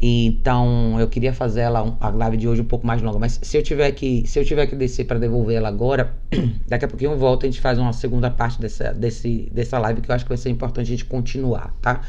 Então, 0.00 0.96
eu 1.00 1.08
queria 1.08 1.32
fazer 1.32 1.62
ela 1.62 1.96
a 2.00 2.08
live 2.08 2.36
de 2.36 2.46
hoje 2.48 2.62
um 2.62 2.64
pouco 2.64 2.86
mais 2.86 3.02
longa, 3.02 3.18
mas 3.18 3.40
se 3.42 3.56
eu 3.56 3.62
tiver 3.62 3.90
que, 3.92 4.22
se 4.26 4.38
eu 4.38 4.44
tiver 4.44 4.66
que 4.66 4.76
descer 4.76 5.04
para 5.04 5.18
devolver 5.18 5.56
ela 5.56 5.68
agora, 5.68 6.14
daqui 6.68 6.84
a 6.84 6.88
pouquinho 6.88 7.12
eu 7.12 7.18
volto, 7.18 7.44
a 7.44 7.48
gente 7.48 7.60
faz 7.60 7.78
uma 7.78 7.92
segunda 7.92 8.30
parte 8.30 8.60
dessa 8.60 8.92
desse 8.92 9.50
dessa 9.52 9.76
live 9.78 10.00
que 10.00 10.08
eu 10.08 10.14
acho 10.14 10.24
que 10.24 10.28
vai 10.28 10.38
ser 10.38 10.50
importante 10.50 10.86
a 10.86 10.90
gente 10.90 11.04
continuar, 11.04 11.74
tá? 11.82 12.02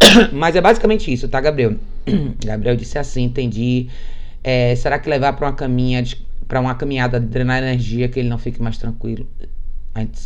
Mas 0.32 0.54
é 0.54 0.60
basicamente 0.60 1.12
isso, 1.12 1.28
tá, 1.28 1.40
Gabriel? 1.40 1.74
Gabriel 2.44 2.76
disse 2.76 2.98
assim, 2.98 3.24
entendi. 3.24 3.88
É, 4.42 4.74
será 4.76 4.98
que 4.98 5.10
levar 5.10 5.32
para 5.34 5.46
uma 5.48 5.54
caminha 5.54 6.04
para 6.46 6.60
uma 6.60 6.74
caminhada 6.74 7.20
drenar 7.20 7.58
energia 7.58 8.08
que 8.08 8.18
ele 8.18 8.28
não 8.28 8.38
fique 8.38 8.62
mais 8.62 8.78
tranquilo? 8.78 9.26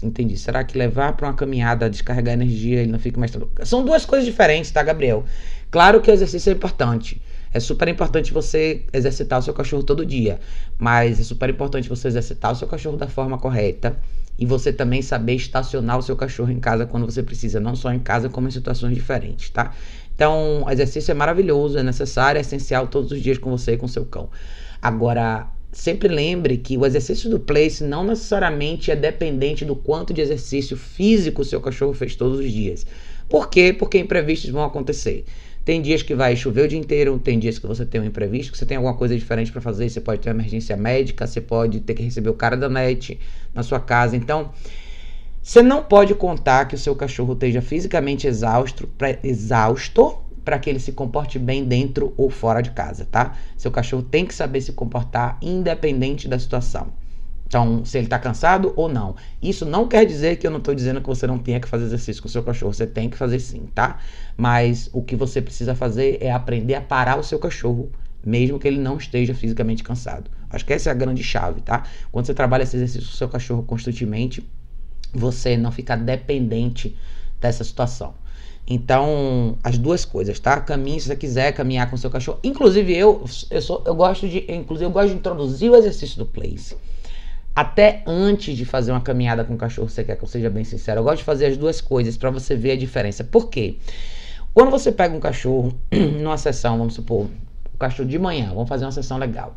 Entendi. 0.02 0.36
Será 0.36 0.62
que 0.62 0.76
levar 0.76 1.14
para 1.14 1.26
uma 1.26 1.34
caminhada 1.34 1.88
descarregar 1.88 2.34
energia 2.34 2.80
ele 2.80 2.92
não 2.92 2.98
fica 2.98 3.18
mais? 3.18 3.32
São 3.64 3.84
duas 3.84 4.04
coisas 4.04 4.26
diferentes, 4.26 4.70
tá, 4.70 4.82
Gabriel? 4.82 5.24
Claro 5.70 6.00
que 6.00 6.10
o 6.10 6.14
exercício 6.14 6.50
é 6.50 6.52
importante. 6.52 7.20
É 7.52 7.60
super 7.60 7.88
importante 7.88 8.32
você 8.32 8.84
exercitar 8.92 9.38
o 9.38 9.42
seu 9.42 9.54
cachorro 9.54 9.82
todo 9.82 10.04
dia, 10.04 10.40
mas 10.76 11.20
é 11.20 11.22
super 11.22 11.48
importante 11.48 11.88
você 11.88 12.08
exercitar 12.08 12.52
o 12.52 12.54
seu 12.56 12.66
cachorro 12.66 12.96
da 12.96 13.06
forma 13.06 13.38
correta 13.38 13.96
e 14.36 14.44
você 14.44 14.72
também 14.72 15.00
saber 15.00 15.34
estacionar 15.34 15.98
o 15.98 16.02
seu 16.02 16.16
cachorro 16.16 16.50
em 16.50 16.58
casa 16.58 16.84
quando 16.84 17.06
você 17.06 17.22
precisa, 17.22 17.60
não 17.60 17.76
só 17.76 17.92
em 17.92 18.00
casa, 18.00 18.28
como 18.28 18.48
em 18.48 18.50
situações 18.50 18.92
diferentes, 18.94 19.50
tá? 19.50 19.72
Então, 20.14 20.66
exercício 20.68 21.12
é 21.12 21.14
maravilhoso, 21.14 21.78
é 21.78 21.82
necessário, 21.82 22.38
é 22.38 22.40
essencial 22.40 22.88
todos 22.88 23.12
os 23.12 23.22
dias 23.22 23.38
com 23.38 23.50
você 23.50 23.74
e 23.74 23.76
com 23.76 23.86
seu 23.86 24.04
cão. 24.04 24.28
Agora, 24.82 25.46
sempre 25.74 26.08
lembre 26.08 26.56
que 26.56 26.78
o 26.78 26.86
exercício 26.86 27.28
do 27.28 27.38
place 27.38 27.82
não 27.82 28.04
necessariamente 28.04 28.90
é 28.90 28.96
dependente 28.96 29.64
do 29.64 29.74
quanto 29.74 30.14
de 30.14 30.20
exercício 30.20 30.76
físico 30.76 31.42
o 31.42 31.44
seu 31.44 31.60
cachorro 31.60 31.92
fez 31.92 32.14
todos 32.14 32.38
os 32.38 32.50
dias. 32.50 32.86
Por 33.28 33.50
quê? 33.50 33.74
Porque 33.76 33.98
imprevistos 33.98 34.50
vão 34.50 34.62
acontecer. 34.62 35.24
Tem 35.64 35.82
dias 35.82 36.02
que 36.02 36.14
vai 36.14 36.36
chover 36.36 36.66
o 36.66 36.68
dia 36.68 36.78
inteiro, 36.78 37.18
tem 37.18 37.38
dias 37.38 37.58
que 37.58 37.66
você 37.66 37.84
tem 37.84 38.00
um 38.00 38.04
imprevisto, 38.04 38.52
que 38.52 38.58
você 38.58 38.66
tem 38.66 38.76
alguma 38.76 38.94
coisa 38.94 39.16
diferente 39.16 39.50
para 39.50 39.60
fazer, 39.60 39.88
você 39.88 40.00
pode 40.00 40.20
ter 40.20 40.30
uma 40.30 40.36
emergência 40.36 40.76
médica, 40.76 41.26
você 41.26 41.40
pode 41.40 41.80
ter 41.80 41.94
que 41.94 42.02
receber 42.02 42.28
o 42.28 42.34
cara 42.34 42.56
da 42.56 42.68
net 42.68 43.18
na 43.52 43.62
sua 43.62 43.80
casa. 43.80 44.14
Então, 44.14 44.52
você 45.42 45.62
não 45.62 45.82
pode 45.82 46.14
contar 46.14 46.66
que 46.66 46.74
o 46.74 46.78
seu 46.78 46.94
cachorro 46.94 47.32
esteja 47.32 47.60
fisicamente 47.60 48.26
exausto, 48.26 48.88
exausto 49.22 50.18
para 50.44 50.58
que 50.58 50.68
ele 50.68 50.78
se 50.78 50.92
comporte 50.92 51.38
bem 51.38 51.64
dentro 51.64 52.12
ou 52.16 52.28
fora 52.28 52.60
de 52.60 52.70
casa, 52.70 53.06
tá? 53.10 53.36
Seu 53.56 53.70
cachorro 53.70 54.02
tem 54.02 54.26
que 54.26 54.34
saber 54.34 54.60
se 54.60 54.72
comportar 54.72 55.38
independente 55.40 56.28
da 56.28 56.38
situação. 56.38 56.92
Então, 57.46 57.84
se 57.84 57.98
ele 57.98 58.06
está 58.06 58.18
cansado 58.18 58.72
ou 58.74 58.88
não. 58.88 59.14
Isso 59.40 59.64
não 59.64 59.86
quer 59.86 60.04
dizer 60.04 60.36
que 60.36 60.46
eu 60.46 60.50
não 60.50 60.58
estou 60.58 60.74
dizendo 60.74 61.00
que 61.00 61.06
você 61.06 61.26
não 61.26 61.38
tenha 61.38 61.60
que 61.60 61.68
fazer 61.68 61.84
exercício 61.84 62.20
com 62.20 62.28
o 62.28 62.30
seu 62.30 62.42
cachorro. 62.42 62.72
Você 62.72 62.86
tem 62.86 63.08
que 63.08 63.16
fazer 63.16 63.38
sim, 63.38 63.68
tá? 63.74 63.98
Mas 64.36 64.90
o 64.92 65.00
que 65.02 65.14
você 65.14 65.40
precisa 65.40 65.74
fazer 65.74 66.18
é 66.20 66.32
aprender 66.32 66.74
a 66.74 66.80
parar 66.80 67.18
o 67.18 67.22
seu 67.22 67.38
cachorro, 67.38 67.90
mesmo 68.26 68.58
que 68.58 68.66
ele 68.66 68.80
não 68.80 68.96
esteja 68.96 69.34
fisicamente 69.34 69.84
cansado. 69.84 70.30
Acho 70.50 70.64
que 70.64 70.72
essa 70.72 70.88
é 70.88 70.92
a 70.92 70.94
grande 70.94 71.22
chave, 71.22 71.60
tá? 71.60 71.84
Quando 72.10 72.26
você 72.26 72.34
trabalha 72.34 72.64
esse 72.64 72.76
exercício 72.76 73.08
com 73.08 73.14
o 73.14 73.16
seu 73.16 73.28
cachorro 73.28 73.62
constantemente, 73.62 74.44
você 75.12 75.56
não 75.56 75.70
fica 75.70 75.96
dependente 75.96 76.96
dessa 77.40 77.62
situação. 77.62 78.14
Então, 78.66 79.58
as 79.62 79.76
duas 79.76 80.04
coisas, 80.04 80.40
tá? 80.40 80.58
Caminhe 80.60 81.00
se 81.00 81.08
você 81.08 81.16
quiser 81.16 81.52
caminhar 81.52 81.90
com 81.90 81.96
seu 81.96 82.10
cachorro. 82.10 82.38
Inclusive, 82.42 82.96
eu, 82.96 83.24
eu, 83.50 83.62
sou, 83.62 83.82
eu 83.86 83.94
gosto 83.94 84.26
de. 84.26 84.44
Inclusive, 84.48 84.86
eu 84.86 84.90
gosto 84.90 85.10
de 85.10 85.16
introduzir 85.16 85.70
o 85.70 85.76
exercício 85.76 86.18
do 86.18 86.24
place 86.24 86.74
até 87.54 88.02
antes 88.04 88.56
de 88.56 88.64
fazer 88.64 88.90
uma 88.90 89.00
caminhada 89.00 89.44
com 89.44 89.54
o 89.54 89.56
cachorro, 89.56 89.88
você 89.88 90.02
quer 90.02 90.16
que 90.16 90.24
eu 90.24 90.28
seja 90.28 90.50
bem 90.50 90.64
sincero. 90.64 91.00
Eu 91.00 91.04
gosto 91.04 91.18
de 91.18 91.24
fazer 91.24 91.46
as 91.46 91.56
duas 91.56 91.80
coisas 91.80 92.16
para 92.16 92.30
você 92.30 92.56
ver 92.56 92.72
a 92.72 92.76
diferença. 92.76 93.22
Por 93.22 93.48
quê? 93.48 93.76
Quando 94.52 94.70
você 94.70 94.90
pega 94.90 95.14
um 95.14 95.20
cachorro 95.20 95.72
numa 96.20 96.36
sessão, 96.36 96.76
vamos 96.78 96.94
supor, 96.94 97.28
o 97.72 97.78
cachorro 97.78 98.08
de 98.08 98.18
manhã, 98.18 98.48
vamos 98.48 98.68
fazer 98.68 98.84
uma 98.84 98.92
sessão 98.92 99.18
legal. 99.18 99.56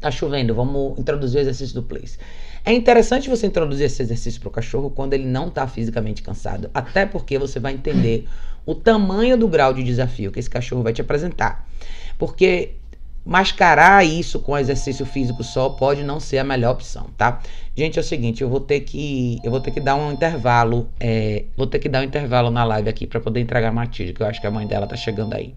Tá 0.00 0.10
chovendo, 0.10 0.54
vamos 0.54 0.98
introduzir 0.98 1.38
o 1.38 1.40
exercício 1.40 1.74
do 1.74 1.82
place. 1.82 2.18
É 2.64 2.72
interessante 2.72 3.28
você 3.28 3.46
introduzir 3.46 3.84
esse 3.84 4.02
exercício 4.02 4.40
para 4.40 4.48
o 4.48 4.50
cachorro 4.50 4.88
quando 4.90 5.12
ele 5.12 5.26
não 5.26 5.48
está 5.48 5.66
fisicamente 5.66 6.22
cansado, 6.22 6.70
até 6.72 7.04
porque 7.04 7.38
você 7.38 7.60
vai 7.60 7.74
entender 7.74 8.26
o 8.64 8.74
tamanho 8.74 9.36
do 9.36 9.46
grau 9.46 9.74
de 9.74 9.82
desafio 9.82 10.32
que 10.32 10.40
esse 10.40 10.48
cachorro 10.48 10.82
vai 10.82 10.94
te 10.94 11.02
apresentar. 11.02 11.68
Porque 12.16 12.76
mascarar 13.24 14.04
isso 14.04 14.38
com 14.38 14.56
exercício 14.56 15.06
físico 15.06 15.42
só 15.42 15.70
pode 15.70 16.04
não 16.04 16.20
ser 16.20 16.38
a 16.38 16.44
melhor 16.44 16.72
opção, 16.72 17.06
tá? 17.16 17.40
Gente, 17.74 17.98
é 17.98 18.02
o 18.02 18.04
seguinte, 18.04 18.42
eu 18.42 18.48
vou 18.48 18.60
ter 18.60 18.80
que 18.80 19.38
eu 19.42 19.50
vou 19.50 19.60
ter 19.60 19.70
que 19.70 19.80
dar 19.80 19.96
um 19.96 20.12
intervalo, 20.12 20.88
é, 21.00 21.44
vou 21.56 21.66
ter 21.66 21.78
que 21.78 21.88
dar 21.88 22.00
um 22.00 22.04
intervalo 22.04 22.50
na 22.50 22.62
live 22.64 22.88
aqui 22.88 23.06
para 23.06 23.18
poder 23.20 23.40
entregar 23.40 23.68
a 23.68 23.72
Matilde, 23.72 24.12
que 24.12 24.22
eu 24.22 24.26
acho 24.26 24.40
que 24.40 24.46
a 24.46 24.50
mãe 24.50 24.66
dela 24.66 24.86
tá 24.86 24.94
chegando 24.94 25.34
aí. 25.34 25.54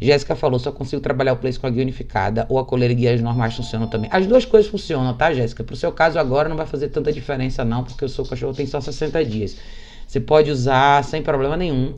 Jéssica 0.00 0.36
falou, 0.36 0.60
só 0.60 0.70
consigo 0.70 1.02
trabalhar 1.02 1.32
o 1.32 1.36
place 1.36 1.58
com 1.58 1.66
a 1.66 1.70
guia 1.70 1.82
unificada 1.82 2.46
ou 2.48 2.58
a 2.58 2.64
coleira 2.64 2.92
e 2.92 2.96
guias 2.96 3.20
normais 3.20 3.54
funcionam 3.54 3.88
também. 3.88 4.08
As 4.12 4.26
duas 4.26 4.44
coisas 4.44 4.70
funcionam, 4.70 5.12
tá, 5.12 5.34
Jéssica? 5.34 5.64
Pro 5.64 5.74
seu 5.74 5.90
caso 5.90 6.20
agora 6.20 6.48
não 6.48 6.56
vai 6.56 6.66
fazer 6.66 6.88
tanta 6.88 7.12
diferença 7.12 7.64
não, 7.64 7.82
porque 7.82 8.04
o 8.04 8.08
seu 8.08 8.24
cachorro 8.24 8.54
tem 8.54 8.64
só 8.64 8.80
60 8.80 9.24
dias. 9.24 9.56
Você 10.06 10.20
pode 10.20 10.50
usar 10.52 11.02
sem 11.02 11.20
problema 11.20 11.56
nenhum 11.56 11.94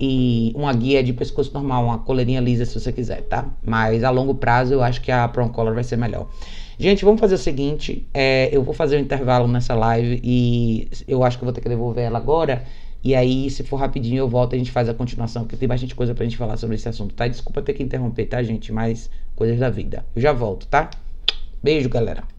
e 0.00 0.52
uma 0.54 0.72
guia 0.72 1.02
de 1.02 1.12
pescoço 1.12 1.52
normal, 1.52 1.84
uma 1.84 1.98
coleirinha 1.98 2.40
lisa 2.40 2.64
se 2.64 2.78
você 2.78 2.92
quiser, 2.92 3.22
tá? 3.22 3.46
Mas 3.64 4.04
a 4.04 4.10
longo 4.10 4.34
prazo 4.34 4.74
eu 4.74 4.82
acho 4.82 5.00
que 5.00 5.10
a 5.10 5.26
Prong 5.28 5.52
Collar 5.52 5.74
vai 5.74 5.84
ser 5.84 5.96
melhor. 5.96 6.28
Gente, 6.78 7.04
vamos 7.04 7.20
fazer 7.20 7.34
o 7.34 7.38
seguinte: 7.38 8.06
é, 8.14 8.48
eu 8.52 8.62
vou 8.62 8.72
fazer 8.72 8.96
um 8.96 9.00
intervalo 9.00 9.48
nessa 9.48 9.74
live 9.74 10.20
e 10.22 10.88
eu 11.08 11.24
acho 11.24 11.36
que 11.36 11.42
eu 11.42 11.46
vou 11.46 11.52
ter 11.52 11.60
que 11.60 11.68
devolver 11.68 12.04
ela 12.04 12.18
agora. 12.18 12.64
E 13.02 13.14
aí, 13.14 13.48
se 13.48 13.62
for 13.62 13.76
rapidinho, 13.76 14.18
eu 14.18 14.28
volto 14.28 14.52
e 14.52 14.56
a 14.56 14.58
gente 14.58 14.72
faz 14.72 14.88
a 14.88 14.94
continuação, 14.94 15.42
porque 15.42 15.56
tem 15.56 15.68
bastante 15.68 15.94
coisa 15.94 16.14
pra 16.14 16.24
gente 16.24 16.36
falar 16.36 16.56
sobre 16.56 16.76
esse 16.76 16.88
assunto, 16.88 17.14
tá? 17.14 17.28
Desculpa 17.28 17.62
ter 17.62 17.72
que 17.72 17.82
interromper, 17.82 18.26
tá, 18.26 18.42
gente? 18.42 18.72
Mas 18.72 19.08
coisas 19.36 19.58
da 19.58 19.70
vida. 19.70 20.04
Eu 20.14 20.22
já 20.22 20.32
volto, 20.32 20.66
tá? 20.66 20.90
Beijo, 21.62 21.88
galera. 21.88 22.37